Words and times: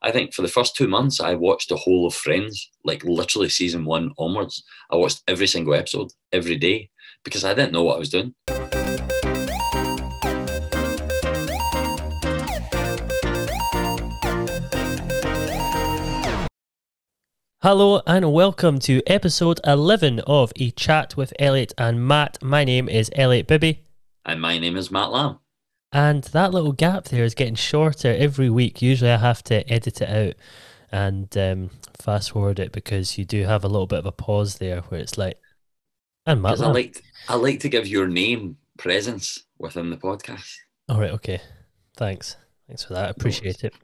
I 0.00 0.12
think 0.12 0.32
for 0.32 0.42
the 0.42 0.48
first 0.48 0.76
two 0.76 0.86
months, 0.86 1.18
I 1.18 1.34
watched 1.34 1.70
the 1.70 1.76
whole 1.76 2.06
of 2.06 2.14
Friends, 2.14 2.70
like 2.84 3.02
literally 3.02 3.48
season 3.48 3.84
one 3.84 4.12
onwards. 4.16 4.62
I 4.92 4.96
watched 4.96 5.24
every 5.26 5.48
single 5.48 5.74
episode 5.74 6.12
every 6.30 6.54
day 6.54 6.90
because 7.24 7.44
I 7.44 7.52
didn't 7.52 7.72
know 7.72 7.82
what 7.82 7.96
I 7.96 7.98
was 7.98 8.08
doing. 8.08 8.32
Hello 17.60 18.00
and 18.06 18.32
welcome 18.32 18.78
to 18.78 19.02
episode 19.08 19.58
11 19.66 20.20
of 20.28 20.52
A 20.60 20.70
Chat 20.70 21.16
with 21.16 21.32
Elliot 21.40 21.74
and 21.76 22.06
Matt. 22.06 22.38
My 22.40 22.62
name 22.62 22.88
is 22.88 23.10
Elliot 23.16 23.48
Bibby. 23.48 23.82
And 24.24 24.40
my 24.40 24.60
name 24.60 24.76
is 24.76 24.92
Matt 24.92 25.10
Lamb. 25.10 25.40
And 25.92 26.24
that 26.24 26.52
little 26.52 26.72
gap 26.72 27.04
there 27.04 27.24
is 27.24 27.34
getting 27.34 27.54
shorter 27.54 28.14
every 28.14 28.50
week. 28.50 28.82
Usually 28.82 29.10
I 29.10 29.16
have 29.16 29.42
to 29.44 29.68
edit 29.72 30.02
it 30.02 30.08
out 30.08 30.34
and 30.90 31.36
um, 31.36 31.70
fast 31.98 32.32
forward 32.32 32.58
it 32.58 32.72
because 32.72 33.18
you 33.18 33.24
do 33.24 33.44
have 33.44 33.64
a 33.64 33.68
little 33.68 33.86
bit 33.86 34.00
of 34.00 34.06
a 34.06 34.12
pause 34.12 34.58
there 34.58 34.82
where 34.82 35.00
it's 35.00 35.18
like, 35.18 35.38
and 36.26 36.42
Matt. 36.42 36.60
I 36.60 36.70
like, 36.70 37.02
I 37.28 37.36
like 37.36 37.60
to 37.60 37.68
give 37.68 37.86
your 37.86 38.06
name 38.06 38.58
presence 38.76 39.44
within 39.58 39.90
the 39.90 39.96
podcast. 39.96 40.56
All 40.88 41.00
right, 41.00 41.10
okay. 41.12 41.40
Thanks. 41.96 42.36
Thanks 42.66 42.84
for 42.84 42.94
that. 42.94 43.06
I 43.06 43.08
appreciate 43.08 43.64
it. 43.64 43.74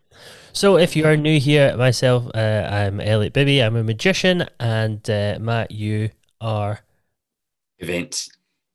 So, 0.52 0.76
if 0.76 0.94
you 0.94 1.06
are 1.06 1.16
new 1.16 1.40
here, 1.40 1.74
myself, 1.76 2.30
uh, 2.34 2.68
I'm 2.70 3.00
Elliot 3.00 3.32
Bibby. 3.32 3.62
I'm 3.62 3.76
a 3.76 3.82
magician, 3.82 4.46
and 4.60 5.08
uh, 5.08 5.38
Matt, 5.40 5.70
you 5.70 6.10
are 6.40 6.80
events, 7.78 8.28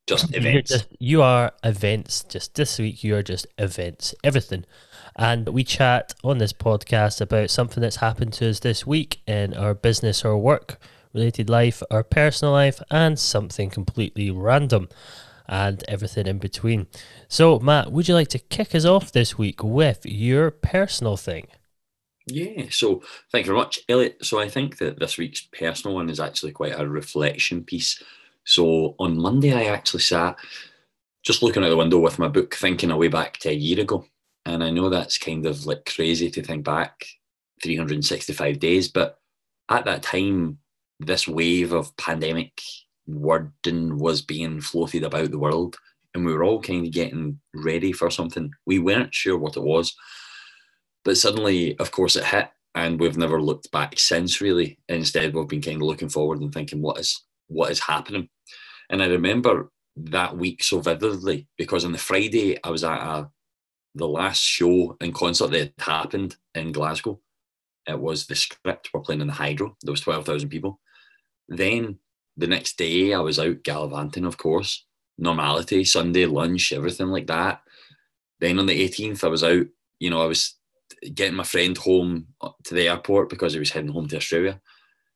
just 0.10 0.36
events. 0.36 0.72
Just, 0.72 0.88
you 1.00 1.22
are 1.22 1.54
events. 1.64 2.24
Just 2.24 2.56
this 2.56 2.80
week, 2.80 3.04
you 3.04 3.16
are 3.16 3.24
just 3.24 3.48
events, 3.58 4.16
everything. 4.24 4.66
And 5.16 5.50
we 5.50 5.64
chat 5.64 6.14
on 6.24 6.38
this 6.38 6.54
podcast 6.54 7.22
about 7.22 7.50
something 7.50 7.82
that's 7.82 7.98
happened 7.98 8.34
to 8.34 8.50
us 8.50 8.60
this 8.60 8.86
week 8.86 9.22
in 9.28 9.54
our 9.54 9.74
business 9.74 10.26
or 10.26 10.38
work 10.38 10.80
related 11.14 11.50
life, 11.50 11.82
our 11.90 12.04
personal 12.04 12.54
life, 12.54 12.82
and 12.92 13.18
something 13.18 13.70
completely 13.70 14.30
random 14.30 14.88
and 15.48 15.84
everything 15.88 16.28
in 16.28 16.38
between. 16.38 16.88
So, 17.28 17.60
Matt, 17.60 17.92
would 17.92 18.08
you 18.08 18.14
like 18.14 18.28
to 18.30 18.40
kick 18.40 18.76
us 18.76 18.86
off 18.86 19.12
this 19.12 19.38
week 19.38 19.64
with 19.64 20.06
your 20.06 20.52
personal 20.52 21.18
thing? 21.18 21.48
Yeah, 22.28 22.66
so 22.70 23.02
thank 23.32 23.48
you 23.48 23.54
very 23.54 23.58
much, 23.58 23.80
Elliot. 23.90 24.18
So, 24.22 24.40
I 24.40 24.48
think 24.48 24.78
that 24.78 25.00
this 25.00 25.18
week's 25.18 25.42
personal 25.42 25.96
one 25.96 26.10
is 26.10 26.20
actually 26.20 26.52
quite 26.52 26.80
a 26.80 26.88
reflection 26.88 27.64
piece. 27.64 28.02
So, 28.46 28.96
on 29.00 29.20
Monday, 29.20 29.54
I 29.54 29.74
actually 29.74 30.02
sat 30.02 30.38
just 31.24 31.44
looking 31.44 31.64
out 31.64 31.70
the 31.70 31.78
window 31.78 32.00
with 32.00 32.20
my 32.20 32.28
book, 32.28 32.56
thinking 32.56 32.92
away 32.92 33.08
back 33.08 33.38
to 33.40 33.50
a 33.50 33.54
year 33.54 33.82
ago. 33.82 34.06
And 34.46 34.64
I 34.64 34.70
know 34.70 34.90
that's 34.90 35.18
kind 35.18 35.46
of 35.46 35.66
like 35.66 35.86
crazy 35.86 36.32
to 36.32 36.42
think 36.42 36.64
back 36.64 37.06
365 37.62 38.60
days, 38.60 38.88
but 38.88 39.20
at 39.70 39.86
that 39.86 40.02
time, 40.02 40.58
this 41.00 41.28
wave 41.28 41.72
of 41.74 41.96
pandemic 41.98 42.60
wording 43.06 43.98
was 43.98 44.22
being 44.22 44.62
floated 44.62 45.04
about 45.04 45.32
the 45.32 45.40
world 45.40 45.78
and 46.14 46.26
we 46.26 46.34
were 46.34 46.44
all 46.44 46.62
kind 46.62 46.86
of 46.86 46.92
getting 46.92 47.40
ready 47.54 47.92
for 47.92 48.10
something. 48.10 48.52
We 48.66 48.80
weren't 48.80 49.14
sure 49.14 49.38
what 49.38 49.58
it 49.58 49.64
was, 49.64 49.96
but 51.06 51.18
suddenly, 51.18 51.78
of 51.78 51.92
course, 51.92 52.16
it 52.16 52.26
hit, 52.26 52.50
and 52.76 53.00
we've 53.00 53.18
never 53.18 53.42
looked 53.42 53.72
back 53.72 54.00
since. 54.00 54.42
Really, 54.42 54.80
instead, 54.88 55.34
we've 55.34 55.48
been 55.48 55.62
kind 55.62 55.78
of 55.78 55.88
looking 55.88 56.10
forward 56.10 56.42
and 56.42 56.54
thinking, 56.54 56.82
what 56.82 57.00
is 57.00 57.24
what 57.50 57.72
is 57.72 57.82
happening? 57.82 58.30
And 58.90 59.04
I 59.04 59.08
remember 59.08 59.72
that 59.98 60.38
week 60.38 60.64
so 60.64 60.80
vividly 60.80 61.48
because 61.58 61.84
on 61.84 61.92
the 61.92 61.98
Friday 61.98 62.58
I 62.64 62.70
was 62.70 62.84
at 62.84 63.02
a, 63.02 63.30
the 63.96 64.08
last 64.08 64.42
show 64.42 64.96
and 65.02 65.14
concert 65.14 65.52
that 65.52 65.74
had 65.78 65.86
happened 65.86 66.38
in 66.56 66.72
Glasgow. 66.72 67.20
It 67.88 68.00
was 68.00 68.28
the 68.28 68.36
script. 68.36 68.90
We're 68.94 69.02
playing 69.02 69.22
in 69.22 69.28
the 69.28 69.34
Hydro. 69.34 69.76
There 69.82 69.92
was 69.92 70.02
twelve 70.02 70.26
thousand 70.26 70.50
people. 70.50 70.80
Then 71.48 71.98
the 72.38 72.48
next 72.48 72.78
day 72.78 73.14
I 73.14 73.20
was 73.20 73.40
out 73.40 73.64
gallivanting, 73.64 74.26
of 74.26 74.38
course, 74.38 74.86
normality, 75.18 75.84
Sunday 75.84 76.26
lunch, 76.26 76.72
everything 76.72 77.08
like 77.08 77.28
that. 77.28 77.62
Then 78.40 78.60
on 78.60 78.66
the 78.66 78.88
18th, 78.88 79.24
I 79.24 79.28
was 79.28 79.44
out, 79.44 79.66
you 80.00 80.10
know, 80.10 80.22
I 80.22 80.26
was 80.26 80.56
getting 81.14 81.36
my 81.36 81.44
friend 81.44 81.78
home 81.78 82.28
uh, 82.42 82.52
to 82.66 82.74
the 82.74 82.88
airport 82.88 83.30
because 83.30 83.54
he 83.54 83.60
was 83.60 83.72
heading 83.72 83.92
home 83.92 84.08
to 84.08 84.18
Australia. 84.18 84.62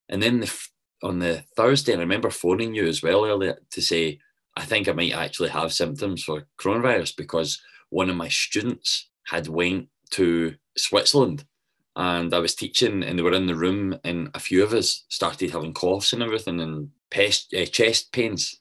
And 0.10 0.22
then 0.22 0.42
the, 0.42 0.68
on 1.04 1.20
the 1.20 1.44
Thursday, 1.56 1.94
I 1.94 2.00
remember 2.00 2.30
phoning 2.30 2.74
you 2.74 2.88
as 2.88 3.04
well 3.04 3.26
earlier 3.26 3.60
to 3.72 3.82
say, 3.82 4.20
I 4.56 4.64
think 4.64 4.88
I 4.88 4.94
might 4.94 5.14
actually 5.14 5.50
have 5.50 5.74
symptoms 5.74 6.24
for 6.24 6.48
coronavirus 6.60 7.18
because 7.18 7.62
one 7.90 8.10
of 8.10 8.16
my 8.16 8.30
students 8.30 9.10
had 9.28 9.48
went 9.48 9.90
to 10.12 10.56
Switzerland 10.78 11.46
and 11.96 12.34
I 12.34 12.40
was 12.40 12.56
teaching 12.56 13.04
and 13.04 13.20
they 13.20 13.24
were 13.24 13.34
in 13.34 13.48
the 13.48 13.56
room 13.56 14.00
and 14.04 14.30
a 14.34 14.40
few 14.40 14.64
of 14.64 14.74
us 14.74 15.04
started 15.10 15.52
having 15.52 15.74
coughs 15.74 16.14
and 16.14 16.24
everything 16.24 16.62
and 16.62 16.90
pest, 17.12 17.54
uh, 17.54 17.66
chest 17.66 18.12
pains. 18.12 18.60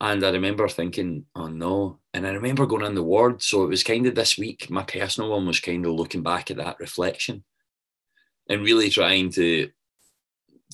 And 0.00 0.24
I 0.24 0.30
remember 0.30 0.68
thinking, 0.68 1.24
oh 1.34 1.48
no. 1.48 1.98
And 2.14 2.26
I 2.26 2.30
remember 2.30 2.66
going 2.66 2.84
in 2.84 2.94
the 2.94 3.02
ward. 3.02 3.42
So 3.42 3.64
it 3.64 3.68
was 3.68 3.82
kind 3.82 4.06
of 4.06 4.14
this 4.14 4.38
week, 4.38 4.70
my 4.70 4.84
personal 4.84 5.30
one 5.30 5.46
was 5.46 5.58
kind 5.58 5.84
of 5.86 5.92
looking 5.92 6.22
back 6.22 6.50
at 6.50 6.58
that 6.58 6.78
reflection 6.78 7.42
and 8.48 8.62
really 8.62 8.90
trying 8.90 9.30
to 9.30 9.70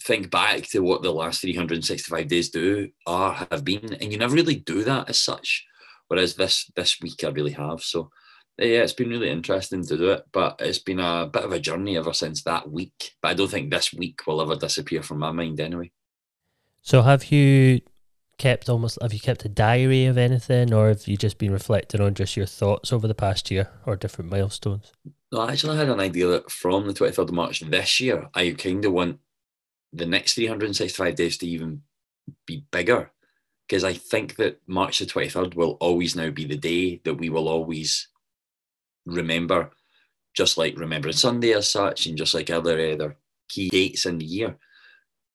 think 0.01 0.31
back 0.31 0.63
to 0.69 0.81
what 0.81 1.03
the 1.03 1.13
last 1.13 1.41
365 1.41 2.29
days 2.29 2.51
do 2.51 2.91
are 3.07 3.47
have 3.51 3.65
been. 3.65 3.95
And 3.95 4.13
you 4.13 4.19
never 4.19 4.35
really 4.35 4.57
do 4.57 4.85
that 4.85 5.09
as 5.09 5.19
such. 5.19 5.65
Whereas 6.09 6.35
this 6.35 6.71
this 6.77 7.01
week 7.01 7.25
I 7.25 7.29
really 7.29 7.53
have. 7.53 7.83
So 7.83 8.11
eh, 8.59 8.67
yeah, 8.67 8.83
it's 8.83 8.93
been 8.93 9.11
really 9.11 9.31
interesting 9.31 9.85
to 9.85 9.97
do 9.97 10.11
it, 10.11 10.25
but 10.33 10.57
it's 10.59 10.79
been 10.79 11.01
a 11.01 11.29
bit 11.33 11.45
of 11.45 11.53
a 11.53 11.61
journey 11.61 11.97
ever 11.97 12.13
since 12.13 12.43
that 12.43 12.71
week. 12.71 13.13
But 13.23 13.29
I 13.29 13.35
don't 13.35 13.51
think 13.51 13.71
this 13.71 13.93
week 13.93 14.27
will 14.27 14.43
ever 14.43 14.57
disappear 14.57 15.03
from 15.03 15.19
my 15.19 15.33
mind 15.33 15.61
anyway. 15.61 15.91
So 16.83 17.03
have 17.03 17.27
you 17.27 17.81
kept 18.37 18.69
almost 18.69 18.99
have 19.01 19.13
you 19.13 19.21
kept 19.21 19.45
a 19.45 19.49
diary 19.49 20.07
of 20.07 20.19
anything 20.19 20.75
or 20.75 20.89
have 20.89 21.07
you 21.07 21.17
just 21.17 21.39
been 21.39 21.53
reflecting 21.53 22.01
on 22.01 22.15
just 22.15 22.37
your 22.37 22.47
thoughts 22.47 22.93
over 22.93 23.07
the 23.07 23.15
past 23.15 23.51
year 23.51 23.71
or 23.87 23.97
different 23.97 24.31
milestones? 24.31 24.93
No, 25.33 25.49
actually 25.49 25.77
I 25.77 25.79
had 25.79 25.89
an 25.89 26.01
idea 26.01 26.27
that 26.27 26.51
from 26.51 26.87
the 26.87 26.93
23rd 26.93 27.29
of 27.29 27.33
March 27.33 27.61
this 27.61 28.01
year, 28.01 28.29
I 28.35 28.51
kind 28.51 28.85
of 28.85 28.93
want 28.93 29.21
the 29.95 30.07
next 30.07 30.35
365 30.35 31.15
days 31.15 31.39
to 31.39 31.47
even 31.47 31.83
be 32.47 32.67
bigger. 32.71 33.11
Because 33.67 33.85
I 33.85 33.95
think 33.95 34.37
that 34.37 34.61
March 34.67 34.99
the 34.99 35.07
23rd 35.07 35.55
will 35.55 35.79
always 35.81 36.15
now 36.15 36.31
be 36.31 36.45
the 36.45 36.57
day 36.57 37.01
that 37.05 37.15
we 37.15 37.31
will 37.31 37.49
always 37.49 38.09
remember, 39.07 39.71
just 40.35 40.59
like 40.59 40.79
remembering 40.79 41.15
Sunday 41.15 41.53
as 41.53 41.71
such, 41.71 42.07
and 42.07 42.19
just 42.19 42.35
like 42.35 42.51
other 42.51 42.79
other 42.93 43.17
key 43.49 43.71
dates 43.71 44.05
in 44.05 44.19
the 44.19 44.27
year. 44.27 44.57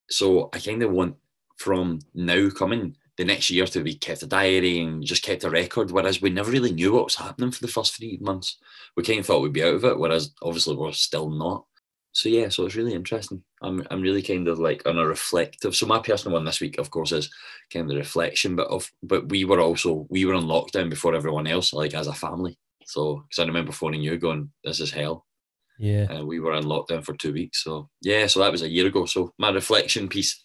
So 0.09 0.49
I 0.53 0.59
kind 0.59 0.83
of 0.83 0.91
want 0.91 1.15
from 1.57 1.99
now 2.13 2.49
coming 2.49 2.95
the 3.17 3.25
next 3.25 3.49
year 3.49 3.65
to 3.65 3.83
be 3.83 3.95
kept 3.95 4.23
a 4.23 4.27
diary 4.27 4.79
and 4.79 5.03
just 5.03 5.23
kept 5.23 5.43
a 5.43 5.49
record, 5.49 5.91
whereas 5.91 6.21
we 6.21 6.29
never 6.29 6.51
really 6.51 6.71
knew 6.71 6.93
what 6.93 7.03
was 7.05 7.15
happening 7.15 7.51
for 7.51 7.61
the 7.61 7.67
first 7.67 7.95
three 7.95 8.17
months. 8.21 8.57
We 8.95 9.03
kind 9.03 9.19
of 9.19 9.25
thought 9.25 9.41
we'd 9.41 9.53
be 9.53 9.63
out 9.63 9.73
of 9.73 9.83
it, 9.83 9.99
whereas 9.99 10.33
obviously 10.41 10.75
we're 10.75 10.93
still 10.93 11.29
not. 11.29 11.65
So 12.13 12.29
yeah, 12.29 12.49
so 12.49 12.65
it's 12.65 12.75
really 12.75 12.93
interesting. 12.93 13.43
I'm 13.61 13.85
I'm 13.91 14.01
really 14.01 14.21
kind 14.21 14.47
of 14.47 14.59
like 14.59 14.85
on 14.85 14.97
a 14.97 15.05
reflective. 15.05 15.75
So 15.75 15.85
my 15.85 15.99
personal 15.99 16.35
one 16.35 16.45
this 16.45 16.61
week, 16.61 16.77
of 16.77 16.91
course, 16.91 17.11
is 17.11 17.29
kind 17.71 17.83
of 17.83 17.89
the 17.89 17.97
reflection, 17.97 18.55
but 18.55 18.67
of 18.67 18.89
but 19.03 19.29
we 19.29 19.45
were 19.45 19.59
also 19.59 20.07
we 20.09 20.25
were 20.25 20.33
on 20.33 20.45
lockdown 20.45 20.89
before 20.89 21.15
everyone 21.15 21.47
else, 21.47 21.73
like 21.73 21.93
as 21.93 22.07
a 22.07 22.13
family. 22.13 22.57
So 22.85 23.23
because 23.29 23.43
I 23.43 23.47
remember 23.47 23.71
phoning 23.71 24.01
you 24.01 24.17
going, 24.17 24.51
"This 24.63 24.79
is 24.79 24.91
hell." 24.91 25.25
Yeah. 25.77 26.07
And 26.09 26.27
we 26.27 26.39
were 26.39 26.53
in 26.53 26.65
lockdown 26.65 27.03
for 27.03 27.13
two 27.13 27.33
weeks. 27.33 27.63
So 27.63 27.89
yeah, 28.01 28.27
so 28.27 28.39
that 28.39 28.51
was 28.51 28.61
a 28.61 28.69
year 28.69 28.87
ago. 28.87 29.05
So 29.05 29.33
my 29.37 29.49
reflection 29.49 30.09
piece 30.09 30.43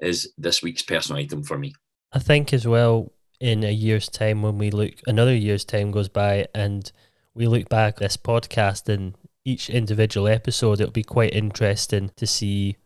is 0.00 0.32
this 0.38 0.62
week's 0.62 0.82
personal 0.82 1.20
item 1.20 1.42
for 1.42 1.58
me. 1.58 1.74
I 2.12 2.18
think 2.18 2.52
as 2.52 2.66
well 2.66 3.12
in 3.40 3.64
a 3.64 3.70
year's 3.70 4.08
time 4.08 4.42
when 4.42 4.58
we 4.58 4.70
look 4.70 4.94
another 5.06 5.34
year's 5.34 5.64
time 5.64 5.90
goes 5.90 6.08
by 6.08 6.46
and 6.54 6.90
we 7.34 7.46
look 7.46 7.68
back 7.68 7.98
this 7.98 8.16
podcast 8.16 8.88
and 8.88 9.14
each 9.46 9.70
individual 9.70 10.28
episode 10.28 10.80
it'll 10.80 10.92
be 10.92 11.02
quite 11.02 11.32
interesting 11.32 12.10
to 12.16 12.26
see 12.26 12.76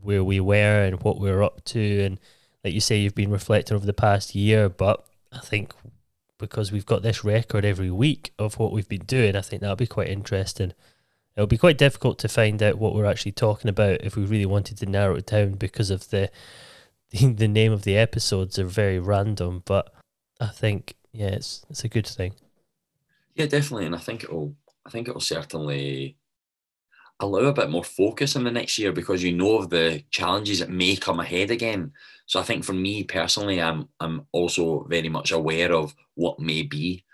where 0.00 0.24
we 0.24 0.40
were 0.40 0.84
and 0.84 1.02
what 1.02 1.18
we 1.18 1.30
are 1.30 1.42
up 1.42 1.64
to 1.64 2.00
and 2.00 2.20
like 2.62 2.72
you 2.72 2.80
say 2.80 2.98
you've 2.98 3.14
been 3.14 3.30
reflecting 3.30 3.74
over 3.74 3.86
the 3.86 3.92
past 3.92 4.34
year 4.34 4.68
but 4.68 5.04
I 5.32 5.40
think 5.40 5.74
because 6.38 6.72
we've 6.72 6.86
got 6.86 7.02
this 7.02 7.24
record 7.24 7.64
every 7.64 7.90
week 7.90 8.32
of 8.38 8.58
what 8.58 8.72
we've 8.72 8.88
been 8.88 9.04
doing 9.04 9.36
I 9.36 9.40
think 9.40 9.60
that'll 9.60 9.76
be 9.76 9.86
quite 9.86 10.08
interesting 10.08 10.72
it'll 11.36 11.46
be 11.46 11.58
quite 11.58 11.78
difficult 11.78 12.18
to 12.20 12.28
find 12.28 12.62
out 12.62 12.78
what 12.78 12.94
we're 12.94 13.06
actually 13.06 13.32
talking 13.32 13.68
about 13.68 14.02
if 14.02 14.16
we 14.16 14.24
really 14.24 14.46
wanted 14.46 14.78
to 14.78 14.86
narrow 14.86 15.16
it 15.16 15.26
down 15.26 15.52
because 15.52 15.90
of 15.90 16.10
the 16.10 16.30
the 17.20 17.48
name 17.48 17.72
of 17.72 17.82
the 17.82 17.96
episodes 17.96 18.58
are 18.58 18.64
very 18.64 18.98
random. 18.98 19.62
But 19.64 19.92
I 20.40 20.48
think 20.48 20.96
yeah, 21.12 21.28
it's 21.28 21.64
it's 21.70 21.84
a 21.84 21.88
good 21.88 22.06
thing. 22.06 22.34
Yeah, 23.34 23.46
definitely, 23.46 23.86
and 23.86 23.94
I 23.94 23.98
think 23.98 24.24
it'll 24.24 24.54
I 24.86 24.90
think 24.90 25.08
it'll 25.08 25.20
certainly 25.20 26.16
allow 27.20 27.40
a 27.40 27.52
bit 27.52 27.70
more 27.70 27.84
focus 27.84 28.36
in 28.36 28.44
the 28.44 28.50
next 28.50 28.78
year 28.78 28.92
because 28.92 29.22
you 29.22 29.32
know 29.32 29.58
of 29.58 29.70
the 29.70 30.02
challenges 30.10 30.58
that 30.58 30.70
may 30.70 30.96
come 30.96 31.20
ahead 31.20 31.50
again. 31.50 31.92
So 32.26 32.40
I 32.40 32.42
think 32.42 32.64
for 32.64 32.72
me 32.72 33.04
personally, 33.04 33.60
I'm 33.60 33.88
I'm 34.00 34.26
also 34.32 34.84
very 34.88 35.08
much 35.08 35.30
aware 35.32 35.72
of 35.72 35.94
what 36.14 36.40
may 36.40 36.62
be 36.62 37.04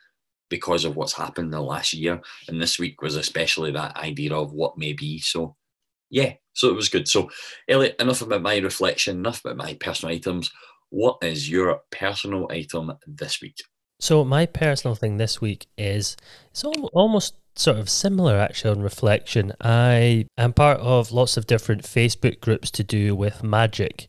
because 0.51 0.85
of 0.85 0.97
what's 0.97 1.15
happened 1.15 1.53
the 1.53 1.61
last 1.61 1.95
year. 1.95 2.21
And 2.49 2.61
this 2.61 2.79
week 2.79 3.01
was 3.01 3.17
especially 3.17 3.71
that 3.73 3.97
idea 3.97 4.35
of 4.35 4.53
what 4.53 4.77
may 4.77 4.93
be. 4.93 5.21
So, 5.21 5.57
yeah, 6.11 6.35
so 6.53 6.69
it 6.69 6.75
was 6.75 6.89
good. 6.89 7.09
So, 7.09 7.31
Elliot, 7.69 7.97
enough 7.99 8.21
about 8.21 8.43
my 8.43 8.59
reflection, 8.59 9.19
enough 9.19 9.41
about 9.45 9.57
my 9.57 9.75
personal 9.75 10.15
items. 10.15 10.51
What 10.91 11.19
is 11.23 11.49
your 11.49 11.83
personal 11.93 12.49
item 12.51 12.93
this 13.07 13.41
week? 13.41 13.57
So, 14.01 14.25
my 14.25 14.45
personal 14.45 14.97
thing 14.97 15.17
this 15.17 15.41
week 15.41 15.67
is 15.79 16.17
it's 16.51 16.65
almost 16.65 17.37
sort 17.55 17.79
of 17.79 17.89
similar 17.89 18.37
actually 18.39 18.71
on 18.71 18.83
reflection. 18.83 19.53
I 19.61 20.27
am 20.39 20.53
part 20.53 20.81
of 20.81 21.13
lots 21.13 21.37
of 21.37 21.47
different 21.47 21.83
Facebook 21.83 22.41
groups 22.41 22.71
to 22.73 22.85
do 22.85 23.15
with 23.15 23.43
magic. 23.43 24.07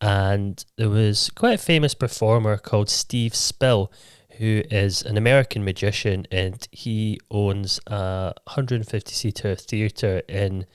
And 0.00 0.64
there 0.76 0.90
was 0.90 1.30
quite 1.30 1.54
a 1.54 1.62
famous 1.62 1.94
performer 1.94 2.56
called 2.56 2.90
Steve 2.90 3.34
Spill 3.34 3.92
who 4.38 4.62
is 4.70 5.02
an 5.02 5.16
American 5.16 5.62
magician 5.62 6.26
and 6.32 6.66
he 6.72 7.20
owns 7.30 7.78
a 7.86 8.32
150 8.44 9.12
seater 9.12 9.54
theater 9.54 10.22
in 10.28 10.66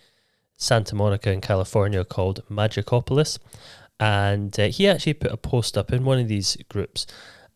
Santa 0.57 0.95
Monica 0.95 1.31
in 1.31 1.41
California 1.41 2.05
called 2.05 2.43
Magicopolis. 2.49 3.39
And 3.99 4.57
uh, 4.59 4.67
he 4.67 4.87
actually 4.87 5.15
put 5.15 5.31
a 5.31 5.37
post 5.37 5.77
up 5.77 5.91
in 5.91 6.05
one 6.05 6.19
of 6.19 6.27
these 6.27 6.55
groups 6.69 7.07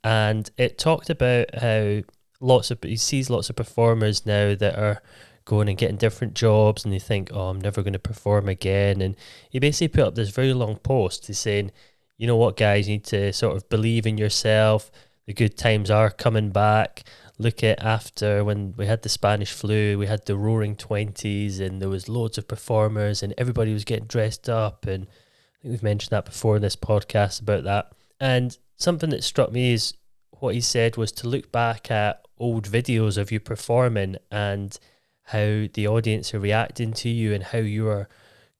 and 0.03 0.49
it 0.57 0.77
talked 0.77 1.09
about 1.09 1.53
how 1.55 2.01
lots 2.41 2.71
of 2.71 2.79
he 2.83 2.97
sees 2.97 3.29
lots 3.29 3.49
of 3.49 3.55
performers 3.55 4.25
now 4.25 4.55
that 4.55 4.77
are 4.77 5.01
going 5.45 5.69
and 5.69 5.77
getting 5.77 5.97
different 5.97 6.33
jobs 6.33 6.83
and 6.83 6.93
they 6.93 6.99
think, 6.99 7.29
oh, 7.33 7.49
I'm 7.49 7.61
never 7.61 7.81
going 7.81 7.93
to 7.93 7.99
perform 7.99 8.49
again. 8.49 9.01
And 9.01 9.15
he 9.49 9.59
basically 9.59 9.87
put 9.87 10.07
up 10.07 10.15
this 10.15 10.29
very 10.29 10.53
long 10.53 10.75
post. 10.77 11.27
He's 11.27 11.39
saying, 11.39 11.71
you 12.17 12.27
know 12.27 12.35
what, 12.35 12.57
guys, 12.57 12.87
you 12.87 12.95
need 12.95 13.05
to 13.05 13.33
sort 13.33 13.55
of 13.55 13.67
believe 13.69 14.05
in 14.05 14.17
yourself 14.17 14.91
the 15.25 15.33
good 15.33 15.57
times 15.57 15.89
are 15.89 16.09
coming 16.09 16.49
back. 16.49 17.03
Look 17.37 17.63
at 17.63 17.81
after 17.81 18.43
when 18.43 18.73
we 18.77 18.85
had 18.85 19.01
the 19.01 19.09
Spanish 19.09 19.51
flu, 19.51 19.97
we 19.97 20.07
had 20.07 20.25
the 20.25 20.35
roaring 20.35 20.75
20s, 20.75 21.59
and 21.59 21.81
there 21.81 21.89
was 21.89 22.09
loads 22.09 22.37
of 22.37 22.47
performers, 22.47 23.23
and 23.23 23.33
everybody 23.37 23.73
was 23.73 23.85
getting 23.85 24.05
dressed 24.05 24.49
up. 24.49 24.85
And 24.85 25.05
I 25.05 25.61
think 25.61 25.71
we've 25.71 25.83
mentioned 25.83 26.11
that 26.11 26.25
before 26.25 26.57
in 26.57 26.61
this 26.61 26.75
podcast 26.75 27.41
about 27.41 27.63
that. 27.63 27.93
And 28.19 28.57
something 28.75 29.09
that 29.11 29.23
struck 29.23 29.51
me 29.51 29.73
is 29.73 29.93
what 30.31 30.53
he 30.53 30.61
said 30.61 30.97
was 30.97 31.11
to 31.13 31.27
look 31.27 31.51
back 31.51 31.89
at 31.89 32.25
old 32.41 32.67
videos 32.67 33.17
of 33.17 33.31
you 33.31 33.39
performing 33.39 34.17
and 34.31 34.77
how 35.25 35.67
the 35.73 35.87
audience 35.87 36.33
are 36.33 36.39
reacting 36.39 36.91
to 36.91 37.09
you 37.09 37.33
and 37.33 37.43
how 37.43 37.59
you 37.59 37.87
are 37.87 38.09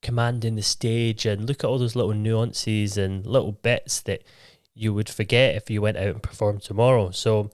commanding 0.00 0.56
the 0.56 0.62
stage 0.62 1.26
and 1.26 1.46
look 1.46 1.62
at 1.62 1.68
all 1.68 1.78
those 1.78 1.96
little 1.96 2.14
nuances 2.14 2.96
and 2.96 3.26
little 3.26 3.52
bits 3.52 4.00
that 4.00 4.22
you 4.74 4.94
would 4.94 5.08
forget 5.08 5.54
if 5.54 5.70
you 5.70 5.82
went 5.82 5.96
out 5.96 6.08
and 6.08 6.22
performed 6.22 6.62
tomorrow. 6.62 7.10
So 7.10 7.50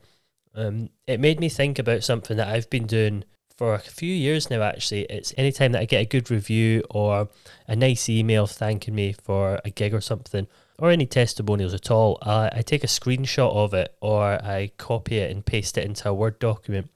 um, 0.54 0.90
it 1.06 1.20
made 1.20 1.40
me 1.40 1.48
think 1.48 1.78
about 1.78 2.04
something 2.04 2.36
that 2.36 2.48
I've 2.48 2.70
been 2.70 2.86
doing 2.86 3.24
for 3.56 3.74
a 3.74 3.81
few 3.81 4.14
years 4.14 4.50
now. 4.50 4.62
Actually, 4.62 5.02
it's 5.04 5.34
anytime 5.36 5.72
that 5.72 5.82
I 5.82 5.84
get 5.84 6.02
a 6.02 6.06
good 6.06 6.31
review 6.31 6.84
or 6.90 7.28
a 7.66 7.74
nice 7.74 8.08
email 8.08 8.46
thanking 8.46 8.94
me 8.94 9.12
for 9.12 9.60
a 9.64 9.70
gig 9.70 9.94
or 9.94 10.00
something, 10.00 10.46
or 10.78 10.90
any 10.90 11.06
testimonials 11.06 11.75
at 11.75 11.90
all, 11.90 12.19
I, 12.22 12.50
I 12.52 12.62
take 12.62 12.84
a 12.84 12.88
screenshot 12.88 13.54
of 13.54 13.75
it 13.75 13.94
or 14.00 14.22
I 14.22 14.70
copy 14.78 15.19
it 15.19 15.30
and 15.30 15.44
paste 15.44 15.76
it 15.76 15.84
into 15.84 16.08
a 16.08 16.14
Word 16.14 16.38
document, 16.38 16.90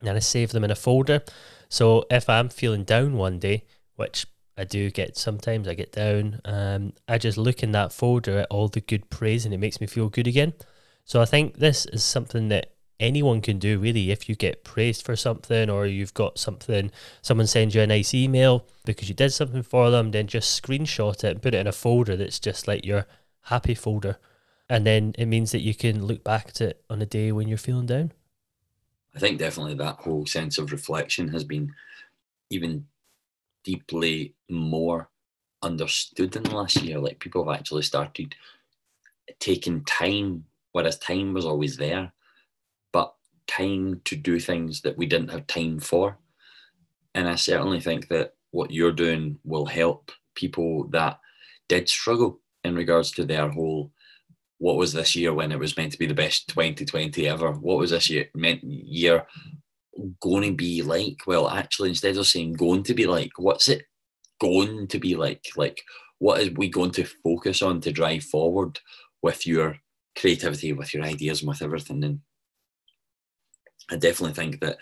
and 0.00 0.10
I 0.10 0.18
save 0.18 0.50
them 0.50 0.64
in 0.64 0.70
a 0.70 0.76
folder. 0.76 1.22
So 1.68 2.04
if 2.10 2.28
I'm 2.28 2.48
feeling 2.48 2.84
down 2.84 3.16
one 3.16 3.38
day, 3.38 3.64
which 3.96 4.26
I 4.60 4.64
do 4.64 4.90
get 4.90 5.16
sometimes 5.16 5.66
I 5.66 5.74
get 5.74 5.92
down. 5.92 6.40
Um, 6.44 6.92
I 7.08 7.16
just 7.16 7.38
look 7.38 7.62
in 7.62 7.72
that 7.72 7.94
folder 7.94 8.40
at 8.40 8.48
all 8.50 8.68
the 8.68 8.82
good 8.82 9.08
praise 9.08 9.46
and 9.46 9.54
it 9.54 9.58
makes 9.58 9.80
me 9.80 9.86
feel 9.86 10.10
good 10.10 10.26
again. 10.26 10.52
So 11.06 11.22
I 11.22 11.24
think 11.24 11.56
this 11.56 11.86
is 11.86 12.04
something 12.04 12.48
that 12.48 12.74
anyone 13.00 13.40
can 13.40 13.58
do 13.58 13.78
really 13.78 14.10
if 14.10 14.28
you 14.28 14.36
get 14.36 14.62
praised 14.62 15.02
for 15.02 15.16
something 15.16 15.70
or 15.70 15.86
you've 15.86 16.12
got 16.12 16.38
something 16.38 16.90
someone 17.22 17.46
sends 17.46 17.74
you 17.74 17.80
a 17.80 17.86
nice 17.86 18.12
email 18.12 18.66
because 18.84 19.08
you 19.08 19.14
did 19.14 19.32
something 19.32 19.62
for 19.62 19.90
them 19.90 20.10
then 20.10 20.26
just 20.26 20.62
screenshot 20.62 21.24
it 21.24 21.30
and 21.30 21.40
put 21.40 21.54
it 21.54 21.60
in 21.60 21.66
a 21.66 21.72
folder 21.72 22.14
that's 22.14 22.38
just 22.38 22.68
like 22.68 22.84
your 22.84 23.06
happy 23.44 23.74
folder 23.74 24.18
and 24.68 24.86
then 24.86 25.14
it 25.18 25.26
means 25.26 25.50
that 25.52 25.60
you 25.60 25.74
can 25.74 26.04
look 26.04 26.22
back 26.22 26.52
to 26.52 26.68
it 26.68 26.84
on 26.88 27.02
a 27.02 27.06
day 27.06 27.32
when 27.32 27.48
you're 27.48 27.58
feeling 27.58 27.86
down 27.86 28.12
i 29.14 29.18
think 29.18 29.38
definitely 29.38 29.74
that 29.74 29.96
whole 29.96 30.26
sense 30.26 30.58
of 30.58 30.72
reflection 30.72 31.28
has 31.28 31.44
been 31.44 31.72
even 32.50 32.86
deeply 33.64 34.34
more 34.48 35.08
understood 35.62 36.34
in 36.36 36.42
the 36.42 36.54
last 36.54 36.82
year. 36.82 36.98
Like 36.98 37.20
people 37.20 37.46
have 37.46 37.58
actually 37.58 37.82
started 37.82 38.34
taking 39.38 39.84
time, 39.84 40.44
whereas 40.72 40.98
time 40.98 41.32
was 41.32 41.44
always 41.44 41.76
there, 41.76 42.12
but 42.92 43.14
time 43.46 44.00
to 44.04 44.16
do 44.16 44.38
things 44.38 44.82
that 44.82 44.96
we 44.96 45.06
didn't 45.06 45.30
have 45.30 45.46
time 45.46 45.80
for. 45.80 46.18
And 47.14 47.28
I 47.28 47.34
certainly 47.34 47.80
think 47.80 48.08
that 48.08 48.34
what 48.50 48.70
you're 48.70 48.92
doing 48.92 49.38
will 49.44 49.66
help 49.66 50.12
people 50.34 50.88
that 50.88 51.20
did 51.68 51.88
struggle 51.88 52.40
in 52.70 52.76
regards 52.76 53.10
to 53.12 53.24
their 53.24 53.50
whole 53.50 53.92
what 54.60 54.76
was 54.76 54.92
this 54.92 55.16
year 55.16 55.32
when 55.32 55.52
it 55.52 55.58
was 55.58 55.76
meant 55.76 55.90
to 55.92 55.98
be 55.98 56.06
the 56.06 56.14
best 56.14 56.48
2020 56.48 57.26
ever? 57.26 57.52
What 57.52 57.78
was 57.78 57.90
this 57.90 58.10
year 58.10 58.26
meant 58.34 58.62
year 58.62 59.26
going 60.20 60.50
to 60.50 60.54
be 60.54 60.82
like? 60.82 61.26
Well, 61.26 61.48
actually, 61.48 61.88
instead 61.88 62.16
of 62.18 62.26
saying 62.26 62.52
going 62.52 62.82
to 62.84 62.94
be 62.94 63.06
like, 63.06 63.32
what's 63.38 63.68
it 63.68 63.86
going 64.38 64.86
to 64.88 64.98
be 64.98 65.16
like? 65.16 65.46
Like, 65.56 65.80
what 66.18 66.42
is 66.42 66.50
we 66.50 66.68
going 66.68 66.90
to 66.92 67.08
focus 67.24 67.62
on 67.62 67.80
to 67.80 67.90
drive 67.90 68.22
forward 68.24 68.78
with 69.22 69.46
your 69.46 69.78
creativity, 70.18 70.74
with 70.74 70.92
your 70.92 71.04
ideas, 71.04 71.40
and 71.40 71.48
with 71.48 71.62
everything? 71.62 72.04
And 72.04 72.20
I 73.90 73.96
definitely 73.96 74.34
think 74.34 74.60
that 74.60 74.76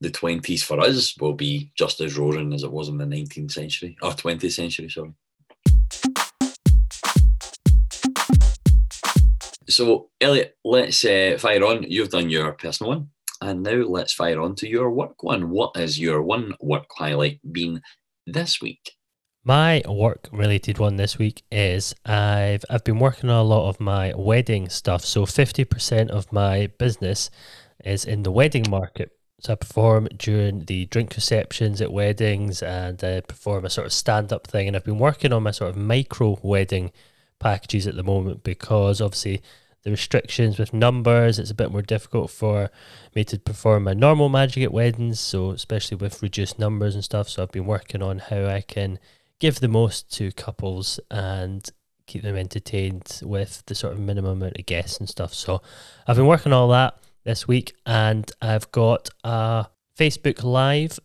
the 0.00 0.10
20s 0.10 0.64
for 0.64 0.80
us 0.80 1.16
will 1.18 1.34
be 1.34 1.70
just 1.76 2.00
as 2.00 2.18
roaring 2.18 2.52
as 2.52 2.64
it 2.64 2.72
was 2.72 2.88
in 2.88 2.98
the 2.98 3.04
19th 3.04 3.52
century 3.52 3.96
or 4.02 4.10
20th 4.10 4.52
century, 4.52 4.90
sorry. 4.90 5.14
So, 9.74 10.10
Elliot, 10.20 10.56
let's 10.64 11.04
uh, 11.04 11.36
fire 11.38 11.64
on. 11.64 11.82
You've 11.82 12.10
done 12.10 12.30
your 12.30 12.52
personal 12.52 12.92
one. 12.92 13.08
And 13.40 13.62
now 13.62 13.82
let's 13.88 14.12
fire 14.12 14.40
on 14.40 14.54
to 14.56 14.68
your 14.68 14.90
work 14.90 15.22
one. 15.22 15.50
What 15.50 15.76
has 15.76 15.98
your 15.98 16.22
one 16.22 16.54
work 16.60 16.86
highlight 16.96 17.40
been 17.52 17.82
this 18.26 18.60
week? 18.62 18.92
My 19.44 19.82
work 19.86 20.28
related 20.32 20.78
one 20.78 20.96
this 20.96 21.18
week 21.18 21.42
is 21.50 21.94
I've 22.06 22.64
I've 22.70 22.84
been 22.84 22.98
working 22.98 23.28
on 23.28 23.36
a 23.36 23.42
lot 23.42 23.68
of 23.68 23.80
my 23.80 24.14
wedding 24.14 24.68
stuff. 24.68 25.04
So 25.04 25.26
50% 25.26 26.08
of 26.08 26.32
my 26.32 26.68
business 26.78 27.30
is 27.84 28.04
in 28.04 28.22
the 28.22 28.30
wedding 28.30 28.64
market. 28.70 29.10
So 29.40 29.52
I 29.52 29.56
perform 29.56 30.08
during 30.16 30.64
the 30.66 30.86
drink 30.86 31.14
receptions 31.16 31.82
at 31.82 31.92
weddings 31.92 32.62
and 32.62 33.02
I 33.04 33.20
perform 33.20 33.66
a 33.66 33.70
sort 33.70 33.86
of 33.86 33.92
stand 33.92 34.32
up 34.32 34.46
thing. 34.46 34.68
And 34.68 34.76
I've 34.76 34.84
been 34.84 34.98
working 34.98 35.32
on 35.32 35.42
my 35.42 35.50
sort 35.50 35.70
of 35.70 35.76
micro 35.76 36.38
wedding 36.42 36.92
packages 37.38 37.86
at 37.86 37.96
the 37.96 38.02
moment 38.02 38.42
because 38.42 39.02
obviously 39.02 39.42
the 39.84 39.90
restrictions 39.90 40.58
with 40.58 40.72
numbers. 40.72 41.38
It's 41.38 41.50
a 41.50 41.54
bit 41.54 41.70
more 41.70 41.82
difficult 41.82 42.30
for 42.30 42.70
me 43.14 43.22
to 43.24 43.38
perform 43.38 43.84
my 43.84 43.92
normal 43.92 44.28
magic 44.28 44.64
at 44.64 44.72
weddings, 44.72 45.20
so 45.20 45.50
especially 45.50 45.96
with 45.96 46.22
reduced 46.22 46.58
numbers 46.58 46.94
and 46.94 47.04
stuff. 47.04 47.28
So 47.28 47.42
I've 47.42 47.52
been 47.52 47.66
working 47.66 48.02
on 48.02 48.18
how 48.18 48.46
I 48.46 48.62
can 48.62 48.98
give 49.38 49.60
the 49.60 49.68
most 49.68 50.10
to 50.16 50.32
couples 50.32 50.98
and 51.10 51.68
keep 52.06 52.22
them 52.22 52.36
entertained 52.36 53.20
with 53.22 53.62
the 53.66 53.74
sort 53.74 53.92
of 53.92 54.00
minimum 54.00 54.42
amount 54.42 54.58
of 54.58 54.66
guests 54.66 54.98
and 54.98 55.08
stuff. 55.08 55.34
So 55.34 55.62
I've 56.06 56.16
been 56.16 56.26
working 56.26 56.52
on 56.52 56.58
all 56.58 56.68
that 56.68 56.98
this 57.24 57.46
week, 57.48 57.74
and 57.86 58.30
I've 58.42 58.70
got 58.72 59.08
a 59.22 59.66
Facebook 59.98 60.42
Live 60.42 60.98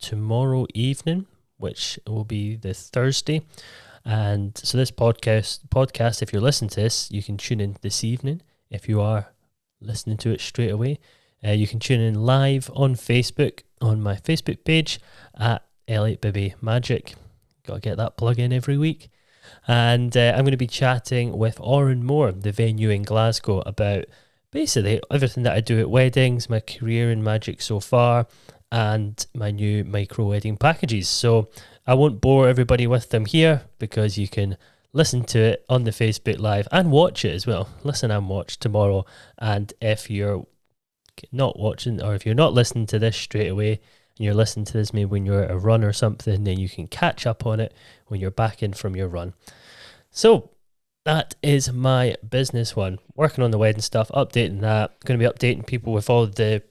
tomorrow 0.00 0.66
evening, 0.74 1.26
which 1.56 1.98
will 2.06 2.24
be 2.24 2.56
the 2.56 2.74
Thursday. 2.74 3.42
And 4.04 4.56
so 4.56 4.76
this 4.76 4.90
podcast 4.90 5.60
podcast, 5.68 6.20
if 6.22 6.32
you're 6.32 6.42
listening 6.42 6.70
to 6.70 6.80
this, 6.80 7.10
you 7.10 7.22
can 7.22 7.36
tune 7.36 7.60
in 7.60 7.76
this 7.80 8.04
evening. 8.04 8.42
If 8.70 8.88
you 8.88 9.00
are 9.00 9.32
listening 9.80 10.18
to 10.18 10.30
it 10.30 10.40
straight 10.40 10.70
away, 10.70 10.98
uh, 11.44 11.52
you 11.52 11.66
can 11.66 11.78
tune 11.78 12.00
in 12.00 12.14
live 12.26 12.70
on 12.74 12.94
Facebook 12.94 13.62
on 13.80 14.02
my 14.02 14.16
Facebook 14.16 14.64
page 14.64 15.00
at 15.38 15.62
Elliot 15.88 16.20
Bibby 16.20 16.54
Magic. 16.60 17.14
Got 17.66 17.74
to 17.74 17.80
get 17.80 17.96
that 17.96 18.16
plug 18.16 18.38
in 18.38 18.52
every 18.52 18.76
week. 18.76 19.08
And 19.66 20.16
uh, 20.16 20.32
I'm 20.34 20.44
going 20.44 20.52
to 20.52 20.56
be 20.56 20.66
chatting 20.66 21.36
with 21.36 21.58
Òran 21.58 22.02
Mór, 22.02 22.40
the 22.40 22.52
venue 22.52 22.90
in 22.90 23.02
Glasgow, 23.02 23.62
about 23.66 24.04
basically 24.50 25.00
everything 25.10 25.42
that 25.44 25.54
I 25.54 25.60
do 25.60 25.80
at 25.80 25.90
weddings, 25.90 26.48
my 26.48 26.60
career 26.60 27.10
in 27.10 27.22
magic 27.22 27.60
so 27.60 27.80
far, 27.80 28.26
and 28.72 29.26
my 29.34 29.50
new 29.50 29.84
micro 29.84 30.26
wedding 30.26 30.56
packages. 30.56 31.08
So 31.08 31.48
I 31.86 31.94
won't 31.94 32.20
bore 32.20 32.48
everybody 32.48 32.86
with 32.86 33.10
them 33.10 33.26
here 33.26 33.62
because 33.78 34.16
you 34.16 34.28
can 34.28 34.56
listen 34.92 35.24
to 35.24 35.38
it 35.38 35.64
on 35.68 35.84
the 35.84 35.90
Facebook 35.90 36.38
Live 36.38 36.66
and 36.72 36.90
watch 36.90 37.24
it 37.24 37.34
as 37.34 37.46
well. 37.46 37.68
Listen 37.82 38.10
and 38.10 38.28
watch 38.28 38.58
tomorrow. 38.58 39.04
And 39.38 39.72
if 39.80 40.08
you're 40.08 40.46
not 41.30 41.58
watching 41.58 42.02
or 42.02 42.14
if 42.14 42.24
you're 42.24 42.34
not 42.34 42.54
listening 42.54 42.86
to 42.86 42.98
this 42.98 43.16
straight 43.16 43.48
away 43.48 43.72
and 43.72 44.24
you're 44.24 44.34
listening 44.34 44.64
to 44.66 44.72
this 44.74 44.94
maybe 44.94 45.06
when 45.06 45.26
you're 45.26 45.44
at 45.44 45.50
a 45.50 45.58
run 45.58 45.84
or 45.84 45.92
something, 45.92 46.44
then 46.44 46.58
you 46.58 46.68
can 46.68 46.86
catch 46.86 47.26
up 47.26 47.44
on 47.44 47.60
it 47.60 47.74
when 48.06 48.20
you're 48.20 48.30
back 48.30 48.62
in 48.62 48.72
from 48.72 48.96
your 48.96 49.08
run. 49.08 49.34
So 50.10 50.50
that 51.04 51.34
is 51.42 51.70
my 51.70 52.16
business 52.26 52.74
one. 52.74 52.98
Working 53.14 53.44
on 53.44 53.50
the 53.50 53.58
wedding 53.58 53.82
stuff, 53.82 54.08
updating 54.14 54.60
that. 54.60 54.98
Going 55.04 55.18
to 55.18 55.28
be 55.28 55.30
updating 55.30 55.66
people 55.66 55.92
with 55.92 56.08
all 56.08 56.26
the 56.26 56.62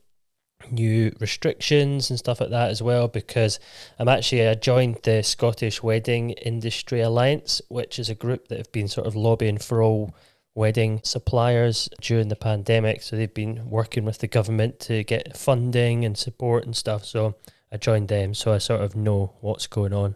new 0.72 1.12
restrictions 1.20 2.10
and 2.10 2.20
stuff 2.20 2.42
like 2.42 2.50
that 2.50 2.70
as 2.70 2.82
well 2.82 3.08
because 3.08 3.60
I'm 4.00 4.08
actually 4.08 4.48
I 4.48 4.56
joined 4.56 5.00
the 5.04 5.24
Scottish 5.24 5.84
Wedding 5.84 6.32
Industry 6.32 7.02
Alliance, 7.02 7.62
which 7.70 8.00
is 8.00 8.10
a 8.10 8.16
group 8.16 8.48
that 8.48 8.58
have 8.58 8.72
been 8.72 8.88
sort 8.88 9.08
of 9.08 9.16
lobbying 9.16 9.58
for 9.58 9.82
all 9.82 10.16
wedding 10.56 11.02
suppliers 11.04 11.90
during 12.02 12.28
the 12.28 12.36
pandemic. 12.36 13.02
So 13.02 13.16
they've 13.16 13.34
been 13.34 13.70
working 13.70 14.06
with 14.06 14.20
the 14.20 14.28
government 14.28 14.80
to 14.82 15.04
get 15.04 15.36
funding 15.36 16.06
and 16.06 16.18
support 16.18 16.66
and 16.66 16.76
stuff. 16.76 17.06
So 17.06 17.36
I 17.72 17.78
joined 17.78 18.08
them, 18.08 18.34
so 18.34 18.54
I 18.54 18.60
sort 18.60 18.82
of 18.82 18.96
know 18.96 19.34
what's 19.42 19.68
going 19.68 19.94
on. 19.94 20.16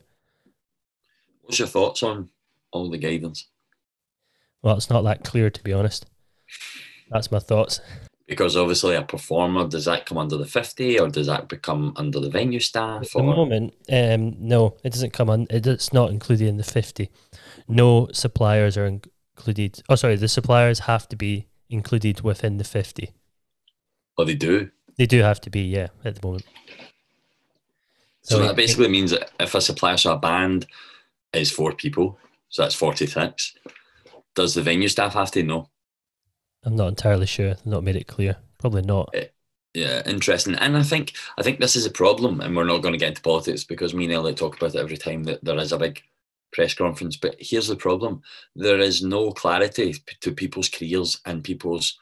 What's 1.41 1.59
your 1.59 1.67
thoughts 1.67 2.03
on 2.03 2.29
all 2.71 2.89
the 2.89 2.97
guidance? 2.97 3.47
Well, 4.61 4.77
it's 4.77 4.89
not 4.89 5.03
that 5.03 5.23
clear 5.23 5.49
to 5.49 5.63
be 5.63 5.73
honest. 5.73 6.05
That's 7.09 7.31
my 7.31 7.39
thoughts. 7.39 7.79
Because 8.27 8.57
obviously, 8.57 8.95
a 8.95 9.01
performer 9.01 9.67
does 9.67 9.85
that 9.85 10.05
come 10.05 10.17
under 10.17 10.35
the 10.35 10.45
fifty, 10.45 10.99
or 10.99 11.07
does 11.07 11.27
that 11.27 11.47
become 11.47 11.93
under 11.95 12.19
the 12.19 12.29
venue 12.29 12.59
staff? 12.59 13.03
At 13.03 13.11
the 13.13 13.23
moment, 13.23 13.73
um, 13.89 14.35
no, 14.37 14.75
it 14.83 14.91
doesn't 14.91 15.13
come 15.13 15.29
on. 15.29 15.47
It's 15.49 15.93
not 15.93 16.11
included 16.11 16.47
in 16.47 16.57
the 16.57 16.63
fifty. 16.63 17.09
No 17.69 18.09
suppliers 18.11 18.77
are 18.77 18.85
included. 18.85 19.81
Oh, 19.87 19.95
sorry, 19.95 20.17
the 20.17 20.27
suppliers 20.27 20.79
have 20.79 21.07
to 21.09 21.15
be 21.15 21.47
included 21.69 22.19
within 22.21 22.57
the 22.57 22.65
fifty. 22.65 23.11
Oh, 24.17 24.25
they 24.25 24.35
do. 24.35 24.71
They 24.97 25.05
do 25.05 25.21
have 25.21 25.39
to 25.41 25.49
be, 25.49 25.61
yeah, 25.61 25.87
at 26.03 26.15
the 26.15 26.27
moment. 26.27 26.45
So, 28.23 28.35
so 28.35 28.47
that 28.47 28.57
basically 28.57 28.87
it, 28.87 28.91
means 28.91 29.11
that 29.11 29.31
if 29.39 29.55
a 29.55 29.61
supplier, 29.61 29.95
so 29.95 30.11
a 30.11 30.17
band, 30.17 30.67
is 31.31 31.49
four 31.49 31.71
people, 31.71 32.19
so 32.49 32.63
that's 32.63 32.75
forty 32.75 33.07
six. 33.07 33.55
Does 34.35 34.53
the 34.53 34.61
venue 34.61 34.89
staff 34.89 35.13
have 35.13 35.31
to 35.31 35.43
know? 35.43 35.69
I'm 36.63 36.75
not 36.75 36.87
entirely 36.87 37.25
sure. 37.25 37.55
Not 37.65 37.83
made 37.83 37.95
it 37.95 38.07
clear. 38.07 38.37
Probably 38.57 38.81
not. 38.81 39.09
Eh, 39.13 39.27
yeah, 39.73 40.01
interesting. 40.05 40.55
And 40.55 40.75
I 40.75 40.83
think 40.83 41.13
I 41.37 41.43
think 41.43 41.59
this 41.59 41.75
is 41.75 41.85
a 41.85 41.91
problem, 41.91 42.41
and 42.41 42.55
we're 42.55 42.63
not 42.63 42.81
going 42.81 42.93
to 42.93 42.99
get 42.99 43.09
into 43.09 43.21
politics 43.21 43.63
because 43.63 43.93
me 43.93 44.05
and 44.05 44.13
Elliot 44.13 44.37
talk 44.37 44.57
about 44.57 44.75
it 44.75 44.79
every 44.79 44.97
time 44.97 45.23
that 45.25 45.43
there 45.43 45.57
is 45.57 45.71
a 45.71 45.77
big 45.77 46.01
press 46.51 46.73
conference. 46.73 47.15
But 47.15 47.35
here's 47.39 47.67
the 47.67 47.75
problem: 47.75 48.21
there 48.55 48.79
is 48.79 49.03
no 49.03 49.31
clarity 49.31 49.95
to 50.21 50.31
people's 50.31 50.69
careers 50.69 51.21
and 51.25 51.43
people's 51.43 51.97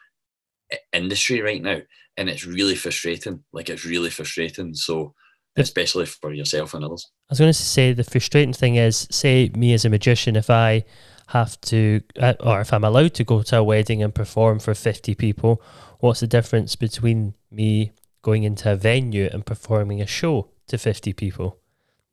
eh, 0.71 0.77
industry 0.93 1.41
right 1.41 1.61
now, 1.61 1.81
and 2.15 2.29
it's 2.29 2.45
really 2.45 2.75
frustrating. 2.75 3.43
Like 3.51 3.69
it's 3.69 3.85
really 3.85 4.09
frustrating. 4.09 4.73
So, 4.73 5.13
especially 5.57 6.05
for 6.05 6.31
yourself 6.33 6.73
and 6.73 6.85
others. 6.85 7.11
I 7.29 7.33
was 7.33 7.39
going 7.39 7.49
to 7.49 7.53
say 7.53 7.91
the 7.91 8.03
frustrating 8.03 8.53
thing 8.53 8.75
is, 8.75 9.07
say 9.11 9.51
me 9.55 9.73
as 9.73 9.83
a 9.83 9.89
magician, 9.89 10.35
if 10.37 10.49
I 10.49 10.85
have 11.27 11.59
to, 11.61 12.01
uh, 12.19 12.33
or 12.39 12.61
if 12.61 12.71
I'm 12.71 12.83
allowed 12.83 13.13
to 13.15 13.23
go 13.23 13.41
to 13.41 13.57
a 13.57 13.63
wedding 13.63 14.03
and 14.03 14.13
perform 14.13 14.59
for 14.59 14.73
50 14.73 15.15
people, 15.15 15.61
what's 15.99 16.19
the 16.19 16.27
difference 16.27 16.75
between 16.75 17.33
me 17.49 17.91
going 18.21 18.43
into 18.43 18.71
a 18.71 18.75
venue 18.75 19.29
and 19.31 19.45
performing 19.45 20.01
a 20.01 20.07
show 20.07 20.49
to 20.67 20.77
50 20.77 21.13
people? 21.13 21.59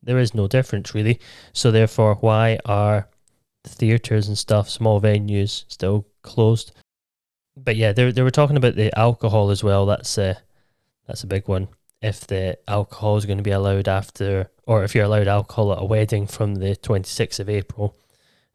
There 0.01 0.17
is 0.17 0.33
no 0.33 0.47
difference 0.47 0.93
really. 0.93 1.19
So, 1.53 1.71
therefore, 1.71 2.15
why 2.15 2.59
are 2.65 3.07
theatres 3.63 4.27
and 4.27 4.37
stuff, 4.37 4.69
small 4.69 4.99
venues, 4.99 5.65
still 5.67 6.07
closed? 6.21 6.71
But 7.55 7.75
yeah, 7.75 7.93
they, 7.93 8.11
they 8.11 8.23
were 8.23 8.31
talking 8.31 8.57
about 8.57 8.75
the 8.75 8.97
alcohol 8.97 9.51
as 9.51 9.63
well. 9.63 9.85
That's 9.85 10.17
a, 10.17 10.39
that's 11.07 11.23
a 11.23 11.27
big 11.27 11.47
one. 11.47 11.67
If 12.01 12.27
the 12.27 12.57
alcohol 12.67 13.15
is 13.15 13.25
going 13.25 13.37
to 13.37 13.43
be 13.43 13.51
allowed 13.51 13.87
after, 13.87 14.49
or 14.65 14.83
if 14.83 14.93
you're 14.93 15.05
allowed 15.05 15.27
alcohol 15.27 15.71
at 15.71 15.81
a 15.81 15.85
wedding 15.85 16.27
from 16.27 16.55
the 16.55 16.75
26th 16.75 17.39
of 17.39 17.49
April, 17.49 17.95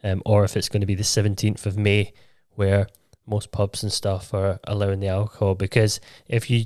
um, 0.03 0.23
or 0.25 0.45
if 0.45 0.57
it's 0.57 0.69
going 0.69 0.81
to 0.81 0.87
be 0.87 0.95
the 0.95 1.03
17th 1.03 1.67
of 1.67 1.77
May, 1.77 2.13
where 2.55 2.87
most 3.27 3.53
pubs 3.53 3.83
and 3.83 3.93
stuff 3.93 4.33
are 4.33 4.59
allowing 4.65 5.01
the 5.01 5.09
alcohol. 5.09 5.55
Because 5.55 6.01
if 6.27 6.51
you, 6.51 6.65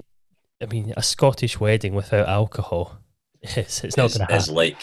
I 0.60 0.66
mean, 0.66 0.94
a 0.96 1.02
Scottish 1.02 1.58
wedding 1.58 1.94
without 1.94 2.28
alcohol, 2.28 2.98
it's, 3.42 3.84
it's 3.84 3.96
not 3.96 4.10
going 4.10 4.26
to 4.26 4.32
happen. 4.32 4.36
It's 4.36 4.50
like, 4.50 4.76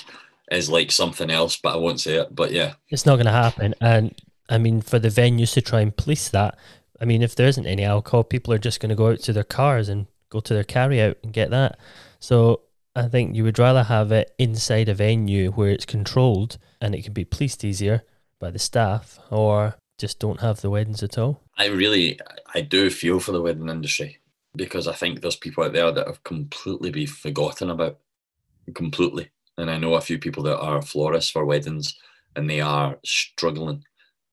is 0.51 0.69
like 0.69 0.91
something 0.91 1.29
else, 1.29 1.57
but 1.57 1.73
I 1.73 1.77
won't 1.77 1.99
say 1.99 2.15
it. 2.15 2.35
But 2.35 2.51
yeah, 2.51 2.73
it's 2.89 3.05
not 3.05 3.15
going 3.15 3.25
to 3.25 3.31
happen. 3.31 3.75
And 3.81 4.19
I 4.49 4.57
mean, 4.57 4.81
for 4.81 4.99
the 4.99 5.09
venues 5.09 5.53
to 5.53 5.61
try 5.61 5.81
and 5.81 5.95
police 5.95 6.29
that, 6.29 6.57
I 6.99 7.05
mean, 7.05 7.21
if 7.21 7.35
there 7.35 7.47
isn't 7.47 7.65
any 7.65 7.83
alcohol, 7.83 8.23
people 8.23 8.53
are 8.53 8.59
just 8.59 8.79
going 8.79 8.89
to 8.89 8.95
go 8.95 9.11
out 9.11 9.19
to 9.19 9.33
their 9.33 9.43
cars 9.43 9.89
and 9.89 10.07
go 10.29 10.39
to 10.39 10.53
their 10.53 10.63
carry 10.63 11.01
out 11.01 11.17
and 11.23 11.31
get 11.31 11.49
that. 11.51 11.79
So 12.19 12.61
I 12.95 13.07
think 13.07 13.35
you 13.35 13.43
would 13.43 13.59
rather 13.59 13.83
have 13.83 14.11
it 14.11 14.33
inside 14.37 14.89
a 14.89 14.93
venue 14.93 15.51
where 15.51 15.69
it's 15.69 15.85
controlled 15.85 16.57
and 16.81 16.93
it 16.93 17.03
can 17.03 17.13
be 17.13 17.25
policed 17.25 17.63
easier 17.63 18.03
by 18.39 18.49
the 18.49 18.59
staff 18.59 19.19
or 19.29 19.75
just 19.97 20.19
don't 20.19 20.41
have 20.41 20.61
the 20.61 20.69
weddings 20.69 21.03
at 21.03 21.17
all? 21.17 21.43
I 21.57 21.67
really, 21.67 22.19
I 22.55 22.61
do 22.61 22.89
feel 22.89 23.19
for 23.19 23.31
the 23.31 23.41
wedding 23.41 23.69
industry 23.69 24.17
because 24.55 24.87
I 24.87 24.93
think 24.93 25.21
there's 25.21 25.35
people 25.35 25.63
out 25.63 25.73
there 25.73 25.91
that 25.91 26.07
have 26.07 26.23
completely 26.23 26.89
been 26.89 27.07
forgotten 27.07 27.69
about, 27.69 27.99
completely. 28.73 29.29
And 29.57 29.69
I 29.69 29.77
know 29.77 29.95
a 29.95 30.01
few 30.01 30.17
people 30.17 30.43
that 30.43 30.57
are 30.57 30.81
florists 30.81 31.31
for 31.31 31.45
weddings 31.45 31.95
and 32.35 32.49
they 32.49 32.61
are 32.61 32.97
struggling 33.03 33.83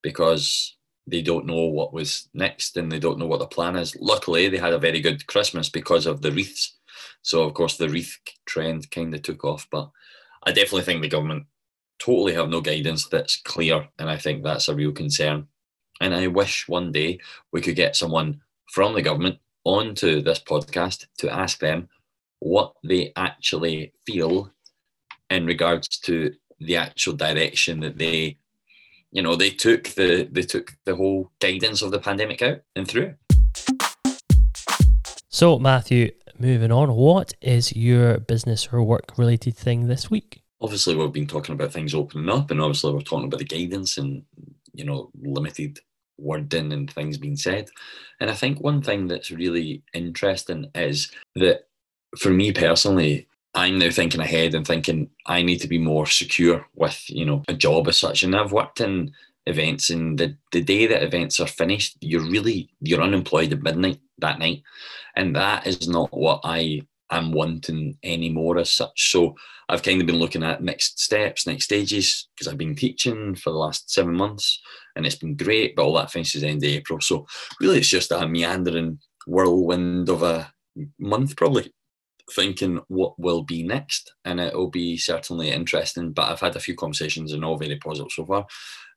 because 0.03 0.77
they 1.07 1.23
don't 1.23 1.47
know 1.47 1.67
what 1.67 1.93
was 1.93 2.29
next 2.35 2.77
and 2.77 2.91
they 2.91 2.99
don't 2.99 3.19
know 3.19 3.27
what 3.27 3.41
the 3.41 3.47
plan 3.47 3.77
is. 3.77 3.97
Luckily, 4.01 4.49
they 4.49 4.59
had 4.59 4.73
a 4.73 4.79
very 4.79 5.01
good 5.01 5.27
Christmas 5.27 5.69
because 5.69 6.07
of 6.07 6.23
the 6.23 6.33
wreaths. 6.33 6.77
So, 7.23 7.43
of 7.43 7.55
course, 7.55 7.77
the 7.77 7.89
wreath 7.89 8.17
trend 8.45 8.91
kind 8.91 9.15
of 9.15 9.23
took 9.23 9.45
off. 9.45 9.67
But 9.71 9.91
I 10.45 10.53
definitely 10.53 10.83
think 10.83 11.03
the 11.03 11.09
government 11.09 11.47
totally 11.99 12.35
have 12.35 12.49
no 12.49 12.61
guidance 12.61 13.09
that's 13.09 13.41
clear. 13.43 13.89
And 13.99 14.11
I 14.11 14.17
think 14.17 14.43
that's 14.43 14.69
a 14.69 14.75
real 14.75 14.93
concern. 14.93 15.47
And 16.01 16.15
I 16.15 16.27
wish 16.27 16.69
one 16.69 16.93
day 16.93 17.21
we 17.53 17.61
could 17.61 17.77
get 17.77 17.97
someone 17.97 18.41
from 18.73 18.95
the 18.95 19.03
government 19.03 19.39
onto 19.65 20.23
this 20.23 20.41
podcast 20.41 21.07
to 21.19 21.31
ask 21.31 21.59
them 21.59 21.89
what 22.39 22.75
they 22.85 23.13
actually 23.17 23.93
feel 24.07 24.53
in 25.31 25.47
regards 25.47 25.89
to 25.89 26.33
the 26.61 26.77
actual 26.77 27.15
direction 27.15 27.81
that 27.81 27.99
they 27.99 28.39
you 29.11 29.23
know 29.23 29.35
they 29.35 29.51
took 29.51 29.89
the 29.91 30.29
they 30.31 30.43
took 30.43 30.77
the 30.85 30.95
whole 30.95 31.31
guidance 31.41 31.83
of 31.83 31.91
the 31.91 31.99
pandemic 31.99 32.43
out 32.43 32.61
and 32.75 32.89
through 32.89 33.15
so 35.29 35.59
matthew 35.59 36.11
moving 36.39 36.73
on 36.73 36.95
what 36.95 37.35
is 37.41 37.75
your 37.75 38.19
business 38.19 38.69
or 38.73 38.83
work 38.83 39.19
related 39.19 39.55
thing 39.55 39.87
this 39.87 40.11
week 40.11 40.43
obviously 40.61 40.97
we've 40.97 41.13
been 41.13 41.27
talking 41.27 41.55
about 41.55 41.73
things 41.73 41.95
opening 41.95 42.31
up 42.31 42.51
and 42.51 42.61
obviously 42.61 42.93
we're 42.93 43.01
talking 43.01 43.27
about 43.27 43.39
the 43.39 43.45
guidance 43.45 43.99
and 43.99 44.23
you 44.73 44.85
know 44.85 45.11
limited 45.21 45.79
wording 46.19 46.73
and 46.73 46.91
things 46.91 47.19
being 47.19 47.37
said. 47.37 47.69
And 48.21 48.31
i 48.31 48.35
think 48.35 48.61
one 48.61 48.83
thing 48.83 49.07
that's 49.07 49.31
really 49.31 49.83
interesting 49.93 50.71
is 50.75 51.11
that 51.35 51.67
for 52.19 52.31
me 52.31 52.53
personally 52.53 53.27
i'm 53.55 53.79
now 53.79 53.91
thinking 53.91 54.21
ahead 54.21 54.55
and 54.55 54.67
thinking 54.67 55.11
i 55.27 55.43
need 55.43 55.59
to 55.59 55.69
be 55.69 55.79
more 55.79 56.07
secure 56.07 56.67
with 56.75 57.09
you 57.09 57.25
know 57.25 57.43
a 57.49 57.55
job 57.55 57.89
as 57.89 57.99
such. 57.99 58.23
And 58.23 58.35
i've 58.35 58.53
worked 58.53 58.81
in 58.81 59.13
events 59.49 59.91
and 59.91 60.19
the, 60.19 60.37
the 60.51 60.61
day 60.61 60.87
that 60.87 61.05
events 61.05 61.39
are 61.39 61.47
finished 61.47 61.97
you're 62.01 62.29
really 62.29 62.69
you're 62.81 63.03
unemployed 63.03 63.53
at 63.53 63.63
midnight 63.63 64.01
that 64.19 64.39
night. 64.39 64.63
And 65.15 65.37
that 65.37 65.67
is 65.67 65.89
not 65.89 66.11
what 66.13 66.41
i 66.45 66.81
am 67.11 67.33
wanting 67.33 67.97
anymore 68.03 68.59
as 68.59 68.71
such. 68.71 69.11
So 69.11 69.35
I've 69.69 69.83
kind 69.83 70.01
of 70.01 70.07
been 70.07 70.19
looking 70.19 70.43
at 70.43 70.63
next 70.63 71.01
steps, 71.01 71.47
next 71.47 71.65
stages, 71.65 72.29
because 72.35 72.49
I've 72.49 72.59
been 72.59 72.75
teaching 72.75 73.35
for 73.35 73.51
the 73.51 73.59
last 73.59 73.91
seven 73.93 74.15
months 74.15 74.61
and 74.95 75.07
it's 75.07 75.17
been 75.17 75.37
great, 75.37 75.77
but 75.77 75.85
all 75.85 75.95
that 75.95 76.11
finishes 76.11 76.43
end 76.43 76.65
of 76.65 76.71
April. 76.71 77.01
So 77.01 77.27
really 77.61 77.79
it's 77.79 77.89
just 77.89 78.13
a 78.13 78.27
meandering 78.27 78.99
whirlwind 79.27 80.09
of 80.09 80.23
a 80.23 80.53
month 80.99 81.37
probably 81.37 81.73
thinking 82.33 82.81
what 82.89 83.19
will 83.19 83.43
be 83.43 83.63
next. 83.63 84.13
And 84.25 84.41
it'll 84.41 84.71
be 84.71 84.97
certainly 84.97 85.51
interesting 85.51 86.13
but 86.13 86.31
i've 86.31 86.41
had 86.41 86.57
a 86.57 86.61
few 86.61 86.75
conversations 86.75 87.33
and 87.33 87.45
all 87.45 87.57
very 87.57 87.77
positive 87.77 88.13
so 88.13 88.27
far. 88.27 88.47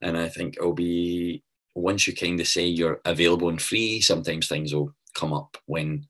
And 0.01 0.17
i 0.17 0.29
think 0.29 0.57
it'll 0.57 0.73
be 0.73 1.43
once 1.75 2.07
you 2.07 2.15
kind 2.15 2.39
of 2.39 2.47
say 2.47 2.65
you're 2.65 2.99
available 3.05 3.49
and 3.49 3.61
free 3.61 4.01
sometimes 4.01 4.47
things 4.47 4.73
will 4.73 4.93
come 5.13 5.33
up 5.33 5.57
when 5.65 6.07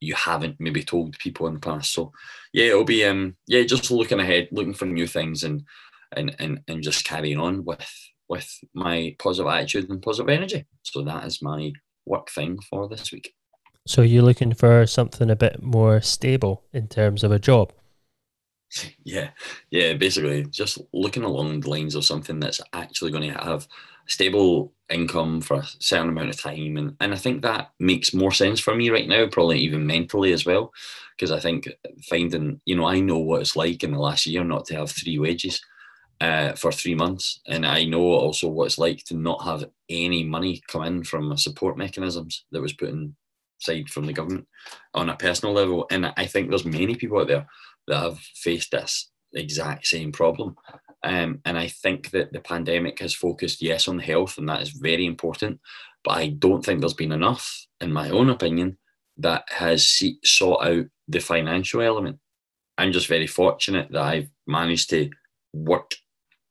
you 0.00 0.14
haven't 0.14 0.56
maybe 0.58 0.82
told 0.82 1.18
people 1.18 1.46
in 1.46 1.54
the 1.54 1.60
past. 1.60 1.92
So 1.92 2.12
yeah, 2.52 2.66
it'll 2.66 2.84
be 2.84 3.04
um 3.04 3.36
yeah, 3.46 3.62
just 3.62 3.90
looking 3.90 4.20
ahead, 4.20 4.48
looking 4.52 4.74
for 4.74 4.86
new 4.86 5.06
things 5.06 5.42
and 5.42 5.62
and 6.16 6.34
and, 6.38 6.60
and 6.68 6.82
just 6.82 7.04
carrying 7.04 7.38
on 7.38 7.64
with 7.64 7.90
with 8.28 8.48
my 8.74 9.14
positive 9.18 9.50
attitude 9.50 9.90
and 9.90 10.02
positive 10.02 10.28
energy. 10.28 10.66
So 10.82 11.02
that 11.02 11.24
is 11.24 11.42
my 11.42 11.72
work 12.04 12.30
thing 12.30 12.58
for 12.68 12.88
this 12.88 13.12
week. 13.12 13.32
So 13.86 14.02
you're 14.02 14.22
looking 14.22 14.52
for 14.52 14.84
something 14.86 15.30
a 15.30 15.36
bit 15.36 15.62
more 15.62 16.00
stable 16.00 16.64
in 16.72 16.88
terms 16.88 17.22
of 17.22 17.30
a 17.30 17.38
job? 17.38 17.72
Yeah, 19.04 19.30
yeah, 19.70 19.94
basically 19.94 20.44
just 20.46 20.78
looking 20.92 21.22
along 21.22 21.60
the 21.60 21.70
lines 21.70 21.94
of 21.94 22.04
something 22.04 22.40
that's 22.40 22.60
actually 22.72 23.10
going 23.10 23.32
to 23.32 23.38
have 23.38 23.66
stable 24.08 24.72
income 24.88 25.40
for 25.40 25.56
a 25.58 25.66
certain 25.80 26.08
amount 26.08 26.30
of 26.30 26.40
time. 26.40 26.76
And, 26.76 26.96
and 27.00 27.12
I 27.12 27.16
think 27.16 27.42
that 27.42 27.70
makes 27.78 28.14
more 28.14 28.32
sense 28.32 28.60
for 28.60 28.74
me 28.74 28.90
right 28.90 29.08
now, 29.08 29.26
probably 29.26 29.58
even 29.60 29.86
mentally 29.86 30.32
as 30.32 30.44
well. 30.46 30.72
Because 31.16 31.30
I 31.32 31.40
think 31.40 31.68
finding, 32.08 32.60
you 32.64 32.76
know, 32.76 32.86
I 32.86 33.00
know 33.00 33.18
what 33.18 33.40
it's 33.40 33.56
like 33.56 33.82
in 33.82 33.92
the 33.92 33.98
last 33.98 34.26
year 34.26 34.44
not 34.44 34.66
to 34.66 34.76
have 34.76 34.90
three 34.90 35.18
wages 35.18 35.60
uh, 36.20 36.52
for 36.52 36.72
three 36.72 36.94
months. 36.94 37.40
And 37.46 37.66
I 37.66 37.84
know 37.84 38.02
also 38.02 38.48
what 38.48 38.66
it's 38.66 38.78
like 38.78 39.04
to 39.06 39.14
not 39.16 39.44
have 39.44 39.64
any 39.88 40.24
money 40.24 40.62
come 40.68 40.84
in 40.84 41.04
from 41.04 41.36
support 41.36 41.76
mechanisms 41.76 42.44
that 42.52 42.62
was 42.62 42.72
put 42.72 42.90
in 42.90 43.16
side 43.58 43.88
from 43.88 44.06
the 44.06 44.12
government 44.12 44.46
on 44.94 45.08
a 45.10 45.16
personal 45.16 45.54
level. 45.54 45.86
And 45.90 46.12
I 46.16 46.26
think 46.26 46.48
there's 46.48 46.64
many 46.64 46.94
people 46.94 47.20
out 47.20 47.28
there 47.28 47.46
that 47.86 48.02
have 48.02 48.18
faced 48.18 48.70
this 48.72 49.10
exact 49.32 49.86
same 49.86 50.12
problem. 50.12 50.56
Um, 51.02 51.40
and 51.44 51.58
I 51.58 51.68
think 51.68 52.10
that 52.10 52.32
the 52.32 52.40
pandemic 52.40 52.98
has 53.00 53.14
focused, 53.14 53.62
yes, 53.62 53.86
on 53.86 53.98
health, 53.98 54.38
and 54.38 54.48
that 54.48 54.62
is 54.62 54.70
very 54.70 55.06
important. 55.06 55.60
But 56.02 56.18
I 56.18 56.28
don't 56.28 56.64
think 56.64 56.80
there's 56.80 56.94
been 56.94 57.12
enough, 57.12 57.66
in 57.80 57.92
my 57.92 58.10
own 58.10 58.30
opinion, 58.30 58.78
that 59.18 59.44
has 59.48 59.86
see, 59.86 60.18
sought 60.24 60.66
out 60.66 60.86
the 61.08 61.20
financial 61.20 61.80
element. 61.80 62.18
I'm 62.78 62.92
just 62.92 63.06
very 63.08 63.26
fortunate 63.26 63.90
that 63.92 64.02
I've 64.02 64.30
managed 64.46 64.90
to 64.90 65.10
work 65.52 65.94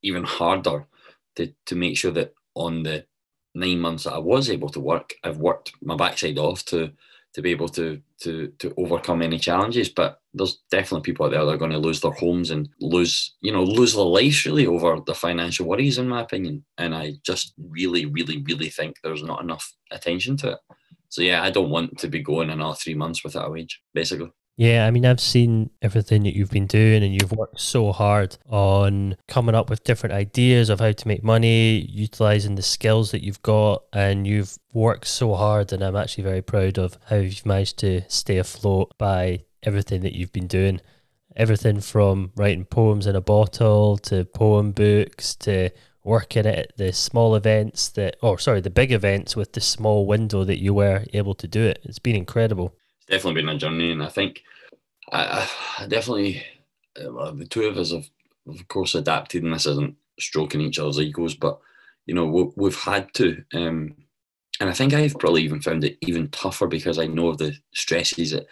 even 0.01 0.23
harder 0.23 0.87
to, 1.35 1.53
to 1.65 1.75
make 1.75 1.97
sure 1.97 2.11
that 2.11 2.33
on 2.55 2.83
the 2.83 3.05
nine 3.53 3.79
months 3.79 4.03
that 4.03 4.13
I 4.13 4.19
was 4.19 4.49
able 4.49 4.69
to 4.69 4.79
work, 4.79 5.13
I've 5.23 5.37
worked 5.37 5.73
my 5.81 5.95
backside 5.95 6.37
off 6.37 6.63
to 6.65 6.91
to 7.35 7.41
be 7.41 7.51
able 7.51 7.67
to 7.67 8.01
to 8.21 8.47
to 8.59 8.73
overcome 8.77 9.21
any 9.21 9.37
challenges. 9.37 9.89
But 9.89 10.21
there's 10.33 10.63
definitely 10.71 11.01
people 11.01 11.25
out 11.25 11.31
there 11.31 11.43
that 11.45 11.53
are 11.53 11.57
going 11.57 11.71
to 11.71 11.77
lose 11.77 11.99
their 11.99 12.13
homes 12.13 12.49
and 12.49 12.69
lose, 12.79 13.35
you 13.41 13.51
know, 13.51 13.63
lose 13.63 13.93
their 13.93 14.05
lives 14.05 14.45
really 14.45 14.65
over 14.65 15.01
the 15.05 15.13
financial 15.13 15.67
worries, 15.67 15.97
in 15.97 16.07
my 16.07 16.21
opinion. 16.21 16.63
And 16.77 16.95
I 16.95 17.15
just 17.25 17.53
really, 17.57 18.05
really, 18.05 18.41
really 18.43 18.69
think 18.69 18.95
there's 19.03 19.23
not 19.23 19.43
enough 19.43 19.73
attention 19.91 20.37
to 20.37 20.53
it. 20.53 20.59
So 21.09 21.21
yeah, 21.21 21.43
I 21.43 21.51
don't 21.51 21.69
want 21.69 21.97
to 21.99 22.07
be 22.07 22.23
going 22.23 22.49
another 22.49 22.75
three 22.75 22.95
months 22.95 23.23
without 23.23 23.47
a 23.47 23.51
wage, 23.51 23.81
basically. 23.93 24.31
Yeah, 24.57 24.85
I 24.85 24.91
mean, 24.91 25.05
I've 25.05 25.19
seen 25.19 25.69
everything 25.81 26.23
that 26.23 26.33
you've 26.33 26.49
been 26.49 26.65
doing, 26.65 27.03
and 27.03 27.13
you've 27.13 27.33
worked 27.33 27.59
so 27.59 27.91
hard 27.91 28.37
on 28.47 29.17
coming 29.27 29.53
up 29.53 29.69
with 29.69 29.83
different 29.83 30.15
ideas 30.15 30.69
of 30.69 30.79
how 30.79 30.93
to 30.93 31.07
make 31.07 31.25
money, 31.25 31.79
utilizing 31.91 32.55
the 32.55 32.61
skills 32.61 33.11
that 33.11 33.21
you've 33.21 33.41
got, 33.41 33.83
and 33.91 34.25
you've 34.25 34.57
worked 34.73 35.07
so 35.07 35.35
hard. 35.35 35.73
And 35.73 35.83
I'm 35.83 35.97
actually 35.97 36.23
very 36.23 36.41
proud 36.41 36.77
of 36.77 36.97
how 37.07 37.17
you've 37.17 37.45
managed 37.45 37.79
to 37.79 38.03
stay 38.07 38.37
afloat 38.37 38.93
by 38.97 39.43
everything 39.61 40.01
that 40.01 40.15
you've 40.15 40.33
been 40.33 40.47
doing. 40.47 40.79
Everything 41.35 41.81
from 41.81 42.31
writing 42.37 42.63
poems 42.63 43.07
in 43.07 43.15
a 43.17 43.21
bottle 43.21 43.97
to 43.97 44.23
poem 44.23 44.71
books 44.71 45.35
to 45.35 45.69
working 46.01 46.45
at 46.45 46.77
the 46.77 46.93
small 46.93 47.35
events 47.35 47.89
that, 47.89 48.15
or 48.21 48.39
sorry, 48.39 48.61
the 48.61 48.69
big 48.69 48.93
events 48.93 49.35
with 49.35 49.51
the 49.51 49.59
small 49.59 50.05
window 50.05 50.45
that 50.45 50.61
you 50.61 50.73
were 50.73 51.03
able 51.11 51.33
to 51.33 51.47
do 51.47 51.61
it. 51.63 51.79
It's 51.83 51.99
been 51.99 52.15
incredible 52.15 52.73
definitely 53.07 53.41
been 53.41 53.49
a 53.49 53.57
journey, 53.57 53.91
and 53.91 54.03
I 54.03 54.09
think 54.09 54.43
I, 55.11 55.49
I 55.79 55.87
definitely 55.87 56.43
uh, 56.99 57.11
well, 57.11 57.33
the 57.33 57.45
two 57.45 57.63
of 57.63 57.77
us 57.77 57.91
have, 57.91 58.09
of 58.47 58.67
course, 58.67 58.95
adapted, 58.95 59.43
and 59.43 59.53
this 59.53 59.65
isn't 59.65 59.95
stroking 60.19 60.61
each 60.61 60.79
other's 60.79 60.99
egos, 60.99 61.35
but 61.35 61.59
you 62.05 62.13
know 62.13 62.25
we, 62.25 62.51
we've 62.55 62.79
had 62.79 63.13
to, 63.15 63.43
um, 63.53 63.95
and 64.59 64.69
I 64.69 64.73
think 64.73 64.93
I've 64.93 65.17
probably 65.19 65.43
even 65.43 65.61
found 65.61 65.83
it 65.83 65.97
even 66.01 66.29
tougher 66.29 66.67
because 66.67 66.99
I 66.99 67.07
know 67.07 67.35
the 67.35 67.55
stresses 67.73 68.31
that 68.31 68.47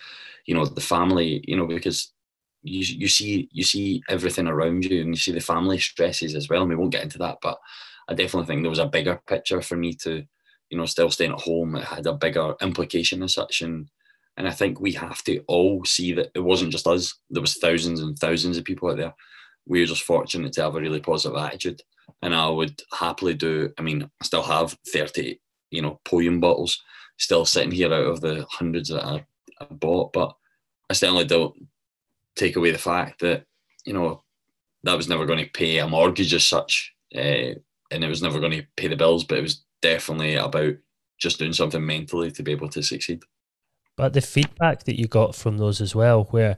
you 0.45 0.53
know 0.53 0.65
the 0.65 0.81
family, 0.81 1.43
you 1.47 1.55
know, 1.55 1.67
because 1.67 2.11
you 2.63 2.79
you 2.81 3.07
see 3.07 3.49
you 3.51 3.63
see 3.63 4.03
everything 4.09 4.47
around 4.47 4.85
you, 4.85 5.01
and 5.01 5.09
you 5.09 5.17
see 5.17 5.31
the 5.31 5.39
family 5.39 5.79
stresses 5.79 6.35
as 6.35 6.49
well, 6.49 6.61
and 6.61 6.69
we 6.69 6.75
won't 6.75 6.91
get 6.91 7.03
into 7.03 7.17
that, 7.19 7.37
but 7.41 7.59
I 8.07 8.13
definitely 8.13 8.47
think 8.47 8.63
there 8.63 8.69
was 8.69 8.79
a 8.79 8.85
bigger 8.85 9.21
picture 9.27 9.61
for 9.61 9.77
me 9.77 9.93
to, 9.95 10.25
you 10.69 10.77
know, 10.77 10.85
still 10.85 11.09
staying 11.09 11.31
at 11.31 11.41
home. 11.41 11.75
It 11.75 11.85
had 11.85 12.05
a 12.05 12.13
bigger 12.13 12.55
implication 12.61 13.23
as 13.23 13.33
such, 13.33 13.61
and 13.61 13.89
and 14.37 14.47
I 14.47 14.51
think 14.51 14.79
we 14.79 14.93
have 14.93 15.23
to 15.23 15.43
all 15.47 15.85
see 15.85 16.13
that 16.13 16.31
it 16.33 16.39
wasn't 16.39 16.71
just 16.71 16.87
us. 16.87 17.13
There 17.29 17.41
was 17.41 17.55
thousands 17.55 18.01
and 18.01 18.17
thousands 18.17 18.57
of 18.57 18.63
people 18.63 18.89
out 18.89 18.97
there. 18.97 19.13
We 19.67 19.79
were 19.79 19.85
just 19.85 20.03
fortunate 20.03 20.53
to 20.53 20.63
have 20.63 20.75
a 20.75 20.79
really 20.79 20.99
positive 20.99 21.37
attitude. 21.37 21.81
And 22.21 22.33
I 22.33 22.49
would 22.49 22.81
happily 22.91 23.35
do, 23.35 23.71
I 23.77 23.81
mean, 23.81 24.03
I 24.03 24.25
still 24.25 24.43
have 24.43 24.77
30, 24.91 25.39
you 25.69 25.81
know, 25.81 25.99
poem 26.03 26.39
bottles 26.39 26.81
still 27.17 27.45
sitting 27.45 27.71
here 27.71 27.93
out 27.93 28.05
of 28.05 28.21
the 28.21 28.45
hundreds 28.49 28.89
that 28.89 29.05
I, 29.05 29.25
I 29.61 29.65
bought. 29.69 30.13
But 30.13 30.35
I 30.89 30.93
certainly 30.93 31.25
don't 31.25 31.67
take 32.35 32.55
away 32.55 32.71
the 32.71 32.77
fact 32.77 33.21
that, 33.21 33.45
you 33.85 33.93
know, 33.93 34.23
that 34.83 34.97
was 34.97 35.07
never 35.07 35.25
going 35.25 35.43
to 35.43 35.51
pay 35.51 35.77
a 35.77 35.87
mortgage 35.87 36.33
as 36.33 36.43
such. 36.43 36.93
Uh, 37.15 37.53
and 37.91 38.03
it 38.03 38.09
was 38.09 38.23
never 38.23 38.39
going 38.39 38.51
to 38.51 38.65
pay 38.75 38.87
the 38.87 38.95
bills, 38.95 39.23
but 39.23 39.37
it 39.37 39.43
was 39.43 39.63
definitely 39.81 40.35
about 40.35 40.73
just 41.19 41.37
doing 41.37 41.53
something 41.53 41.85
mentally 41.85 42.31
to 42.31 42.41
be 42.41 42.51
able 42.51 42.67
to 42.69 42.81
succeed. 42.81 43.21
But 43.95 44.13
the 44.13 44.21
feedback 44.21 44.83
that 44.83 44.99
you 44.99 45.07
got 45.07 45.35
from 45.35 45.57
those 45.57 45.79
as 45.81 45.93
well, 45.93 46.25
where 46.25 46.57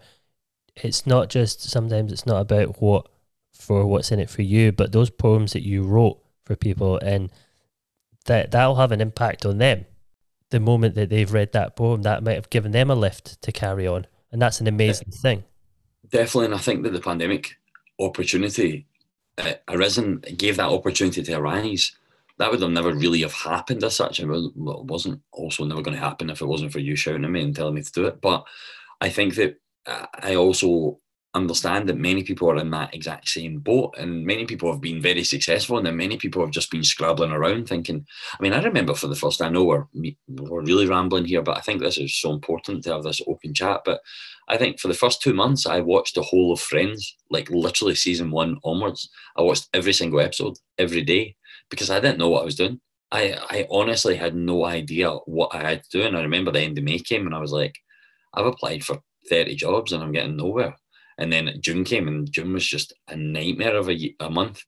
it's 0.76 1.06
not 1.06 1.30
just 1.30 1.62
sometimes 1.62 2.12
it's 2.12 2.26
not 2.26 2.42
about 2.42 2.82
what 2.82 3.08
for 3.54 3.86
what's 3.86 4.12
in 4.12 4.20
it 4.20 4.30
for 4.30 4.42
you, 4.42 4.72
but 4.72 4.92
those 4.92 5.10
poems 5.10 5.54
that 5.54 5.64
you 5.64 5.84
wrote 5.84 6.20
for 6.46 6.56
people 6.56 6.98
and 7.00 7.32
that 8.26 8.52
that'll 8.52 8.76
have 8.76 8.92
an 8.92 9.02
impact 9.02 9.46
on 9.46 9.58
them. 9.58 9.86
The 10.50 10.60
moment 10.60 10.96
that 10.96 11.10
they've 11.10 11.32
read 11.32 11.54
that 11.54 11.76
poem, 11.76 12.04
that 12.04 12.24
might 12.24 12.36
have 12.36 12.50
given 12.50 12.72
them 12.72 12.90
a 12.90 12.96
lift 12.96 13.42
to 13.42 13.52
carry 13.52 13.88
on. 13.88 14.06
And 14.32 14.42
that's 14.42 14.62
an 14.62 14.68
amazing 14.68 15.08
yeah, 15.12 15.20
thing. 15.20 15.44
Definitely. 16.10 16.46
And 16.46 16.56
I 16.56 16.60
think 16.60 16.84
that 16.84 16.94
the 16.94 17.00
pandemic 17.00 17.56
opportunity 18.00 18.86
uh, 19.38 19.54
arisen 19.68 20.24
gave 20.38 20.58
that 20.58 20.70
opportunity 20.70 21.24
to 21.24 21.34
arise 21.34 21.94
that 22.38 22.52
would 22.52 22.62
have 22.62 22.72
never 22.72 22.94
really 22.94 23.22
have 23.22 23.34
happened 23.34 23.84
as 23.84 23.96
such. 23.96 24.20
It 24.20 24.28
wasn't 24.28 25.22
also 25.32 25.64
never 25.64 25.82
going 25.82 25.96
to 25.96 26.04
happen 26.04 26.30
if 26.30 26.42
it 26.42 26.48
wasn't 26.48 26.74
for 26.74 26.80
you 26.80 26.96
shouting 26.96 27.24
at 27.24 27.32
me 27.32 27.42
and 27.42 27.56
telling 27.56 27.76
me 27.76 27.82
to 27.82 27.92
do 27.92 28.06
it. 28.06 28.22
But 28.22 28.44
I 29.00 29.10
think 29.10 29.36
that 29.36 29.58
I 29.88 30.36
also 30.36 31.00
understand 31.36 31.88
that 31.90 31.98
many 31.98 32.24
people 32.24 32.50
are 32.50 32.58
in 32.58 32.72
that 32.72 32.96
exact 32.96 33.28
same 33.28 33.60
boat 33.60 33.94
and 34.00 34.26
many 34.26 34.46
people 34.46 34.72
have 34.72 34.82
been 34.82 35.02
very 35.02 35.24
successful 35.24 35.78
and 35.78 35.86
then 35.86 35.98
many 35.98 36.18
people 36.18 36.42
have 36.42 36.50
just 36.50 36.72
been 36.72 36.84
scrabbling 36.84 37.32
around 37.32 37.68
thinking 37.68 38.06
i 38.40 38.42
mean 38.42 38.54
i 38.54 38.64
remember 38.64 38.94
for 38.94 39.08
the 39.08 39.16
first 39.16 39.42
i 39.42 39.50
know 39.50 39.66
we're, 39.66 39.86
we're 40.30 40.64
really 40.64 40.88
rambling 40.88 41.26
here 41.26 41.42
but 41.42 41.58
i 41.58 41.60
think 41.60 41.82
this 41.82 41.98
is 41.98 42.16
so 42.16 42.32
important 42.32 42.84
to 42.84 42.94
have 42.94 43.04
this 43.04 43.22
open 43.28 43.54
chat 43.54 43.82
but 43.84 44.00
i 44.48 44.56
think 44.56 44.80
for 44.80 44.88
the 44.88 44.94
first 44.94 45.22
two 45.22 45.34
months 45.34 45.66
i 45.66 45.80
watched 45.82 46.16
the 46.16 46.22
whole 46.22 46.54
of 46.54 46.60
friends 46.60 47.18
like 47.30 47.50
literally 47.50 47.96
season 47.96 48.32
one 48.32 48.58
onwards 48.64 49.10
i 49.36 49.42
watched 49.42 49.68
every 49.74 49.94
single 49.94 50.22
episode 50.22 50.58
every 50.78 51.02
day 51.04 51.36
because 51.70 51.90
I 51.90 52.00
didn't 52.00 52.20
know 52.20 52.30
what 52.30 52.42
I 52.42 52.46
was 52.46 52.56
doing. 52.56 52.80
I, 53.12 53.38
I 53.50 53.68
honestly 53.70 54.16
had 54.16 54.36
no 54.36 54.66
idea 54.66 55.12
what 55.26 55.54
I 55.54 55.62
had 55.70 55.84
to 55.84 55.90
do. 55.90 56.04
And 56.04 56.18
I 56.18 56.22
remember 56.22 56.52
the 56.52 56.62
end 56.62 56.78
of 56.78 56.84
May 56.84 57.00
came 57.00 57.26
and 57.26 57.36
I 57.36 57.40
was 57.40 57.52
like, 57.52 57.76
I've 58.34 58.46
applied 58.46 58.84
for 58.84 59.00
30 59.30 59.56
jobs 59.56 59.92
and 59.92 60.04
I'm 60.04 60.12
getting 60.12 60.36
nowhere. 60.36 60.76
And 61.18 61.32
then 61.32 61.54
June 61.62 61.84
came 61.84 62.08
and 62.08 62.30
June 62.32 62.54
was 62.54 62.68
just 62.68 62.94
a 63.08 63.16
nightmare 63.16 63.76
of 63.76 63.90
a, 63.90 64.16
a 64.20 64.30
month 64.30 64.64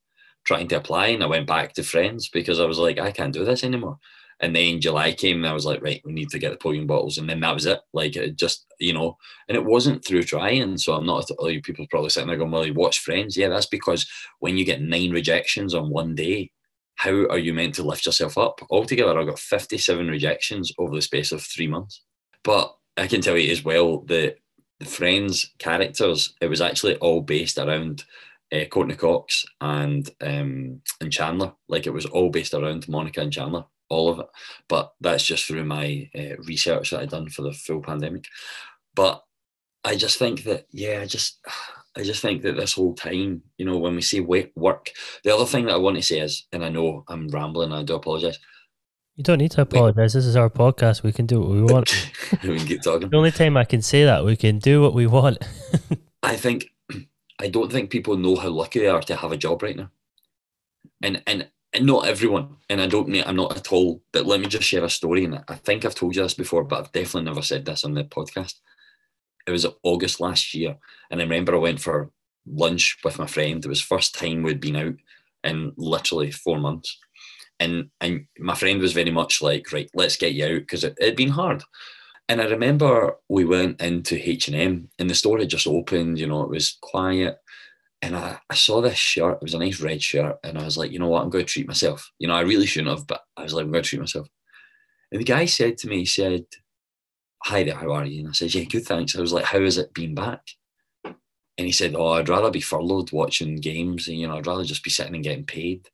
trying 0.45 0.67
to 0.69 0.77
apply. 0.77 1.07
And 1.07 1.23
I 1.23 1.27
went 1.27 1.47
back 1.47 1.73
to 1.73 1.83
friends 1.83 2.29
because 2.29 2.59
I 2.59 2.65
was 2.65 2.79
like, 2.79 2.99
I 2.99 3.11
can't 3.11 3.33
do 3.33 3.43
this 3.43 3.63
anymore. 3.63 3.97
And 4.39 4.55
then 4.55 4.79
July 4.79 5.13
came 5.13 5.37
and 5.37 5.47
I 5.47 5.53
was 5.53 5.65
like, 5.65 5.81
right, 5.81 6.01
we 6.05 6.13
need 6.13 6.29
to 6.29 6.39
get 6.39 6.51
the 6.51 6.57
poem 6.57 6.85
bottles. 6.85 7.17
And 7.17 7.27
then 7.27 7.39
that 7.39 7.55
was 7.55 7.65
it. 7.65 7.79
Like 7.91 8.15
it 8.15 8.37
just, 8.37 8.65
you 8.79 8.93
know, 8.93 9.17
and 9.49 9.57
it 9.57 9.65
wasn't 9.65 10.05
through 10.05 10.23
trying. 10.23 10.77
So 10.77 10.93
I'm 10.93 11.07
not, 11.07 11.29
like, 11.39 11.63
people 11.63 11.87
probably 11.89 12.11
sitting 12.11 12.27
there 12.27 12.37
going, 12.37 12.51
well, 12.51 12.65
you 12.65 12.75
watch 12.75 12.99
Friends. 12.99 13.35
Yeah, 13.35 13.49
that's 13.49 13.65
because 13.65 14.07
when 14.39 14.57
you 14.57 14.63
get 14.63 14.81
nine 14.81 15.11
rejections 15.11 15.73
on 15.73 15.89
one 15.89 16.13
day, 16.13 16.51
how 16.97 17.11
are 17.11 17.37
you 17.37 17.53
meant 17.53 17.75
to 17.75 17.83
lift 17.83 18.05
yourself 18.05 18.37
up? 18.37 18.59
Altogether, 18.69 19.17
I 19.17 19.23
got 19.23 19.39
57 19.39 20.07
rejections 20.07 20.71
over 20.77 20.95
the 20.95 21.01
space 21.01 21.31
of 21.31 21.43
three 21.43 21.67
months. 21.67 22.01
But 22.43 22.75
I 22.97 23.07
can 23.07 23.21
tell 23.21 23.37
you 23.37 23.51
as 23.51 23.63
well 23.63 23.99
that 24.07 24.37
the 24.79 24.85
Friends 24.85 25.53
characters, 25.59 26.33
it 26.41 26.47
was 26.47 26.59
actually 26.59 26.95
all 26.97 27.21
based 27.21 27.59
around 27.59 28.03
uh, 28.51 28.65
Courteney 28.65 28.95
Cox 28.95 29.45
and 29.61 30.09
um, 30.21 30.81
and 30.99 31.11
Chandler. 31.11 31.53
Like 31.67 31.85
it 31.85 31.93
was 31.93 32.07
all 32.07 32.29
based 32.29 32.55
around 32.55 32.87
Monica 32.87 33.21
and 33.21 33.33
Chandler, 33.33 33.65
all 33.89 34.09
of 34.09 34.19
it. 34.19 34.27
But 34.67 34.93
that's 34.99 35.23
just 35.23 35.45
through 35.45 35.65
my 35.65 36.09
uh, 36.17 36.37
research 36.47 36.89
that 36.89 37.01
I'd 37.01 37.09
done 37.09 37.29
for 37.29 37.43
the 37.43 37.53
full 37.53 37.81
pandemic. 37.81 38.25
But 38.95 39.23
I 39.83 39.95
just 39.95 40.17
think 40.17 40.43
that, 40.43 40.65
yeah, 40.71 41.01
I 41.01 41.05
just 41.05 41.39
I 41.97 42.03
just 42.03 42.21
think 42.21 42.43
that 42.43 42.55
this 42.55 42.73
whole 42.73 42.93
time, 42.93 43.41
you 43.57 43.65
know, 43.65 43.77
when 43.77 43.95
we 43.95 44.01
say 44.03 44.19
work, 44.19 44.91
the 45.23 45.33
other 45.33 45.45
thing 45.45 45.65
that 45.65 45.73
I 45.73 45.77
want 45.77 45.95
to 45.95 46.03
say 46.03 46.19
is, 46.19 46.45
and 46.51 46.63
I 46.63 46.69
know 46.69 47.03
I'm 47.07 47.27
rambling, 47.29 47.71
I 47.71 47.81
do 47.81 47.95
apologize. 47.95 48.37
You 49.15 49.23
don't 49.23 49.39
need 49.39 49.51
to 49.51 49.61
apologize. 49.61 50.13
This 50.13 50.27
is 50.27 50.35
our 50.35 50.51
podcast. 50.51 51.01
We 51.01 51.11
can 51.11 51.25
do 51.25 51.39
what 51.39 51.49
we 51.49 51.61
want. 51.63 52.11
we 52.43 52.57
can 52.57 52.67
keep 52.67 52.83
talking. 52.83 53.09
The 53.09 53.17
only 53.17 53.31
time 53.31 53.57
I 53.57 53.63
can 53.63 53.81
say 53.81 54.05
that, 54.05 54.23
we 54.23 54.35
can 54.35 54.59
do 54.59 54.79
what 54.79 54.93
we 54.93 55.07
want. 55.07 55.39
I 56.23 56.35
think, 56.35 56.67
I 57.39 57.47
don't 57.47 57.71
think 57.71 57.89
people 57.89 58.15
know 58.15 58.35
how 58.35 58.49
lucky 58.49 58.79
they 58.79 58.87
are 58.87 59.01
to 59.01 59.15
have 59.15 59.31
a 59.31 59.37
job 59.37 59.63
right 59.63 59.75
now. 59.75 59.89
And, 61.01 61.23
and, 61.25 61.49
and 61.73 61.85
not 61.87 62.07
everyone, 62.07 62.57
and 62.69 62.79
I 62.79 62.85
don't 62.85 63.09
mean 63.09 63.23
I'm 63.25 63.35
not 63.35 63.57
at 63.57 63.71
all, 63.71 64.03
but 64.11 64.27
let 64.27 64.39
me 64.39 64.45
just 64.45 64.65
share 64.65 64.83
a 64.83 64.89
story. 64.89 65.25
And 65.25 65.43
I 65.47 65.55
think 65.55 65.83
I've 65.83 65.95
told 65.95 66.15
you 66.15 66.21
this 66.21 66.35
before, 66.35 66.63
but 66.63 66.79
I've 66.79 66.91
definitely 66.91 67.23
never 67.23 67.41
said 67.41 67.65
this 67.65 67.83
on 67.83 67.95
the 67.95 68.03
podcast 68.03 68.53
it 69.47 69.51
was 69.51 69.65
August 69.83 70.19
last 70.19 70.53
year, 70.53 70.75
and 71.09 71.19
I 71.19 71.23
remember 71.23 71.55
I 71.55 71.59
went 71.59 71.81
for 71.81 72.11
lunch 72.45 72.97
with 73.03 73.17
my 73.17 73.27
friend. 73.27 73.63
It 73.63 73.69
was 73.69 73.81
first 73.81 74.13
time 74.13 74.43
we'd 74.43 74.59
been 74.59 74.75
out 74.75 74.95
in 75.43 75.71
literally 75.77 76.31
four 76.31 76.59
months, 76.59 76.97
and 77.59 77.89
and 78.01 78.27
my 78.37 78.55
friend 78.55 78.81
was 78.81 78.93
very 78.93 79.11
much 79.11 79.41
like, 79.41 79.71
right, 79.71 79.89
let's 79.95 80.17
get 80.17 80.33
you 80.33 80.45
out 80.45 80.59
because 80.59 80.83
it 80.83 80.97
had 81.01 81.15
been 81.15 81.29
hard. 81.29 81.63
And 82.29 82.41
I 82.41 82.45
remember 82.45 83.15
we 83.29 83.45
went 83.45 83.81
into 83.81 84.15
H 84.15 84.49
and 84.49 84.57
M, 84.57 84.89
and 84.99 85.09
the 85.09 85.15
store 85.15 85.39
had 85.39 85.49
just 85.49 85.65
opened. 85.65 86.19
You 86.19 86.27
know, 86.27 86.43
it 86.43 86.49
was 86.49 86.77
quiet. 86.81 87.37
And 88.01 88.15
I, 88.15 88.37
I 88.49 88.53
saw 88.53 88.79
this 88.81 88.97
shirt, 88.97 89.37
it 89.37 89.41
was 89.41 89.55
a 89.55 89.59
nice 89.59 89.81
red 89.81 90.03
shirt, 90.03 90.37
and 90.43 90.57
I 90.59 90.63
was 90.63 90.77
like, 90.77 90.91
you 90.91 90.99
know 90.99 91.07
what, 91.07 91.23
I'm 91.23 91.31
going 91.31 91.45
to 91.45 91.51
treat 91.51 91.67
myself. 91.67 92.11
You 92.19 92.27
know, 92.27 92.35
I 92.35 92.41
really 92.41 92.67
shouldn't 92.67 92.95
have, 92.95 93.07
but 93.07 93.21
I 93.35 93.41
was 93.41 93.53
like, 93.53 93.65
I'm 93.65 93.71
going 93.71 93.83
to 93.83 93.89
treat 93.89 93.99
myself. 93.99 94.27
And 95.11 95.19
the 95.19 95.25
guy 95.25 95.45
said 95.45 95.79
to 95.79 95.87
me, 95.87 95.99
he 95.99 96.05
said, 96.05 96.45
hi 97.43 97.63
there, 97.63 97.75
how 97.75 97.91
are 97.91 98.05
you? 98.05 98.21
And 98.21 98.29
I 98.29 98.31
said, 98.33 98.53
yeah, 98.53 98.63
good, 98.63 98.85
thanks. 98.85 99.15
I 99.15 99.21
was 99.21 99.33
like, 99.33 99.45
how 99.45 99.61
has 99.61 99.77
it 99.77 99.93
been 99.93 100.15
back? 100.15 100.41
And 101.05 101.65
he 101.65 101.71
said, 101.71 101.95
oh, 101.95 102.13
I'd 102.13 102.29
rather 102.29 102.51
be 102.51 102.61
furloughed 102.61 103.11
watching 103.11 103.55
games. 103.55 104.07
And, 104.07 104.17
you 104.17 104.27
know, 104.27 104.37
I'd 104.37 104.47
rather 104.47 104.63
just 104.63 104.83
be 104.83 104.89
sitting 104.89 105.15
and 105.15 105.23
getting 105.23 105.45
paid. 105.45 105.89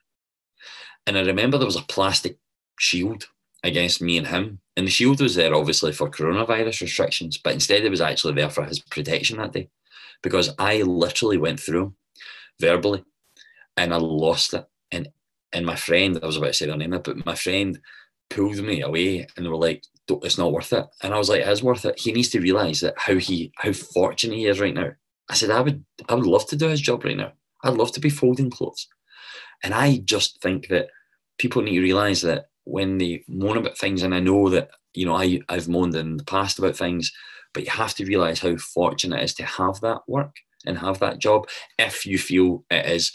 And 1.08 1.18
I 1.18 1.22
remember 1.22 1.58
there 1.58 1.66
was 1.66 1.78
a 1.78 1.84
plastic 1.84 2.38
shield 2.80 3.28
against 3.64 4.02
me 4.02 4.18
and 4.18 4.28
him. 4.28 4.60
And 4.76 4.88
the 4.88 4.92
shield 4.92 5.22
was 5.22 5.36
there 5.36 5.54
obviously 5.54 5.92
for 5.92 6.10
coronavirus 6.10 6.82
restrictions, 6.82 7.38
but 7.38 7.54
instead 7.54 7.84
it 7.84 7.90
was 7.90 8.02
actually 8.02 8.34
there 8.34 8.50
for 8.50 8.66
his 8.66 8.80
protection 8.80 9.38
that 9.38 9.54
day 9.54 9.70
because 10.22 10.54
I 10.58 10.82
literally 10.82 11.38
went 11.38 11.60
through 11.60 11.94
verbally 12.60 13.04
and 13.78 13.94
I 13.94 13.98
lost 13.98 14.54
it. 14.54 14.66
And 14.92 15.10
and 15.52 15.66
my 15.66 15.76
friend, 15.76 16.20
I 16.22 16.26
was 16.26 16.38
about 16.38 16.48
to 16.48 16.54
say 16.54 16.66
their 16.66 16.76
name, 16.76 17.00
but 17.04 17.26
my 17.26 17.36
friend 17.36 17.80
pulled 18.30 18.58
me 18.58 18.82
away 18.82 19.28
and 19.38 19.46
they 19.46 19.50
were 19.50 19.56
like, 19.56 19.84
it's 20.08 20.38
not 20.38 20.52
worth 20.52 20.74
it. 20.74 20.86
And 21.02 21.14
I 21.14 21.18
was 21.18 21.30
like, 21.30 21.42
it 21.42 21.48
is 21.48 21.64
worth 21.64 21.86
it. 21.86 22.00
He 22.00 22.12
needs 22.12 22.30
to 22.30 22.42
realize 22.42 22.82
that 22.82 22.96
how 22.98 23.16
he 23.16 23.52
how 23.56 23.72
fortunate 23.74 24.36
he 24.36 24.48
is 24.48 24.60
right 24.60 24.74
now. 24.74 24.92
I 25.30 25.36
said, 25.36 25.52
I 25.52 25.62
would 25.62 25.84
I 26.10 26.16
would 26.16 26.26
love 26.26 26.48
to 26.48 26.56
do 26.56 26.68
his 26.68 26.82
job 26.82 27.04
right 27.04 27.18
now. 27.18 27.32
I'd 27.64 27.76
love 27.76 27.92
to 27.94 28.00
be 28.00 28.10
folding 28.10 28.50
clothes. 28.50 28.88
And 29.64 29.74
I 29.74 29.98
just 29.98 30.42
think 30.42 30.68
that 30.68 30.88
people 31.38 31.62
need 31.62 31.76
to 31.76 31.82
realize 31.82 32.22
that 32.22 32.48
when 32.66 32.98
they 32.98 33.24
moan 33.28 33.58
about 33.58 33.78
things, 33.78 34.04
and 34.04 34.14
I 34.14 34.20
know 34.20 34.50
that, 34.50 34.70
you 34.94 35.06
know, 35.06 35.16
I, 35.16 35.40
I've 35.50 35.70
moaned 35.70 35.96
in 35.96 36.18
the 36.18 36.26
past 36.26 36.60
about 36.60 36.76
things, 36.76 37.12
but 37.54 37.64
you 37.64 37.72
have 37.72 37.94
to 37.96 38.06
realize 38.06 38.40
how 38.40 38.56
fortunate 38.58 39.22
it 39.22 39.24
is 39.24 39.34
to 39.36 39.44
have 39.46 39.80
that 39.82 40.02
work 40.08 40.36
and 40.66 40.78
have 40.78 41.00
that 41.00 41.20
job 41.20 41.48
if 41.80 42.06
you 42.06 42.18
feel 42.18 42.66
it 42.70 42.86
is 42.86 43.12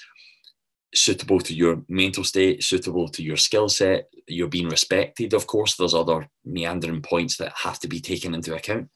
suitable 0.95 1.41
to 1.41 1.55
your 1.55 1.83
mental 1.89 2.25
state, 2.25 2.65
suitable 2.65 3.09
to 3.09 3.23
your 3.23 3.37
skill 3.37 3.69
set, 3.69 4.11
you're 4.29 4.49
being 4.49 4.69
respected. 4.69 5.33
Of 5.35 5.47
course, 5.47 5.77
there's 5.77 5.95
other 5.95 6.29
meandering 6.45 7.03
points 7.03 7.37
that 7.39 7.53
have 7.65 7.79
to 7.81 7.89
be 7.89 8.01
taken 8.01 8.35
into 8.35 8.55
account. 8.55 8.89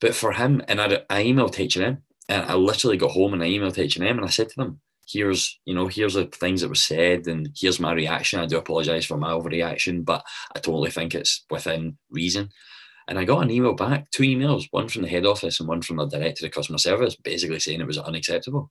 But 0.00 0.14
for 0.14 0.32
him, 0.32 0.62
and 0.68 0.80
I, 0.80 1.02
I 1.10 1.24
emailed 1.24 1.58
H&M, 1.58 1.98
and 2.28 2.44
I 2.44 2.54
literally 2.54 2.96
got 2.96 3.12
home 3.12 3.32
and 3.32 3.42
I 3.42 3.48
emailed 3.48 3.78
H&M 3.78 4.16
and 4.16 4.24
I 4.24 4.28
said 4.28 4.48
to 4.50 4.56
them, 4.56 4.80
here's, 5.08 5.58
you 5.64 5.74
know, 5.74 5.86
here's 5.86 6.14
the 6.14 6.26
things 6.26 6.60
that 6.60 6.68
were 6.68 6.74
said 6.74 7.26
and 7.26 7.50
here's 7.56 7.80
my 7.80 7.92
reaction. 7.92 8.40
I 8.40 8.46
do 8.46 8.58
apologize 8.58 9.06
for 9.06 9.16
my 9.16 9.30
overreaction, 9.30 10.04
but 10.04 10.22
I 10.54 10.58
totally 10.58 10.90
think 10.90 11.14
it's 11.14 11.44
within 11.50 11.96
reason. 12.10 12.50
And 13.08 13.18
I 13.18 13.24
got 13.24 13.42
an 13.42 13.50
email 13.50 13.72
back, 13.72 14.10
two 14.10 14.24
emails, 14.24 14.66
one 14.70 14.88
from 14.88 15.02
the 15.02 15.08
head 15.08 15.24
office 15.24 15.60
and 15.60 15.68
one 15.68 15.80
from 15.80 15.96
the 15.96 16.06
director 16.06 16.44
of 16.44 16.52
customer 16.52 16.76
service, 16.76 17.16
basically 17.16 17.58
saying 17.58 17.80
it 17.80 17.86
was 17.86 17.96
unacceptable 17.96 18.70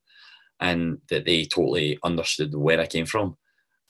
and 0.59 0.99
that 1.09 1.25
they 1.25 1.45
totally 1.45 1.97
understood 2.03 2.53
where 2.53 2.79
I 2.79 2.85
came 2.85 3.07
from. 3.07 3.37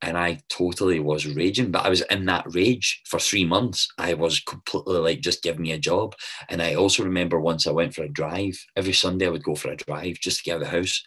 And 0.01 0.17
I 0.17 0.39
totally 0.49 0.99
was 0.99 1.25
raging, 1.25 1.71
but 1.71 1.86
I 1.86 1.89
was 1.89 2.01
in 2.01 2.25
that 2.25 2.45
rage 2.53 3.01
for 3.05 3.19
three 3.19 3.45
months. 3.45 3.88
I 3.97 4.13
was 4.13 4.39
completely 4.39 4.99
like, 4.99 5.21
just 5.21 5.41
give 5.41 5.57
me 5.57 5.71
a 5.71 5.79
job. 5.79 6.15
And 6.49 6.62
I 6.62 6.75
also 6.75 7.03
remember 7.03 7.39
once 7.39 7.65
I 7.65 7.71
went 7.71 7.95
for 7.95 8.03
a 8.03 8.10
drive. 8.10 8.63
Every 8.75 8.93
Sunday 8.93 9.25
I 9.25 9.29
would 9.29 9.43
go 9.43 9.55
for 9.55 9.71
a 9.71 9.75
drive 9.75 10.17
just 10.21 10.38
to 10.38 10.43
get 10.43 10.55
out 10.57 10.62
of 10.62 10.69
the 10.69 10.77
house, 10.77 11.03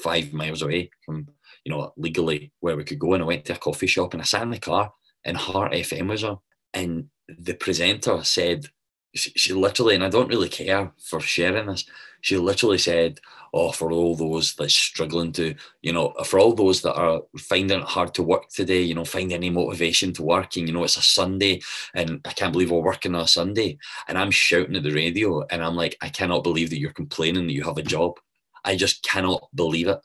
five 0.00 0.32
miles 0.32 0.62
away 0.62 0.90
from, 1.04 1.26
you 1.64 1.72
know, 1.72 1.92
legally 1.96 2.52
where 2.60 2.76
we 2.76 2.84
could 2.84 3.00
go. 3.00 3.14
And 3.14 3.22
I 3.22 3.26
went 3.26 3.46
to 3.46 3.54
a 3.54 3.58
coffee 3.58 3.88
shop 3.88 4.14
and 4.14 4.22
I 4.22 4.24
sat 4.24 4.42
in 4.42 4.50
the 4.50 4.60
car 4.60 4.92
and 5.24 5.36
Heart 5.36 5.72
FM 5.72 6.08
was 6.08 6.22
on. 6.22 6.38
And 6.72 7.06
the 7.28 7.54
presenter 7.54 8.22
said, 8.22 8.66
she, 9.14 9.30
she 9.30 9.52
literally, 9.52 9.94
and 9.94 10.04
I 10.04 10.08
don't 10.08 10.28
really 10.28 10.48
care 10.48 10.92
for 10.98 11.20
sharing 11.20 11.66
this, 11.66 11.84
she 12.20 12.36
literally 12.36 12.78
said, 12.78 13.20
Oh, 13.52 13.72
for 13.72 13.90
all 13.90 14.14
those 14.14 14.54
that's 14.54 14.74
struggling 14.74 15.32
to, 15.32 15.56
you 15.82 15.92
know, 15.92 16.12
for 16.24 16.38
all 16.38 16.54
those 16.54 16.82
that 16.82 16.94
are 16.94 17.22
finding 17.36 17.80
it 17.80 17.84
hard 17.84 18.14
to 18.14 18.22
work 18.22 18.48
today, 18.48 18.80
you 18.80 18.94
know, 18.94 19.04
find 19.04 19.32
any 19.32 19.50
motivation 19.50 20.12
to 20.12 20.22
work, 20.22 20.56
and 20.56 20.68
you 20.68 20.74
know, 20.74 20.84
it's 20.84 20.96
a 20.96 21.02
Sunday, 21.02 21.60
and 21.92 22.20
I 22.24 22.30
can't 22.32 22.52
believe 22.52 22.70
we're 22.70 22.80
working 22.80 23.12
on 23.16 23.22
a 23.22 23.26
Sunday. 23.26 23.78
And 24.06 24.16
I'm 24.16 24.30
shouting 24.30 24.76
at 24.76 24.84
the 24.84 24.92
radio, 24.92 25.44
and 25.48 25.64
I'm 25.64 25.74
like, 25.74 25.96
I 26.00 26.10
cannot 26.10 26.44
believe 26.44 26.70
that 26.70 26.78
you're 26.78 26.92
complaining 26.92 27.48
that 27.48 27.52
you 27.52 27.64
have 27.64 27.78
a 27.78 27.82
job. 27.82 28.20
I 28.64 28.76
just 28.76 29.02
cannot 29.02 29.48
believe 29.52 29.88
it. 29.88 29.98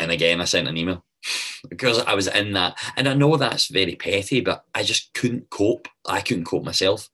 And 0.00 0.10
again, 0.10 0.40
I 0.40 0.44
sent 0.44 0.66
an 0.66 0.76
email 0.76 1.04
because 1.68 2.00
I 2.00 2.14
was 2.14 2.26
in 2.26 2.52
that. 2.54 2.78
And 2.96 3.08
I 3.08 3.14
know 3.14 3.36
that's 3.36 3.68
very 3.68 3.94
petty, 3.94 4.40
but 4.40 4.64
I 4.74 4.82
just 4.82 5.14
couldn't 5.14 5.50
cope. 5.50 5.88
I 6.06 6.20
couldn't 6.20 6.46
cope 6.46 6.64
myself. 6.64 7.08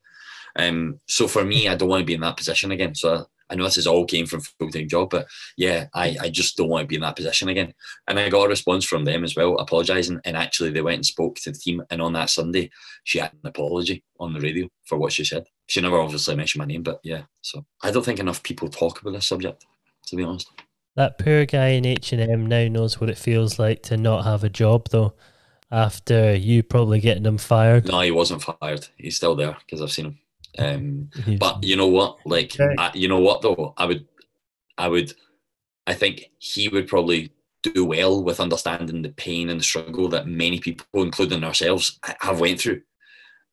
Um, 0.61 1.01
so 1.07 1.27
for 1.27 1.45
me, 1.45 1.69
I 1.69 1.75
don't 1.75 1.89
want 1.89 2.01
to 2.01 2.07
be 2.07 2.15
in 2.15 2.21
that 2.21 2.37
position 2.37 2.71
again. 2.71 2.95
So 2.95 3.27
I 3.51 3.57
know 3.57 3.65
this 3.65 3.77
is 3.77 3.87
all 3.87 4.05
came 4.05 4.27
from 4.27 4.41
full 4.41 4.71
time 4.71 4.89
job, 4.89 5.11
but 5.11 5.27
yeah, 5.57 5.87
I, 5.95 6.17
I 6.21 6.29
just 6.29 6.57
don't 6.57 6.69
want 6.69 6.85
to 6.85 6.87
be 6.87 6.95
in 6.95 7.01
that 7.01 7.17
position 7.17 7.49
again. 7.49 7.75
And 8.07 8.19
I 8.19 8.29
got 8.29 8.45
a 8.45 8.49
response 8.49 8.85
from 8.85 9.05
them 9.05 9.25
as 9.25 9.35
well, 9.35 9.57
apologising. 9.57 10.21
And 10.25 10.37
actually, 10.37 10.71
they 10.71 10.83
went 10.83 10.97
and 10.97 11.07
spoke 11.07 11.37
to 11.37 11.51
the 11.51 11.59
team. 11.59 11.83
And 11.91 12.01
on 12.01 12.13
that 12.13 12.31
Sunday, 12.31 12.71
she 13.05 13.19
had 13.19 13.33
an 13.33 13.41
apology 13.45 14.05
on 14.21 14.33
the 14.33 14.41
radio 14.41 14.69
for 14.85 14.99
what 14.99 15.13
she 15.13 15.25
said. 15.25 15.47
She 15.67 15.81
never 15.81 15.99
obviously 15.99 16.37
mentioned 16.37 16.61
my 16.61 16.67
name, 16.67 16.83
but 16.83 17.01
yeah. 17.03 17.23
So 17.43 17.65
I 17.83 17.91
don't 17.91 18.05
think 18.05 18.21
enough 18.21 18.43
people 18.43 18.69
talk 18.69 19.01
about 19.01 19.13
this 19.13 19.27
subject, 19.27 19.67
to 20.07 20.17
be 20.17 20.25
honest. 20.25 20.51
That 20.97 21.19
poor 21.19 21.47
guy 21.47 21.69
in 21.69 21.87
H 21.87 22.13
and 22.13 22.21
M 22.21 22.47
now 22.47 22.69
knows 22.69 23.01
what 23.01 23.11
it 23.11 23.19
feels 23.19 23.59
like 23.59 23.83
to 23.85 23.97
not 23.97 24.25
have 24.25 24.45
a 24.45 24.49
job, 24.49 24.89
though. 24.91 25.15
After 25.73 26.35
you 26.35 26.65
probably 26.65 26.99
getting 26.99 27.25
him 27.25 27.39
fired. 27.39 27.87
No, 27.87 28.01
he 28.01 28.11
wasn't 28.11 28.43
fired. 28.43 28.89
He's 28.97 29.17
still 29.17 29.37
there 29.37 29.57
because 29.65 29.81
I've 29.81 29.93
seen 29.93 30.07
him. 30.07 30.19
Um, 30.59 31.11
but 31.39 31.63
you 31.63 31.77
know 31.77 31.89
what? 31.89 32.19
Like, 32.27 32.59
okay. 32.59 32.75
I, 32.79 32.91
you 32.95 33.09
know 33.09 33.21
what 33.21 33.43
though? 33.43 33.75
I 33.77 33.87
would, 33.87 34.07
I 34.79 34.89
would, 34.89 35.13
I 35.87 35.95
think 35.95 36.31
he 36.39 36.69
would 36.69 36.89
probably 36.89 37.33
do 37.63 37.85
well 37.85 38.23
with 38.23 38.41
understanding 38.41 39.03
the 39.03 39.11
pain 39.11 39.51
and 39.51 39.61
the 39.61 39.65
struggle 39.65 40.09
that 40.09 40.27
many 40.27 40.59
people, 40.59 40.87
including 40.95 41.45
ourselves, 41.45 41.99
have 42.21 42.41
went 42.41 42.61
through. 42.61 42.83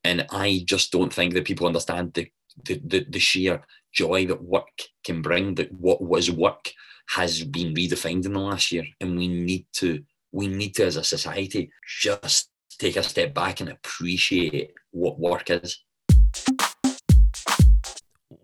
And 0.04 0.26
I 0.30 0.62
just 0.64 0.92
don't 0.92 1.12
think 1.12 1.34
that 1.34 1.44
people 1.44 1.66
understand 1.66 2.14
the 2.14 2.30
the, 2.64 2.80
the, 2.84 3.06
the 3.08 3.18
sheer 3.20 3.62
joy 3.92 4.26
that 4.26 4.42
work 4.42 4.82
can 5.04 5.22
bring. 5.22 5.54
That 5.54 5.72
what 5.72 6.02
was 6.02 6.30
work 6.30 6.72
has 7.10 7.42
been 7.42 7.74
redefined 7.74 8.26
in 8.26 8.32
the 8.32 8.40
last 8.40 8.72
year, 8.72 8.84
and 9.00 9.16
we 9.16 9.28
need 9.28 9.66
to 9.74 10.02
we 10.32 10.46
need 10.46 10.74
to 10.76 10.86
as 10.86 10.96
a 10.96 11.04
society 11.04 11.70
just 12.00 12.50
take 12.78 12.96
a 12.96 13.02
step 13.02 13.34
back 13.34 13.60
and 13.60 13.70
appreciate 13.70 14.72
what 14.90 15.18
work 15.18 15.50
is. 15.50 15.82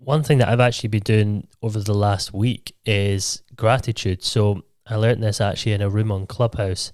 One 0.05 0.23
thing 0.23 0.39
that 0.39 0.49
I've 0.49 0.61
actually 0.61 0.91
been 0.91 1.03
doing 1.03 1.49
over 1.63 1.81
the 1.81 1.95
last 1.95 2.35
week 2.35 2.77
is 2.85 3.43
gratitude. 3.57 4.23
So 4.23 4.63
I 4.87 4.97
learned 4.97 5.23
this 5.23 5.41
actually 5.41 5.73
in 5.73 5.81
a 5.81 5.89
room 5.89 6.13
on 6.13 6.27
Clubhouse 6.27 6.93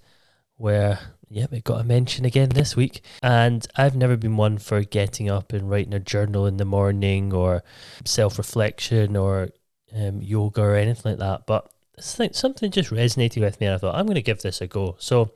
where 0.56 0.98
yeah, 1.28 1.46
we 1.50 1.60
got 1.60 1.80
a 1.80 1.84
mention 1.84 2.24
again 2.24 2.50
this 2.50 2.76
week. 2.76 3.02
And 3.22 3.66
I've 3.76 3.96
never 3.96 4.16
been 4.16 4.36
one 4.36 4.58
for 4.58 4.82
getting 4.82 5.30
up 5.30 5.52
and 5.52 5.70
writing 5.70 5.94
a 5.94 6.00
journal 6.00 6.46
in 6.46 6.56
the 6.56 6.64
morning 6.64 7.32
or 7.32 7.62
self 8.04 8.36
reflection 8.36 9.16
or 9.16 9.50
um, 9.94 10.20
yoga 10.20 10.62
or 10.62 10.74
anything 10.74 11.12
like 11.12 11.18
that. 11.20 11.46
But 11.46 11.70
something 12.00 12.70
just 12.70 12.90
resonated 12.90 13.40
with 13.40 13.60
me, 13.60 13.66
and 13.66 13.74
I 13.74 13.78
thought 13.78 13.94
I'm 13.94 14.06
going 14.06 14.16
to 14.16 14.22
give 14.22 14.42
this 14.42 14.60
a 14.60 14.66
go. 14.66 14.96
So 14.98 15.32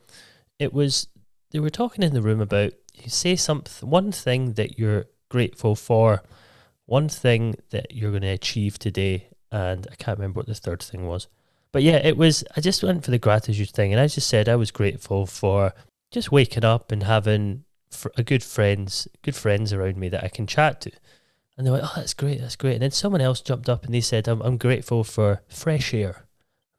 it 0.59 0.73
was 0.73 1.07
they 1.51 1.59
were 1.59 1.69
talking 1.69 2.03
in 2.03 2.13
the 2.13 2.21
room 2.21 2.41
about 2.41 2.73
you 2.93 3.09
say 3.09 3.35
something 3.35 3.89
one 3.89 4.11
thing 4.11 4.53
that 4.53 4.77
you're 4.77 5.05
grateful 5.29 5.75
for, 5.75 6.23
one 6.85 7.09
thing 7.09 7.55
that 7.71 7.93
you're 7.93 8.11
going 8.11 8.21
to 8.21 8.29
achieve 8.29 8.77
today, 8.77 9.27
and 9.51 9.87
I 9.91 9.95
can't 9.95 10.17
remember 10.17 10.39
what 10.39 10.47
the 10.47 10.55
third 10.55 10.81
thing 10.81 11.07
was. 11.07 11.27
But 11.71 11.83
yeah, 11.83 11.97
it 11.97 12.17
was. 12.17 12.43
I 12.55 12.61
just 12.61 12.83
went 12.83 13.03
for 13.03 13.11
the 13.11 13.19
gratitude 13.19 13.69
thing, 13.71 13.91
and 13.91 13.99
I 13.99 14.07
just 14.07 14.27
said 14.27 14.47
I 14.47 14.55
was 14.55 14.71
grateful 14.71 15.25
for 15.25 15.73
just 16.11 16.31
waking 16.31 16.63
up 16.63 16.91
and 16.91 17.03
having 17.03 17.65
a 18.15 18.23
good 18.23 18.43
friends, 18.43 19.07
good 19.21 19.35
friends 19.35 19.73
around 19.73 19.97
me 19.97 20.09
that 20.09 20.23
I 20.23 20.29
can 20.29 20.47
chat 20.47 20.81
to. 20.81 20.91
And 21.57 21.65
they 21.65 21.71
went, 21.71 21.83
"Oh, 21.83 21.93
that's 21.95 22.13
great, 22.13 22.39
that's 22.39 22.55
great." 22.55 22.73
And 22.73 22.81
then 22.81 22.91
someone 22.91 23.21
else 23.21 23.41
jumped 23.41 23.69
up 23.69 23.83
and 23.83 23.93
they 23.93 24.01
said, 24.01 24.27
"I'm, 24.27 24.41
I'm 24.41 24.57
grateful 24.57 25.03
for 25.03 25.41
fresh 25.47 25.93
air." 25.93 26.25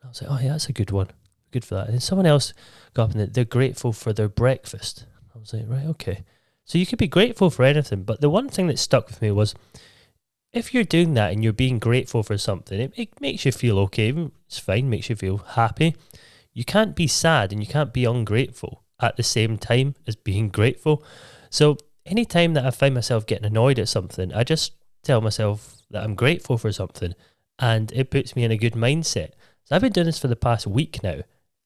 And 0.01 0.07
I 0.07 0.09
was 0.09 0.23
like, 0.23 0.31
"Oh 0.31 0.43
yeah, 0.43 0.53
that's 0.53 0.69
a 0.69 0.73
good 0.73 0.91
one, 0.91 1.09
good 1.51 1.65
for 1.65 1.75
that." 1.75 1.87
And 1.87 1.95
then 1.95 2.01
someone 2.01 2.27
else 2.27 2.53
got 2.95 3.11
up 3.11 3.15
and 3.15 3.33
they're 3.33 3.45
grateful 3.45 3.93
for 3.93 4.13
their 4.13 4.29
breakfast. 4.29 5.07
I 5.35 5.39
was 5.39 5.53
like, 5.53 5.65
"Right, 5.67 5.87
okay." 5.87 6.25
So 6.65 6.79
you 6.79 6.87
could 6.87 6.99
be 6.99 7.07
grateful 7.07 7.51
for 7.51 7.65
anything, 7.65 8.03
but 8.03 8.21
the 8.21 8.31
one 8.31 8.49
thing 8.49 8.67
that 8.67 8.79
stuck 8.79 9.07
with 9.07 9.23
me 9.23 9.31
was 9.31 9.55
if 10.57 10.73
you're 10.73 10.85
doing 10.85 11.13
that 11.15 11.33
and 11.33 11.45
you're 11.45 11.53
being 11.53 11.79
grateful 11.79 12.23
for 12.23 12.39
something, 12.39 12.81
it, 12.81 12.93
it 12.97 13.21
makes 13.21 13.45
you 13.45 13.53
feel 13.53 13.79
okay. 13.81 14.31
It's 14.47 14.59
fine, 14.59 14.89
makes 14.89 15.11
you 15.11 15.17
feel 15.17 15.37
happy. 15.39 15.95
You 16.55 16.65
can't 16.65 16.97
be 16.97 17.07
sad 17.07 17.53
and 17.53 17.61
you 17.61 17.67
can't 17.67 17.93
be 17.93 18.07
ungrateful 18.07 18.83
at 18.99 19.17
the 19.17 19.23
same 19.23 19.59
time 19.59 19.95
as 20.07 20.17
being 20.17 20.49
grateful. 20.49 21.05
So 21.51 21.77
anytime 22.07 22.55
that 22.55 22.65
I 22.65 22.71
find 22.71 22.95
myself 22.95 23.27
getting 23.27 23.45
annoyed 23.45 23.79
at 23.79 23.91
something, 23.91 24.33
I 24.33 24.45
just 24.45 24.73
tell 25.03 25.21
myself 25.21 25.77
that 25.91 26.03
I'm 26.03 26.15
grateful 26.15 26.57
for 26.57 26.73
something 26.73 27.15
and 27.59 27.93
it 27.93 28.11
puts 28.11 28.35
me 28.35 28.45
in 28.45 28.51
a 28.51 28.57
good 28.57 28.73
mindset. 28.73 29.33
So 29.65 29.77
I've 29.77 29.83
been 29.83 29.93
doing 29.93 30.07
this 30.07 30.19
for 30.19 30.29
the 30.29 30.37
past 30.37 30.67
week 30.67 31.03
now 31.03 31.21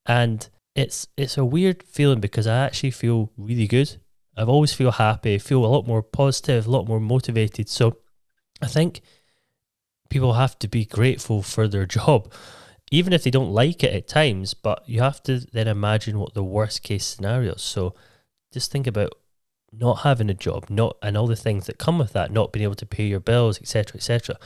and 0.05 0.49
it's 0.75 1.07
it's 1.17 1.39
a 1.39 1.45
weird 1.45 1.85
feeling 1.85 2.21
because 2.21 2.49
I 2.49 2.65
actually 2.65 2.91
feel 2.91 3.31
really 3.37 3.69
good. 3.69 3.97
I've 4.37 4.49
always 4.49 4.73
feel 4.73 4.93
happy, 4.93 5.39
feel 5.39 5.65
a 5.65 5.67
lot 5.67 5.87
more 5.87 6.03
positive, 6.03 6.67
a 6.67 6.71
lot 6.71 6.89
more 6.89 7.01
motivated. 7.01 7.69
So 7.69 7.99
I 8.63 8.67
think 8.67 9.01
people 10.09 10.35
have 10.35 10.59
to 10.61 10.69
be 10.69 10.85
grateful 10.85 11.43
for 11.43 11.69
their 11.69 11.87
job, 11.87 12.33
even 12.91 13.13
if 13.13 13.23
they 13.23 13.31
don't 13.31 13.53
like 13.53 13.83
it 13.83 13.95
at 13.95 14.09
times. 14.09 14.55
But 14.55 14.83
you 14.87 15.01
have 15.01 15.23
to 15.25 15.41
then 15.53 15.69
imagine 15.69 16.19
what 16.19 16.35
the 16.35 16.45
worst 16.45 16.83
case 16.83 17.07
scenario. 17.07 17.55
So 17.57 17.95
just 18.53 18.71
think 18.71 18.87
about 18.87 19.15
not 19.73 20.01
having 20.01 20.31
a 20.31 20.35
job, 20.35 20.67
not 20.69 20.97
and 21.03 21.17
all 21.17 21.27
the 21.27 21.37
things 21.37 21.67
that 21.67 21.79
come 21.79 21.99
with 21.99 22.13
that, 22.13 22.33
not 22.33 22.53
being 22.53 22.65
able 22.65 22.75
to 22.75 22.87
pay 22.87 23.07
your 23.07 23.21
bills, 23.21 23.61
etc., 23.61 23.97
etc. 23.97 24.37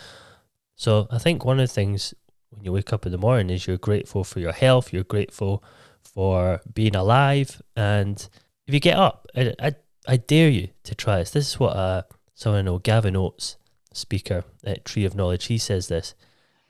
So 0.76 1.08
I 1.10 1.18
think 1.18 1.44
one 1.44 1.60
of 1.60 1.68
the 1.68 1.74
things 1.74 2.14
when 2.50 2.64
you 2.64 2.72
wake 2.72 2.92
up 2.92 3.06
in 3.06 3.12
the 3.12 3.18
morning 3.18 3.50
is 3.50 3.66
you're 3.66 3.78
grateful 3.78 4.24
for 4.24 4.40
your 4.40 4.52
health, 4.52 4.92
you're 4.92 5.04
grateful 5.04 5.64
for 6.02 6.60
being 6.72 6.94
alive, 6.94 7.60
and 7.74 8.28
if 8.66 8.74
you 8.74 8.80
get 8.80 8.96
up, 8.96 9.26
I, 9.34 9.54
I, 9.60 9.74
I 10.06 10.16
dare 10.16 10.48
you 10.48 10.68
to 10.84 10.94
try 10.94 11.18
this. 11.18 11.30
This 11.30 11.48
is 11.48 11.60
what 11.60 11.76
uh, 11.76 12.02
someone 12.34 12.60
I 12.60 12.62
know, 12.62 12.78
Gavin 12.78 13.14
Oattes, 13.14 13.56
speaker 13.94 14.44
at 14.64 14.84
Tree 14.84 15.04
of 15.04 15.14
Knowledge, 15.14 15.46
he 15.46 15.58
says 15.58 15.88
this. 15.88 16.14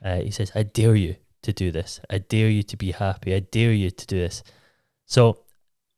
Uh, 0.03 0.17
he 0.17 0.31
says, 0.31 0.51
I 0.55 0.63
dare 0.63 0.95
you 0.95 1.15
to 1.41 1.53
do 1.53 1.71
this. 1.71 1.99
I 2.09 2.19
dare 2.19 2.49
you 2.49 2.63
to 2.63 2.77
be 2.77 2.91
happy. 2.91 3.33
I 3.33 3.39
dare 3.39 3.73
you 3.73 3.91
to 3.91 4.07
do 4.07 4.17
this. 4.19 4.43
So, 5.05 5.39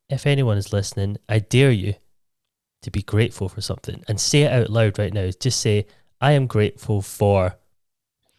if 0.09 0.25
anyone 0.25 0.57
is 0.57 0.71
listening, 0.73 1.17
I 1.27 1.39
dare 1.39 1.71
you 1.71 1.95
to 2.81 2.91
be 2.91 3.01
grateful 3.01 3.49
for 3.49 3.61
something 3.61 4.03
and 4.07 4.19
say 4.19 4.43
it 4.43 4.51
out 4.51 4.69
loud 4.69 4.97
right 4.99 5.13
now. 5.13 5.29
Just 5.39 5.59
say, 5.59 5.85
I 6.21 6.31
am 6.31 6.47
grateful 6.47 7.01
for 7.01 7.57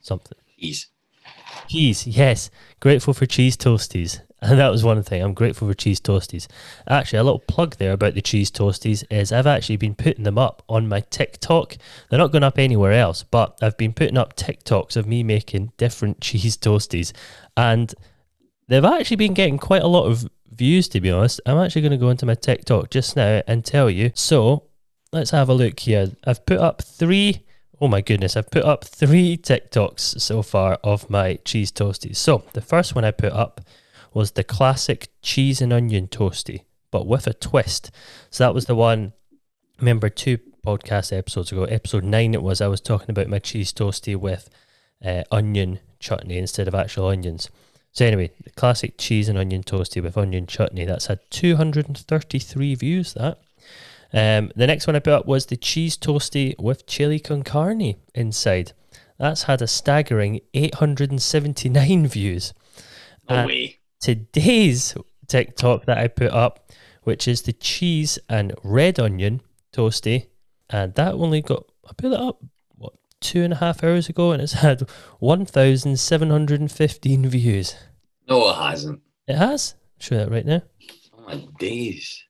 something. 0.01 0.39
Cheese. 0.59 0.89
Cheese, 1.69 2.07
yes. 2.07 2.51
Grateful 2.81 3.15
for 3.15 3.27
cheese 3.27 3.57
toasties. 3.57 4.21
And 4.41 4.59
that 4.59 4.71
was 4.71 4.85
one 4.85 5.03
thing. 5.03 5.23
I'm 5.23 5.35
grateful 5.35 5.69
for 5.69 5.75
cheese 5.75 6.01
toasties. 6.01 6.47
Actually, 6.87 7.21
a 7.21 7.25
little 7.25 7.41
plug 7.41 7.77
there 7.77 7.93
about 7.93 8.15
the 8.15 8.23
cheese 8.23 8.51
toasties 8.51 9.05
is 9.11 9.33
I've 9.33 9.47
actually 9.47 9.77
been 9.77 9.95
putting 9.95 10.25
them 10.25 10.39
up 10.39 10.63
on 10.69 10.89
my 10.89 11.01
TikTok. 11.01 11.77
They're 12.09 12.19
not 12.19 12.33
going 12.33 12.45
up 12.45 12.59
anywhere 12.59 12.93
else, 12.93 13.23
but 13.23 13.59
I've 13.61 13.77
been 13.77 13.93
putting 13.93 14.19
up 14.19 14.37
TikToks 14.37 14.97
of 14.97 15.07
me 15.07 15.23
making 15.23 15.73
different 15.77 16.21
cheese 16.23 16.57
toasties. 16.57 17.13
And 17.57 17.95
they've 18.69 18.85
actually 18.85 19.17
been 19.17 19.35
getting 19.35 19.59
quite 19.59 19.83
a 19.83 19.89
lot 19.89 20.07
of 20.07 20.29
views, 20.53 20.89
to 20.89 21.01
be 21.01 21.11
honest. 21.11 21.41
I'm 21.47 21.59
actually 21.59 21.83
going 21.83 21.93
to 21.93 21.99
go 21.99 22.11
into 22.11 22.27
my 22.27 22.35
TikTok 22.35 22.91
just 22.91 23.17
now 23.17 23.43
and 23.47 23.65
tell 23.65 23.91
you. 23.91 24.13
So 24.15 24.65
let's 25.13 25.31
have 25.31 25.49
a 25.49 25.55
look 25.55 25.81
here. 25.81 26.13
I've 26.25 26.45
put 26.47 26.59
up 26.59 26.83
three 26.83 27.45
Oh 27.81 27.87
my 27.87 28.01
goodness, 28.01 28.37
I've 28.37 28.51
put 28.51 28.65
up 28.65 28.85
three 28.85 29.37
TikToks 29.37 30.21
so 30.21 30.43
far 30.43 30.81
of 30.83 31.09
my 31.09 31.39
cheese 31.45 31.71
toasties. 31.71 32.17
So 32.17 32.43
the 32.53 32.61
first 32.61 32.97
one 32.97 33.05
I 33.05 33.13
put 33.13 33.33
up 33.33 33.61
was 34.19 34.33
the 34.33 34.43
classic 34.43 35.11
cheese 35.23 35.63
and 35.63 35.73
onion 35.73 36.09
toasty, 36.09 36.63
but 36.91 37.07
with 37.07 37.29
a 37.29 37.33
twist. 37.33 37.93
So 38.31 38.43
that 38.43 38.53
was 38.53 38.67
the 38.67 38.75
one, 38.75 39.13
remember 39.79 40.09
two 40.09 40.39
podcast 40.67 41.17
episodes 41.17 41.53
ago, 41.53 41.63
episode 41.65 42.03
nine 42.03 42.35
it 42.35 42.43
was, 42.43 42.61
I 42.61 42.67
was 42.67 42.81
talking 42.81 43.11
about 43.11 43.29
my 43.29 43.39
cheese 43.39 43.73
toasty 43.73 44.17
with 44.17 44.51
uh, 45.05 45.23
onion 45.31 45.79
chutney 46.01 46.37
instead 46.37 46.67
of 46.67 46.75
actual 46.75 47.07
onions. 47.07 47.49
So 47.93 48.07
anyway, 48.07 48.33
the 48.43 48.51
classic 48.51 48.99
cheese 48.99 49.29
and 49.29 49.39
onion 49.39 49.63
toasty 49.63 50.03
with 50.03 50.19
onion 50.19 50.49
chutney, 50.49 50.85
that's 50.85 51.07
had 51.07 51.21
233 51.31 52.75
views 52.75 53.15
that. 53.15 53.39
Um, 54.13 54.51
the 54.57 54.67
next 54.67 54.89
one 54.89 54.97
I 54.97 54.99
put 54.99 55.13
up 55.13 55.27
was 55.27 55.47
the 55.47 55.57
cheese 55.57 55.97
toasty 55.97 56.59
with 56.59 56.87
chili 56.89 57.21
con 57.21 57.45
carne 57.45 57.95
inside. 58.17 58.73
That's 59.17 59.45
had 59.45 59.63
a 59.63 59.69
staggering 59.69 60.41
879 60.55 62.09
views. 62.09 62.53
No 63.31 63.47
way. 63.47 63.78
Today's 64.01 64.97
TikTok 65.27 65.87
that 65.87 65.99
I 65.99 66.07
put 66.07 66.31
up, 66.31 66.71
which 67.03 67.27
is 67.27 67.43
the 67.43 67.53
cheese 67.53 68.17
and 68.29 68.55
red 68.63 69.01
onion 69.01 69.41
toasty, 69.73 70.29
and 70.71 70.95
that 70.95 71.15
only 71.15 71.43
got 71.43 71.65
I 71.89 71.95
put 71.97 72.13
it 72.13 72.21
up 72.21 72.41
what 72.77 72.93
two 73.21 73.43
and 73.43 73.55
a 73.55 73.57
half 73.57 73.83
hours 73.83 74.09
ago, 74.09 74.31
and 74.31 74.41
it's 74.41 74.53
had 74.55 74.89
1,715 75.19 77.29
views. 77.29 77.75
No, 78.29 78.51
it 78.51 78.55
hasn't. 78.55 79.01
It 79.27 79.35
has. 79.37 79.75
Show 79.99 80.15
that 80.17 80.31
right 80.31 80.47
now. 80.47 80.63
Oh 81.17 81.23
my 81.23 81.45
days. 81.59 82.23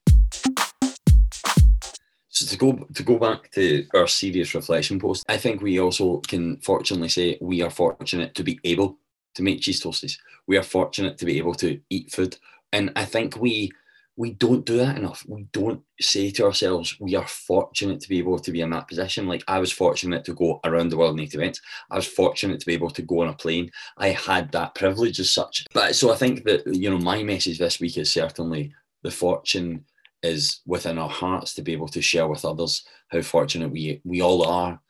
So 2.28 2.46
to 2.46 2.56
go 2.56 2.86
to 2.94 3.02
go 3.02 3.18
back 3.18 3.50
to 3.52 3.86
our 3.94 4.06
serious 4.06 4.54
reflection 4.54 4.98
post, 4.98 5.26
I 5.28 5.36
think 5.36 5.60
we 5.60 5.78
also 5.78 6.20
can 6.20 6.56
fortunately 6.60 7.10
say 7.10 7.36
we 7.42 7.60
are 7.60 7.70
fortunate 7.70 8.34
to 8.36 8.42
be 8.42 8.58
able 8.64 8.96
to 9.38 9.44
make 9.44 9.60
cheese 9.60 9.80
toasties. 9.80 10.18
We 10.48 10.58
are 10.58 10.64
fortunate 10.64 11.16
to 11.18 11.24
be 11.24 11.38
able 11.38 11.54
to 11.54 11.80
eat 11.90 12.10
food, 12.10 12.36
and 12.72 12.90
I 12.96 13.04
think 13.04 13.36
we 13.36 13.70
we 14.16 14.32
don't 14.32 14.66
do 14.66 14.78
that 14.78 14.98
enough. 14.98 15.24
We 15.28 15.46
don't 15.52 15.80
say 16.00 16.32
to 16.32 16.44
ourselves 16.44 16.96
we 16.98 17.14
are 17.14 17.26
fortunate 17.26 18.00
to 18.00 18.08
be 18.08 18.18
able 18.18 18.40
to 18.40 18.50
be 18.50 18.62
in 18.62 18.70
that 18.70 18.88
position. 18.88 19.28
Like 19.28 19.44
I 19.46 19.60
was 19.60 19.70
fortunate 19.70 20.24
to 20.24 20.34
go 20.34 20.58
around 20.64 20.88
the 20.88 20.96
world 20.96 21.16
in 21.16 21.24
eight 21.24 21.36
events. 21.36 21.60
I 21.88 21.94
was 21.94 22.08
fortunate 22.08 22.58
to 22.58 22.66
be 22.66 22.74
able 22.74 22.90
to 22.90 23.02
go 23.02 23.22
on 23.22 23.28
a 23.28 23.32
plane. 23.32 23.70
I 23.96 24.08
had 24.08 24.50
that 24.52 24.74
privilege 24.74 25.20
as 25.20 25.32
such. 25.32 25.64
But 25.72 25.94
so 25.94 26.12
I 26.12 26.16
think 26.16 26.42
that 26.44 26.66
you 26.66 26.90
know 26.90 26.98
my 26.98 27.22
message 27.22 27.60
this 27.60 27.78
week 27.78 27.96
is 27.96 28.12
certainly 28.12 28.74
the 29.04 29.12
fortune 29.12 29.84
is 30.24 30.62
within 30.66 30.98
our 30.98 31.08
hearts 31.08 31.54
to 31.54 31.62
be 31.62 31.72
able 31.72 31.88
to 31.88 32.02
share 32.02 32.26
with 32.26 32.44
others 32.44 32.84
how 33.12 33.22
fortunate 33.22 33.70
we 33.70 34.00
we 34.02 34.20
all 34.20 34.44
are 34.44 34.80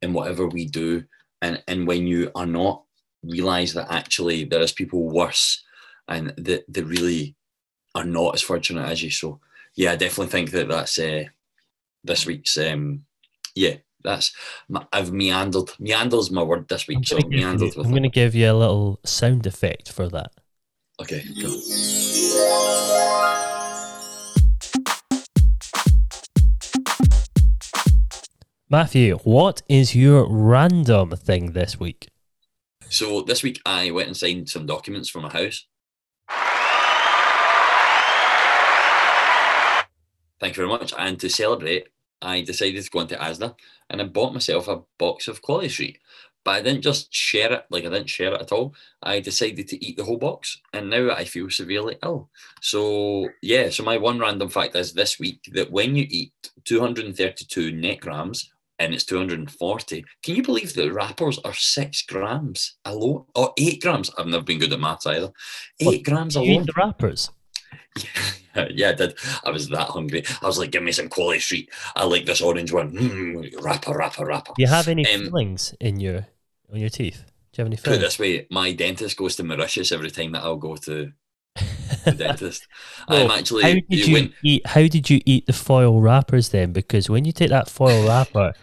in 0.00 0.14
whatever 0.14 0.46
we 0.46 0.64
do 0.64 1.04
and 1.42 1.62
and 1.68 1.86
when 1.86 2.06
you 2.06 2.30
are 2.34 2.46
not 2.46 2.84
realize 3.22 3.74
that 3.74 3.90
actually 3.90 4.44
there 4.44 4.60
is 4.60 4.72
people 4.72 5.08
worse 5.08 5.62
and 6.06 6.32
that 6.36 6.64
they 6.68 6.82
really 6.82 7.34
are 7.94 8.04
not 8.04 8.34
as 8.34 8.42
fortunate 8.42 8.88
as 8.88 9.02
you 9.02 9.10
so 9.10 9.40
yeah 9.74 9.92
i 9.92 9.96
definitely 9.96 10.30
think 10.30 10.50
that 10.50 10.68
that's 10.68 10.98
uh, 10.98 11.24
this 12.04 12.26
week's 12.26 12.56
um 12.58 13.04
yeah 13.54 13.74
that's 14.04 14.32
I've 14.92 15.12
meandered. 15.12 15.70
Meander's 15.78 16.30
my 16.30 16.42
word 16.42 16.68
this 16.68 16.86
week. 16.86 17.06
So 17.06 17.18
meandered. 17.28 17.74
You, 17.74 17.82
I'm 17.82 17.90
going 17.90 18.02
to 18.04 18.08
give 18.08 18.34
you 18.34 18.50
a 18.50 18.54
little 18.54 19.00
sound 19.04 19.46
effect 19.46 19.90
for 19.92 20.08
that. 20.08 20.30
Okay. 21.00 21.24
Go. 21.40 21.48
Matthew, 28.70 29.16
what 29.24 29.62
is 29.68 29.94
your 29.94 30.26
random 30.28 31.10
thing 31.12 31.52
this 31.52 31.80
week? 31.80 32.08
So 32.90 33.20
this 33.20 33.42
week 33.42 33.60
I 33.66 33.90
went 33.90 34.08
and 34.08 34.16
signed 34.16 34.48
some 34.48 34.66
documents 34.66 35.10
for 35.10 35.20
my 35.20 35.28
house. 35.28 35.66
Thank 40.40 40.56
you 40.56 40.66
very 40.66 40.68
much. 40.68 40.94
And 40.96 41.18
to 41.20 41.28
celebrate, 41.28 41.88
I 42.22 42.40
decided 42.40 42.82
to 42.82 42.90
go 42.90 43.00
into 43.00 43.16
Asda 43.16 43.54
and 43.90 44.00
I 44.00 44.04
bought 44.04 44.32
myself 44.32 44.68
a 44.68 44.82
box 44.98 45.28
of 45.28 45.42
Quality 45.42 45.68
Street. 45.68 45.98
But 46.44 46.54
I 46.54 46.60
didn't 46.62 46.82
just 46.82 47.12
share 47.12 47.52
it, 47.52 47.64
like 47.68 47.84
I 47.84 47.90
didn't 47.90 48.08
share 48.08 48.32
it 48.32 48.40
at 48.40 48.52
all. 48.52 48.74
I 49.02 49.20
decided 49.20 49.68
to 49.68 49.84
eat 49.84 49.96
the 49.96 50.04
whole 50.04 50.16
box 50.16 50.58
and 50.72 50.88
now 50.88 51.10
I 51.10 51.24
feel 51.24 51.50
severely 51.50 51.98
ill. 52.02 52.30
So, 52.62 53.28
yeah, 53.42 53.68
so 53.68 53.82
my 53.82 53.98
one 53.98 54.18
random 54.18 54.48
fact 54.48 54.76
is 54.76 54.94
this 54.94 55.18
week 55.18 55.50
that 55.52 55.70
when 55.70 55.94
you 55.94 56.06
eat 56.08 56.32
232 56.64 57.72
net 57.72 58.00
grams 58.00 58.50
and 58.78 58.94
it's 58.94 59.04
240. 59.04 60.04
Can 60.22 60.36
you 60.36 60.42
believe 60.42 60.74
that 60.74 60.92
wrappers 60.92 61.38
are 61.44 61.54
six 61.54 62.02
grams 62.02 62.76
alone? 62.84 63.24
Or 63.34 63.52
eight 63.58 63.82
grams? 63.82 64.10
I've 64.16 64.26
never 64.26 64.44
been 64.44 64.58
good 64.58 64.72
at 64.72 64.80
maths 64.80 65.06
either. 65.06 65.32
Eight 65.80 65.86
what, 65.86 66.02
grams 66.04 66.36
alone. 66.36 66.64
the 66.64 66.72
wrappers? 66.76 67.30
Yeah, 68.54 68.68
yeah, 68.70 68.88
I 68.90 68.94
did. 68.94 69.18
I 69.44 69.50
was 69.50 69.68
that 69.68 69.88
hungry. 69.88 70.24
I 70.42 70.46
was 70.46 70.58
like, 70.58 70.70
give 70.70 70.82
me 70.82 70.92
some 70.92 71.08
quality 71.08 71.40
street. 71.40 71.70
I 71.96 72.04
like 72.04 72.24
this 72.24 72.40
orange 72.40 72.72
one. 72.72 72.92
Mm, 72.92 73.62
wrapper, 73.62 73.96
wrapper, 73.96 74.26
wrapper. 74.26 74.52
Do 74.56 74.62
you 74.62 74.68
have 74.68 74.88
any 74.88 75.06
um, 75.12 75.24
fillings 75.24 75.74
in 75.80 76.00
your 76.00 76.26
on 76.72 76.78
your 76.78 76.90
teeth? 76.90 77.24
Do 77.52 77.60
you 77.60 77.64
have 77.64 77.66
any 77.66 77.76
fillings? 77.76 77.98
Put 77.98 78.02
it 78.02 78.06
this 78.06 78.18
way, 78.18 78.46
my 78.50 78.72
dentist 78.72 79.16
goes 79.16 79.36
to 79.36 79.44
Mauritius 79.44 79.92
every 79.92 80.10
time 80.10 80.32
that 80.32 80.44
I'll 80.44 80.56
go 80.56 80.76
to 80.76 81.12
the 82.04 82.12
dentist. 82.16 82.66
well, 83.08 83.24
I'm 83.24 83.38
actually. 83.38 83.62
How 83.64 83.74
did 83.74 84.06
you 84.06 84.12
when, 84.12 84.34
eat? 84.44 84.66
How 84.66 84.86
did 84.86 85.10
you 85.10 85.20
eat 85.26 85.46
the 85.46 85.52
foil 85.52 86.00
wrappers 86.00 86.50
then? 86.50 86.72
Because 86.72 87.10
when 87.10 87.24
you 87.24 87.32
take 87.32 87.50
that 87.50 87.68
foil 87.68 88.06
wrapper 88.06 88.54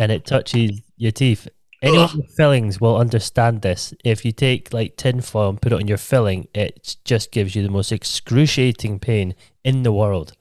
and 0.00 0.10
it 0.10 0.24
touches 0.24 0.80
your 0.96 1.12
teeth. 1.12 1.46
Anyone 1.82 2.16
with 2.16 2.34
fillings 2.34 2.80
will 2.80 2.96
understand 2.96 3.60
this. 3.60 3.92
If 4.02 4.24
you 4.24 4.32
take 4.32 4.72
like 4.72 4.96
tinfoil 4.96 5.50
and 5.50 5.60
put 5.60 5.72
it 5.72 5.76
on 5.76 5.86
your 5.86 5.98
filling, 5.98 6.48
it 6.54 6.96
just 7.04 7.30
gives 7.30 7.54
you 7.54 7.62
the 7.62 7.68
most 7.68 7.92
excruciating 7.92 8.98
pain 8.98 9.34
in 9.62 9.82
the 9.82 9.92
world. 9.92 10.32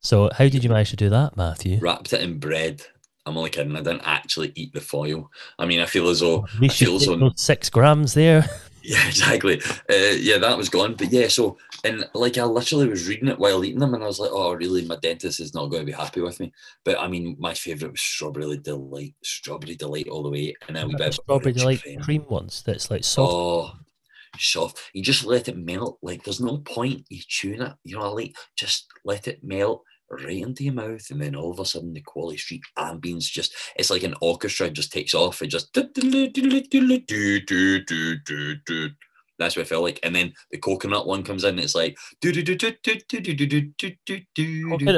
So, 0.00 0.30
how 0.32 0.48
did 0.48 0.62
you 0.62 0.70
manage 0.70 0.90
to 0.90 0.96
do 0.96 1.10
that, 1.10 1.36
Matthew? 1.36 1.80
Wrapped 1.80 2.12
it 2.12 2.22
in 2.22 2.38
bread. 2.38 2.82
I'm 3.26 3.36
only 3.36 3.50
kidding. 3.50 3.74
I 3.74 3.82
didn't 3.82 4.02
actually 4.04 4.52
eat 4.54 4.72
the 4.72 4.80
foil. 4.80 5.30
I 5.58 5.66
mean, 5.66 5.80
I 5.80 5.86
feel 5.86 6.08
as 6.08 6.20
though 6.20 6.46
I 6.62 6.68
feel 6.68 6.96
as 6.96 7.06
though 7.06 7.32
six 7.36 7.70
grams 7.70 8.14
there. 8.14 8.48
Yeah, 8.82 9.06
exactly. 9.08 9.60
Uh, 9.90 10.16
yeah, 10.18 10.38
that 10.38 10.56
was 10.56 10.68
gone. 10.68 10.94
But 10.94 11.12
yeah, 11.12 11.28
so 11.28 11.58
and 11.84 12.04
like 12.14 12.38
I 12.38 12.44
literally 12.44 12.88
was 12.88 13.08
reading 13.08 13.28
it 13.28 13.38
while 13.38 13.64
eating 13.64 13.80
them, 13.80 13.94
and 13.94 14.02
I 14.02 14.06
was 14.06 14.18
like, 14.18 14.30
oh, 14.32 14.52
really? 14.52 14.84
My 14.84 14.96
dentist 14.96 15.40
is 15.40 15.54
not 15.54 15.66
going 15.66 15.82
to 15.82 15.86
be 15.86 15.92
happy 15.92 16.20
with 16.20 16.40
me. 16.40 16.52
But 16.84 16.98
I 16.98 17.08
mean, 17.08 17.36
my 17.38 17.54
favorite 17.54 17.92
was 17.92 18.00
strawberry 18.00 18.58
delight, 18.58 19.14
strawberry 19.22 19.76
delight 19.76 20.08
all 20.08 20.22
the 20.22 20.30
way, 20.30 20.54
and 20.66 20.76
then 20.76 20.88
we 20.88 20.94
bit 20.96 21.14
strawberry 21.14 21.52
delight 21.52 21.82
cream. 21.82 22.00
cream 22.00 22.26
ones 22.28 22.62
that's 22.64 22.90
like 22.90 23.04
soft. 23.04 23.32
Oh, 23.32 23.72
soft. 24.38 24.80
You 24.92 25.02
just 25.02 25.24
let 25.24 25.48
it 25.48 25.56
melt. 25.56 25.98
Like 26.02 26.24
there's 26.24 26.40
no 26.40 26.58
point 26.58 27.06
you 27.08 27.20
tune 27.28 27.62
it. 27.62 27.72
You 27.84 27.98
know, 27.98 28.12
like 28.12 28.34
just 28.56 28.86
let 29.04 29.28
it 29.28 29.42
melt 29.42 29.84
right 30.10 30.42
into 30.42 30.64
your 30.64 30.74
mouth, 30.74 31.08
and 31.10 31.22
then 31.22 31.36
all 31.36 31.52
of 31.52 31.60
a 31.60 31.64
sudden 31.64 31.92
the 31.92 32.00
Quality 32.00 32.38
Street 32.38 32.62
ambience 32.76 33.30
just 33.30 33.54
it's 33.76 33.90
like 33.90 34.02
an 34.02 34.14
orchestra 34.20 34.70
just 34.70 34.92
takes 34.92 35.14
off. 35.14 35.42
It 35.42 35.48
just 35.48 35.72
that's 39.40 39.56
what 39.56 39.62
I 39.62 39.64
felt 39.64 39.82
like. 39.82 39.98
And 40.02 40.14
then 40.14 40.34
the 40.50 40.58
coconut 40.58 41.06
one 41.06 41.22
comes 41.22 41.44
in, 41.44 41.58
it's 41.58 41.74
like 41.74 41.98
coconut 42.22 42.46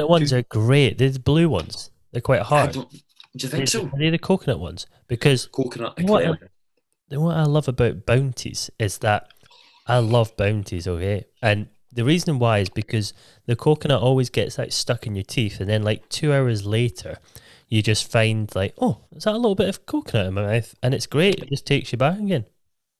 ones 0.09 0.33
are 0.33 0.43
great. 0.43 0.97
They're 0.97 1.13
blue 1.13 1.49
ones. 1.49 1.89
They're 2.11 2.21
quite 2.21 2.41
hard. 2.41 2.73
Do 2.73 2.85
you 3.33 3.49
think 3.49 3.51
they're, 3.51 3.67
so? 3.67 3.89
They're 3.97 4.11
the 4.11 4.19
coconut 4.19 4.59
ones 4.59 4.85
because 5.07 5.47
coconut. 5.47 5.99
What 6.01 6.25
I, 6.25 7.17
what 7.17 7.37
I 7.37 7.43
love 7.43 7.67
about 7.67 8.05
bounties 8.05 8.69
is 8.77 8.99
that 8.99 9.29
I 9.87 9.97
love 9.97 10.35
bounties. 10.37 10.87
Okay, 10.87 11.25
and 11.41 11.67
the 11.93 12.03
reason 12.05 12.39
why 12.39 12.59
is 12.59 12.69
because 12.69 13.13
the 13.45 13.55
coconut 13.55 14.01
always 14.01 14.29
gets 14.29 14.57
like 14.57 14.71
stuck 14.71 15.05
in 15.07 15.15
your 15.15 15.23
teeth, 15.23 15.59
and 15.59 15.69
then 15.69 15.83
like 15.83 16.07
two 16.09 16.33
hours 16.33 16.65
later, 16.65 17.17
you 17.69 17.81
just 17.81 18.11
find 18.11 18.53
like, 18.55 18.73
oh, 18.79 19.01
is 19.15 19.23
that 19.23 19.33
a 19.33 19.37
little 19.37 19.55
bit 19.55 19.69
of 19.69 19.85
coconut 19.85 20.27
in 20.27 20.33
my 20.33 20.45
mouth? 20.45 20.75
And 20.83 20.93
it's 20.93 21.07
great. 21.07 21.39
It 21.41 21.49
just 21.49 21.65
takes 21.65 21.91
you 21.91 21.97
back 21.97 22.19
again. 22.19 22.45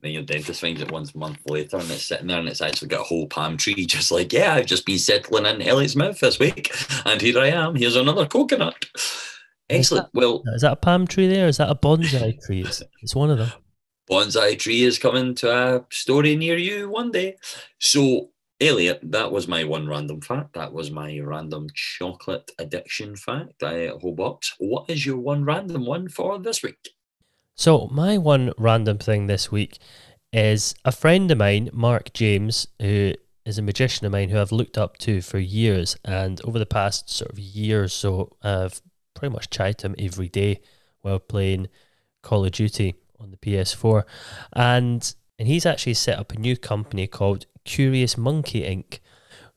Then 0.02 0.12
your 0.12 0.24
dentist 0.24 0.60
finds 0.60 0.82
it 0.82 0.92
once 0.92 1.14
a 1.16 1.18
month 1.18 1.40
later 1.46 1.78
and 1.78 1.90
it's 1.90 2.04
sitting 2.04 2.28
there 2.28 2.40
and 2.40 2.50
it's 2.50 2.60
actually 2.60 2.90
got 2.90 3.02
a 3.02 3.04
whole 3.06 3.28
palm 3.28 3.56
tree, 3.56 3.86
just 3.86 4.12
like, 4.12 4.34
yeah, 4.34 4.56
I've 4.56 4.66
just 4.66 4.86
been 4.86 4.98
settling 5.00 5.46
in 5.46 5.62
Elliot's 5.62 5.96
mouth 5.96 6.20
this 6.20 6.40
week. 6.40 6.76
And 7.06 7.22
here 7.22 7.40
I 7.40 7.48
am. 7.48 7.76
Here's 7.76 7.96
another 7.96 8.26
coconut. 8.26 8.86
Excellent. 9.70 10.10
Well, 10.14 10.44
Is 10.56 10.62
that 10.62 10.74
a 10.74 10.76
palm 10.78 11.08
tree 11.08 11.28
there? 11.28 11.48
Is 11.48 11.58
that 11.58 11.70
a 11.70 11.76
bonsai 11.76 12.38
tree? 12.46 12.64
It's, 12.64 12.84
it's 13.02 13.16
one 13.16 13.30
of 13.32 13.38
them. 13.38 13.52
bonsai 14.12 14.60
tree 14.60 14.84
is 14.84 15.00
coming 15.00 15.36
to 15.36 15.50
a 15.52 15.86
story 15.90 16.36
near 16.36 16.58
you 16.58 16.90
one 16.90 17.12
day. 17.12 17.38
So, 17.80 18.30
Elliot, 18.68 19.00
that 19.04 19.32
was 19.32 19.48
my 19.48 19.64
one 19.64 19.88
random 19.88 20.22
fact. 20.22 20.54
That 20.54 20.72
was 20.72 20.90
my 20.90 21.20
random 21.20 21.68
chocolate 21.74 22.50
addiction 22.58 23.16
fact. 23.16 23.62
I 23.62 23.92
box. 24.02 24.56
What 24.58 24.90
is 24.90 25.06
your 25.06 25.18
one 25.18 25.44
random 25.44 25.86
one 25.86 26.08
for 26.08 26.40
this 26.40 26.64
week? 26.64 26.90
So, 27.56 27.88
my 27.92 28.18
one 28.18 28.54
random 28.58 29.00
thing 29.00 29.28
this 29.28 29.52
week 29.52 29.80
is 30.32 30.76
a 30.86 30.92
friend 30.92 31.30
of 31.30 31.38
mine, 31.38 31.70
Mark 31.74 32.14
James, 32.14 32.68
who 32.80 33.14
is 33.46 33.58
a 33.58 33.62
magician 33.62 34.06
of 34.06 34.14
mine 34.14 34.30
who 34.30 34.40
I've 34.40 34.52
looked 34.52 34.78
up 34.78 34.98
to 35.00 35.22
for 35.22 35.40
years. 35.40 35.98
And 36.06 36.40
over 36.46 36.58
the 36.58 36.66
past 36.66 37.10
sort 37.10 37.32
of 37.32 37.40
year 37.40 37.84
or 37.84 37.88
so, 37.90 38.36
I've 38.42 38.82
pretty 39.14 39.34
much 39.34 39.50
chatted 39.50 39.82
him 39.82 39.96
every 40.00 40.30
day 40.30 40.62
while 41.02 41.20
playing 41.20 41.68
Call 42.22 42.46
of 42.46 42.52
Duty 42.52 42.96
on 43.20 43.32
the 43.32 43.38
PS4. 43.38 44.04
And 44.54 45.14
and 45.38 45.48
he's 45.48 45.66
actually 45.66 45.96
set 45.96 46.20
up 46.20 46.32
a 46.32 46.40
new 46.40 46.56
company 46.56 47.08
called 47.08 47.46
Curious 47.66 48.18
Monkey 48.18 48.62
Inc., 48.62 49.00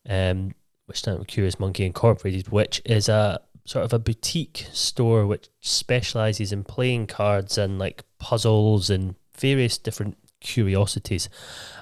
um, 0.08 0.54
which 0.86 0.98
stands 0.98 1.20
for 1.20 1.26
Curious 1.26 1.58
Monkey 1.58 1.84
Incorporated, 1.84 2.48
which 2.48 2.80
is 2.84 3.08
a 3.08 3.40
sort 3.64 3.84
of 3.84 3.92
a 3.92 3.98
boutique 3.98 4.66
store 4.72 5.26
which 5.26 5.48
specializes 5.60 6.52
in 6.52 6.62
playing 6.62 7.06
cards 7.06 7.58
and 7.58 7.78
like 7.78 8.04
puzzles 8.18 8.88
and 8.90 9.16
various 9.36 9.76
different 9.76 10.16
curiosities. 10.40 11.28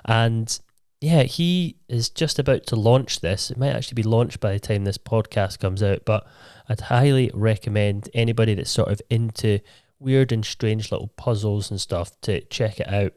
And 0.04 0.58
yeah, 1.00 1.24
he 1.24 1.76
is 1.88 2.08
just 2.08 2.38
about 2.38 2.66
to 2.66 2.76
launch 2.76 3.20
this. 3.20 3.50
It 3.50 3.58
might 3.58 3.74
actually 3.74 3.96
be 3.96 4.02
launched 4.02 4.40
by 4.40 4.52
the 4.52 4.60
time 4.60 4.84
this 4.84 4.96
podcast 4.96 5.58
comes 5.58 5.82
out, 5.82 6.06
but 6.06 6.26
I'd 6.68 6.80
highly 6.80 7.30
recommend 7.34 8.08
anybody 8.14 8.54
that's 8.54 8.70
sort 8.70 8.88
of 8.88 9.02
into 9.10 9.60
weird 9.98 10.32
and 10.32 10.44
strange 10.44 10.90
little 10.90 11.08
puzzles 11.16 11.70
and 11.70 11.80
stuff 11.80 12.18
to 12.22 12.40
check 12.42 12.80
it 12.80 12.88
out. 12.88 13.12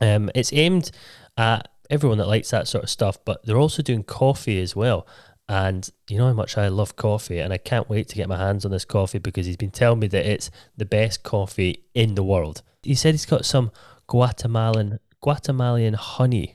Um, 0.00 0.30
it's 0.34 0.52
aimed 0.54 0.90
at 1.36 1.69
everyone 1.90 2.18
that 2.18 2.28
likes 2.28 2.50
that 2.50 2.68
sort 2.68 2.84
of 2.84 2.90
stuff, 2.90 3.18
but 3.24 3.44
they're 3.44 3.58
also 3.58 3.82
doing 3.82 4.02
coffee 4.02 4.60
as 4.60 4.74
well. 4.74 5.06
And 5.48 5.90
you 6.08 6.16
know 6.16 6.28
how 6.28 6.32
much 6.32 6.56
I 6.56 6.68
love 6.68 6.94
coffee, 6.94 7.40
and 7.40 7.52
I 7.52 7.58
can't 7.58 7.90
wait 7.90 8.08
to 8.08 8.14
get 8.14 8.28
my 8.28 8.38
hands 8.38 8.64
on 8.64 8.70
this 8.70 8.84
coffee 8.84 9.18
because 9.18 9.46
he's 9.46 9.56
been 9.56 9.72
telling 9.72 9.98
me 9.98 10.06
that 10.06 10.24
it's 10.24 10.50
the 10.76 10.84
best 10.84 11.24
coffee 11.24 11.84
in 11.92 12.14
the 12.14 12.22
world. 12.22 12.62
He 12.84 12.94
said 12.94 13.14
he's 13.14 13.26
got 13.26 13.44
some 13.44 13.72
Guatemalan 14.06 15.00
Guatemalan 15.20 15.94
honey 15.94 16.54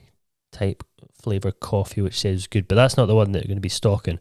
type 0.50 0.82
flavor 1.20 1.52
coffee, 1.52 2.00
which 2.00 2.18
says 2.20 2.46
good, 2.46 2.66
but 2.66 2.74
that's 2.74 2.96
not 2.96 3.06
the 3.06 3.14
one 3.14 3.32
that 3.32 3.40
they're 3.40 3.48
going 3.48 3.58
to 3.58 3.60
be 3.60 3.68
stocking. 3.68 4.18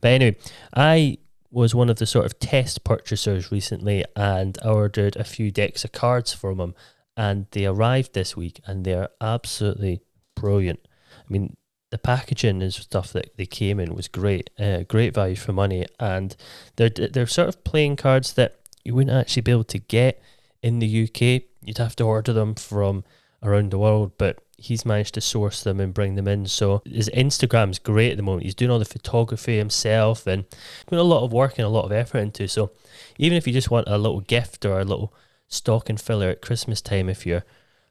But 0.00 0.08
anyway, 0.08 0.36
I 0.74 1.18
was 1.50 1.74
one 1.74 1.88
of 1.88 1.96
the 1.96 2.06
sort 2.06 2.26
of 2.26 2.38
test 2.38 2.82
purchasers 2.82 3.52
recently, 3.52 4.04
and 4.16 4.58
I 4.64 4.68
ordered 4.68 5.16
a 5.16 5.24
few 5.24 5.50
decks 5.50 5.84
of 5.84 5.92
cards 5.92 6.32
from 6.32 6.58
them, 6.58 6.74
and 7.16 7.46
they 7.52 7.64
arrived 7.64 8.12
this 8.12 8.36
week, 8.36 8.60
and 8.66 8.84
they're 8.84 9.08
absolutely 9.20 10.00
brilliant. 10.36 10.86
I 11.18 11.32
mean, 11.32 11.56
the 11.90 11.98
packaging 11.98 12.62
and 12.62 12.72
stuff 12.72 13.12
that 13.12 13.36
they 13.36 13.46
came 13.46 13.80
in 13.80 13.94
was 13.94 14.06
great, 14.06 14.50
uh, 14.58 14.82
great 14.82 15.14
value 15.14 15.36
for 15.36 15.52
money, 15.52 15.86
and 15.98 16.36
they're 16.76 16.90
they're 16.90 17.26
sort 17.26 17.48
of 17.48 17.64
playing 17.64 17.96
cards 17.96 18.34
that 18.34 18.56
you 18.84 18.94
wouldn't 18.94 19.16
actually 19.16 19.42
be 19.42 19.52
able 19.52 19.64
to 19.64 19.78
get 19.78 20.22
in 20.62 20.78
the 20.78 21.04
UK. 21.04 21.42
You'd 21.62 21.78
have 21.78 21.96
to 21.96 22.04
order 22.04 22.32
them 22.32 22.54
from 22.54 23.04
around 23.42 23.70
the 23.70 23.78
world, 23.78 24.12
but 24.18 24.38
he's 24.58 24.86
managed 24.86 25.14
to 25.14 25.20
source 25.20 25.62
them 25.62 25.80
and 25.80 25.92
bring 25.92 26.14
them 26.14 26.28
in. 26.28 26.46
So 26.46 26.82
his 26.84 27.10
Instagram's 27.10 27.78
great 27.78 28.12
at 28.12 28.16
the 28.16 28.22
moment. 28.22 28.44
He's 28.44 28.54
doing 28.54 28.70
all 28.70 28.78
the 28.78 28.84
photography 28.84 29.58
himself 29.58 30.26
and 30.26 30.44
putting 30.86 31.00
a 31.00 31.04
lot 31.04 31.24
of 31.24 31.32
work 31.32 31.58
and 31.58 31.66
a 31.66 31.70
lot 31.70 31.84
of 31.84 31.92
effort 31.92 32.18
into. 32.18 32.48
So 32.48 32.70
even 33.18 33.36
if 33.36 33.46
you 33.46 33.52
just 33.52 33.70
want 33.70 33.88
a 33.88 33.98
little 33.98 34.20
gift 34.20 34.64
or 34.64 34.80
a 34.80 34.84
little 34.84 35.12
stocking 35.48 35.98
filler 35.98 36.30
at 36.30 36.42
Christmas 36.42 36.80
time, 36.80 37.08
if 37.08 37.26
you're 37.26 37.44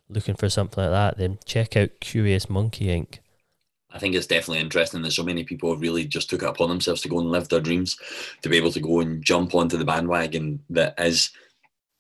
looking 0.09 0.35
for 0.35 0.49
something 0.49 0.83
like 0.83 0.91
that, 0.91 1.17
then 1.17 1.39
check 1.45 1.75
out 1.75 1.89
Curious 1.99 2.49
Monkey 2.49 2.87
Inc. 2.87 3.19
I 3.91 3.99
think 3.99 4.13
it's 4.13 4.27
definitely 4.27 4.59
interesting 4.59 5.01
that 5.03 5.11
so 5.11 5.23
many 5.23 5.45
people 5.45 5.71
have 5.71 5.81
really 5.81 6.05
just 6.05 6.29
took 6.29 6.43
it 6.43 6.49
upon 6.49 6.67
themselves 6.67 7.01
to 7.01 7.09
go 7.09 7.19
and 7.19 7.31
live 7.31 7.47
their 7.47 7.61
dreams, 7.61 7.97
to 8.41 8.49
be 8.49 8.57
able 8.57 8.71
to 8.73 8.81
go 8.81 8.99
and 8.99 9.23
jump 9.23 9.55
onto 9.55 9.77
the 9.77 9.85
bandwagon 9.85 10.59
that 10.69 10.95
is, 10.99 11.31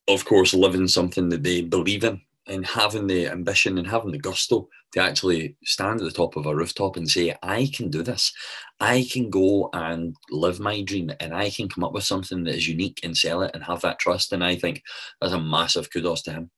of 0.09 0.25
course, 0.25 0.53
living 0.53 0.89
something 0.89 1.29
that 1.29 1.43
they 1.43 1.61
believe 1.61 2.03
in 2.03 2.21
and 2.47 2.65
having 2.65 3.07
the 3.07 3.27
ambition 3.27 3.77
and 3.77 3.87
having 3.87 4.11
the 4.11 4.19
gusto 4.19 4.67
to 4.91 5.01
actually 5.01 5.55
stand 5.63 6.01
at 6.01 6.05
the 6.05 6.11
top 6.11 6.35
of 6.35 6.45
a 6.45 6.55
rooftop 6.55 6.97
and 6.97 7.09
say, 7.09 7.35
I 7.41 7.71
can 7.73 7.89
do 7.89 8.03
this. 8.03 8.33
I 8.79 9.07
can 9.09 9.29
go 9.29 9.69
and 9.73 10.15
live 10.29 10.59
my 10.59 10.81
dream 10.81 11.11
and 11.19 11.33
I 11.33 11.49
can 11.49 11.69
come 11.69 11.83
up 11.83 11.93
with 11.93 12.03
something 12.03 12.43
that 12.43 12.55
is 12.55 12.67
unique 12.67 12.99
and 13.03 13.17
sell 13.17 13.41
it 13.41 13.51
and 13.53 13.63
have 13.63 13.81
that 13.81 13.99
trust. 13.99 14.31
And 14.33 14.43
I 14.43 14.55
think 14.55 14.83
that's 15.21 15.33
a 15.33 15.39
massive 15.39 15.91
kudos 15.91 16.21
to 16.23 16.33
him. 16.33 16.51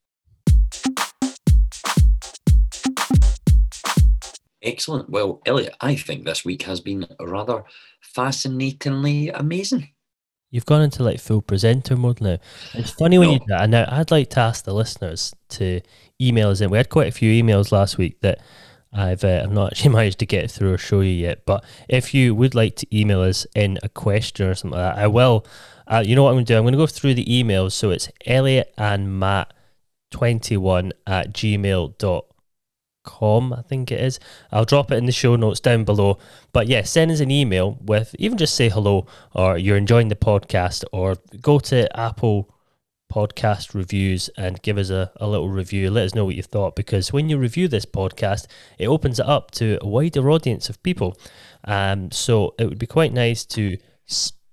Excellent. 4.63 5.10
Well, 5.10 5.41
Elliot, 5.46 5.76
I 5.82 5.96
think 5.96 6.26
this 6.26 6.43
week 6.43 6.63
has 6.63 6.80
been 6.82 7.08
rather 7.20 7.63
fascinatingly 8.02 9.30
amazing. 9.30 9.89
You've 10.50 10.65
gone 10.65 10.82
into 10.82 11.04
like 11.04 11.20
full 11.20 11.41
presenter 11.41 11.96
mode 11.96 12.22
now. 12.22 12.38
It's 12.74 12.91
funny 12.91 13.17
when 13.17 13.28
No. 13.28 13.34
you 13.34 13.39
do 13.39 13.46
that. 13.50 13.63
And 13.63 13.72
now 13.72 13.86
I'd 13.89 14.12
like 14.12 14.30
to 14.32 14.39
ask 14.39 14.63
the 14.63 14.74
listeners 14.74 15.34
to 15.50 15.82
email 16.22 16.50
us 16.50 16.62
in. 16.62 16.70
We 16.70 16.78
had 16.78 16.89
quite 16.89 17.08
a 17.10 17.12
few 17.12 17.32
emails 17.43 17.72
last 17.72 17.98
week 17.98 18.22
that 18.22 18.39
I've 18.93 19.24
uh, 19.24 19.41
I've 19.43 19.52
not 19.52 19.72
actually 19.74 19.91
managed 19.93 20.20
to 20.20 20.26
get 20.26 20.50
through 20.50 20.74
or 20.74 20.78
show 20.78 21.02
you 21.02 21.12
yet. 21.12 21.46
But 21.46 21.63
if 21.89 22.13
you 22.13 22.34
would 22.34 22.56
like 22.56 22.76
to 22.78 22.98
email 22.98 23.22
us 23.22 23.46
in 23.56 23.78
a 23.84 23.89
question 23.89 24.48
or 24.48 24.56
something 24.56 24.80
like 24.80 24.96
that, 24.96 25.04
I 25.04 25.08
will. 25.08 25.46
Uh, 25.86 26.04
you 26.06 26.15
know 26.15 26.24
what 26.24 26.30
I'm 26.30 26.36
going 26.36 26.46
to 26.46 26.54
do? 26.54 26.58
I'm 26.58 26.63
going 26.63 26.72
to 26.74 26.78
go 26.78 26.88
through 26.88 27.13
the 27.13 27.26
emails. 27.26 27.74
So 27.74 27.91
it's 27.91 28.10
Elliot 28.26 28.74
and 28.78 29.20
Matt 29.20 29.54
21 30.12 30.93
at 31.06 31.34
gmail.com, 31.34 32.22
I 33.54 33.62
think 33.62 33.91
it 33.91 34.00
is. 34.00 34.20
I'll 34.52 34.65
drop 34.65 34.91
it 34.91 34.98
in 34.98 35.06
the 35.06 35.12
show 35.12 35.36
notes 35.36 35.60
down 35.60 35.84
below. 35.84 36.17
But 36.54 36.67
yeah, 36.67 36.84
send 36.84 37.12
us 37.12 37.20
an 37.20 37.32
email 37.32 37.78
with 37.82 38.15
even 38.20 38.38
just 38.38 38.56
say 38.56 38.70
hello 38.70 39.08
or 39.34 39.58
you're 39.58 39.78
enjoying 39.78 40.10
the 40.10 40.15
podcast 40.15 40.84
or 40.91 41.15
go 41.41 41.60
to 41.60 42.00
Apple 42.00 42.54
podcast 43.12 43.74
reviews 43.74 44.30
and 44.38 44.62
give 44.62 44.78
us 44.78 44.89
a, 44.89 45.12
a 45.17 45.28
little 45.28 45.50
review. 45.50 45.89
Let 45.89 46.06
us 46.06 46.15
know 46.15 46.26
what 46.26 46.36
you 46.36 46.43
thought 46.43 46.76
because 46.76 47.13
when 47.13 47.30
you 47.30 47.38
review 47.38 47.67
this 47.67 47.86
podcast, 47.86 48.48
it 48.78 48.88
opens 48.88 49.20
it 49.20 49.26
up 49.26 49.52
to 49.52 49.78
a 49.82 49.88
wider 49.88 50.30
audience 50.30 50.70
of 50.70 50.82
people. 50.84 51.17
Um, 51.63 52.12
so 52.12 52.54
it 52.60 52.67
would 52.67 52.80
be 52.80 52.88
quite 52.88 53.13
nice 53.13 53.46
to 53.46 53.78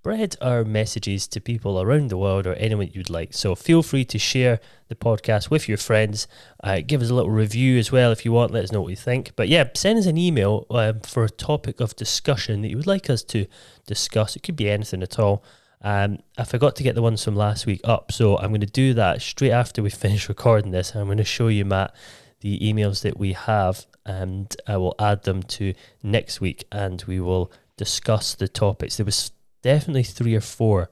spread 0.05 0.37
our 0.43 0.67
messages 0.67 1.27
to 1.27 1.41
people 1.41 1.81
around 1.81 2.11
the 2.11 2.17
world 2.19 2.47
or 2.47 2.53
anyone 2.57 2.91
you'd 2.93 3.09
like. 3.09 3.33
So 3.33 3.55
feel 3.55 3.83
free 3.83 4.05
to 4.05 4.19
share 4.19 4.61
the 4.89 4.95
podcast 4.95 5.49
with 5.49 5.67
your 5.67 5.79
friends. 5.79 6.29
Uh, 6.63 6.83
give 6.87 7.01
us 7.01 7.09
a 7.09 7.15
little 7.15 7.31
review 7.31 7.79
as 7.79 7.91
well 7.91 8.13
if 8.13 8.23
you 8.23 8.31
want. 8.31 8.53
Let 8.53 8.65
us 8.65 8.71
know 8.71 8.83
what 8.83 8.91
you 8.91 8.97
think. 8.97 9.33
But 9.35 9.49
yeah, 9.49 9.67
send 9.75 9.99
us 9.99 10.05
an 10.05 10.19
email 10.19 10.67
um, 10.69 11.01
for 11.01 11.25
a 11.25 11.31
topic 11.31 11.81
of 11.81 11.97
discussion 11.97 12.61
that 12.61 12.69
you 12.69 12.77
would 12.77 12.87
like 12.87 13.09
us 13.09 13.23
to 13.23 13.47
discuss. 13.87 14.37
It 14.37 14.43
could 14.43 14.57
be 14.57 14.69
anything 14.69 15.03
at 15.03 15.19
all. 15.19 15.43
Um, 15.81 16.19
I 16.37 16.45
forgot 16.45 16.77
to 16.77 16.83
get 16.83 16.95
the 16.95 17.01
ones 17.01 17.25
from 17.25 17.35
last 17.35 17.65
week 17.65 17.81
up, 17.85 18.13
so 18.13 18.37
I'm 18.37 18.51
going 18.51 18.61
to 18.61 18.67
do 18.67 18.93
that 18.93 19.23
straight 19.23 19.53
after 19.53 19.83
we 19.83 19.89
finish 20.05 20.29
recording 20.29 20.71
this. 20.71 20.95
I'm 20.95 21.07
going 21.07 21.17
to 21.17 21.25
show 21.25 21.49
you, 21.49 21.65
Matt, 21.65 21.97
the 22.41 22.59
emails 22.59 23.01
that 23.05 23.19
we 23.19 23.33
have, 23.33 23.87
and 24.05 24.55
I 24.67 24.77
will 24.77 24.97
add 24.99 25.23
them 25.23 25.43
to 25.45 25.73
next 26.03 26.43
week, 26.43 26.67
and 26.71 27.03
we 27.07 27.21
will 27.21 27.51
discuss 27.79 28.35
the 28.35 28.49
topics. 28.49 28.99
There 28.99 29.07
was 29.07 29.33
definitely 29.65 30.03
three 30.03 30.35
or 30.35 30.43
four. 30.43 30.91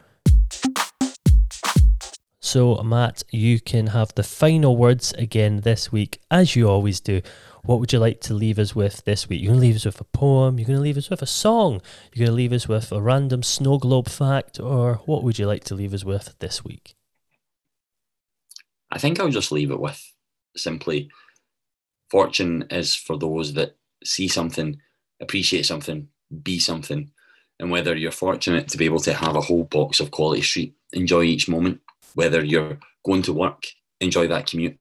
So, 2.41 2.83
Matt, 2.83 3.23
you 3.31 3.61
can 3.61 3.89
have 3.89 4.15
the 4.15 4.23
final 4.23 4.77
words 4.77 5.13
again 5.13 5.61
this 5.61 5.93
week, 5.93 6.21
as 6.31 6.57
you 6.57 6.69
always 6.69 6.99
do. 6.99 7.21
What 7.65 7.79
would 7.79 7.93
you 7.93 7.99
like 7.99 8.21
to 8.23 8.35
leave 8.35 8.59
us 8.59 8.75
with 8.75 9.05
this 9.05 9.29
week? 9.29 9.41
You're 9.41 9.51
going 9.51 9.61
to 9.61 9.67
leave 9.67 9.77
us 9.77 9.85
with 9.85 10.01
a 10.01 10.05
poem, 10.05 10.59
you're 10.59 10.67
going 10.67 10.79
to 10.79 10.83
leave 10.83 10.97
us 10.97 11.11
with 11.11 11.23
a 11.23 11.27
song, 11.27 11.81
you're 12.13 12.27
going 12.27 12.35
to 12.35 12.43
leave 12.43 12.53
us 12.53 12.67
with 12.67 12.91
a 12.91 13.01
random 13.01 13.43
snow 13.43 13.79
globe 13.79 14.09
fact, 14.09 14.59
or 14.59 14.95
what 15.05 15.23
would 15.23 15.39
you 15.39 15.47
like 15.47 15.65
to 15.65 15.75
leave 15.75 15.95
us 15.95 16.05
with 16.05 16.35
this 16.41 16.65
week? 16.65 16.95
I 18.91 18.99
think 18.99 19.21
I'll 19.21 19.29
just 19.29 19.53
leave 19.53 19.71
it 19.71 19.81
with 19.81 20.03
simply 20.57 21.11
Fortune 22.11 22.67
is 22.71 22.95
for 22.95 23.17
those 23.17 23.55
that 23.55 23.77
see 24.05 24.29
something, 24.29 24.79
appreciate 25.21 25.65
something, 25.65 26.09
be 26.43 26.59
something. 26.59 27.12
And 27.63 27.71
whether 27.71 27.97
you're 27.97 28.11
fortunate 28.11 28.67
to 28.71 28.77
be 28.77 28.87
able 28.87 28.99
to 28.99 29.15
have 29.15 29.37
a 29.37 29.41
whole 29.41 29.63
box 29.63 30.01
of 30.01 30.11
quality 30.11 30.43
street, 30.43 30.75
enjoy 30.93 31.23
each 31.23 31.49
moment, 31.49 31.81
whether 32.17 32.45
you're 32.45 32.81
going 33.07 33.23
to 33.23 33.33
work, 33.33 33.67
enjoy 34.01 34.27
that 34.27 34.49
commute, 34.49 34.81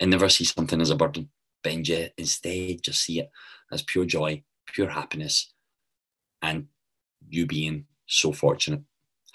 and 0.00 0.10
never 0.10 0.30
see 0.30 0.44
something 0.44 0.80
as 0.80 0.88
a 0.88 0.96
burden. 0.96 1.28
But 1.62 1.74
instead, 1.74 2.82
just 2.82 3.02
see 3.02 3.20
it 3.20 3.30
as 3.70 3.82
pure 3.82 4.06
joy, 4.06 4.44
pure 4.64 4.88
happiness, 4.88 5.52
and 6.40 6.68
you 7.28 7.44
being 7.44 7.84
so 8.06 8.32
fortunate. 8.32 8.80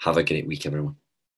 Have 0.00 0.16
a 0.16 0.24
great 0.24 0.48
week, 0.48 0.66
everyone. 0.66 0.96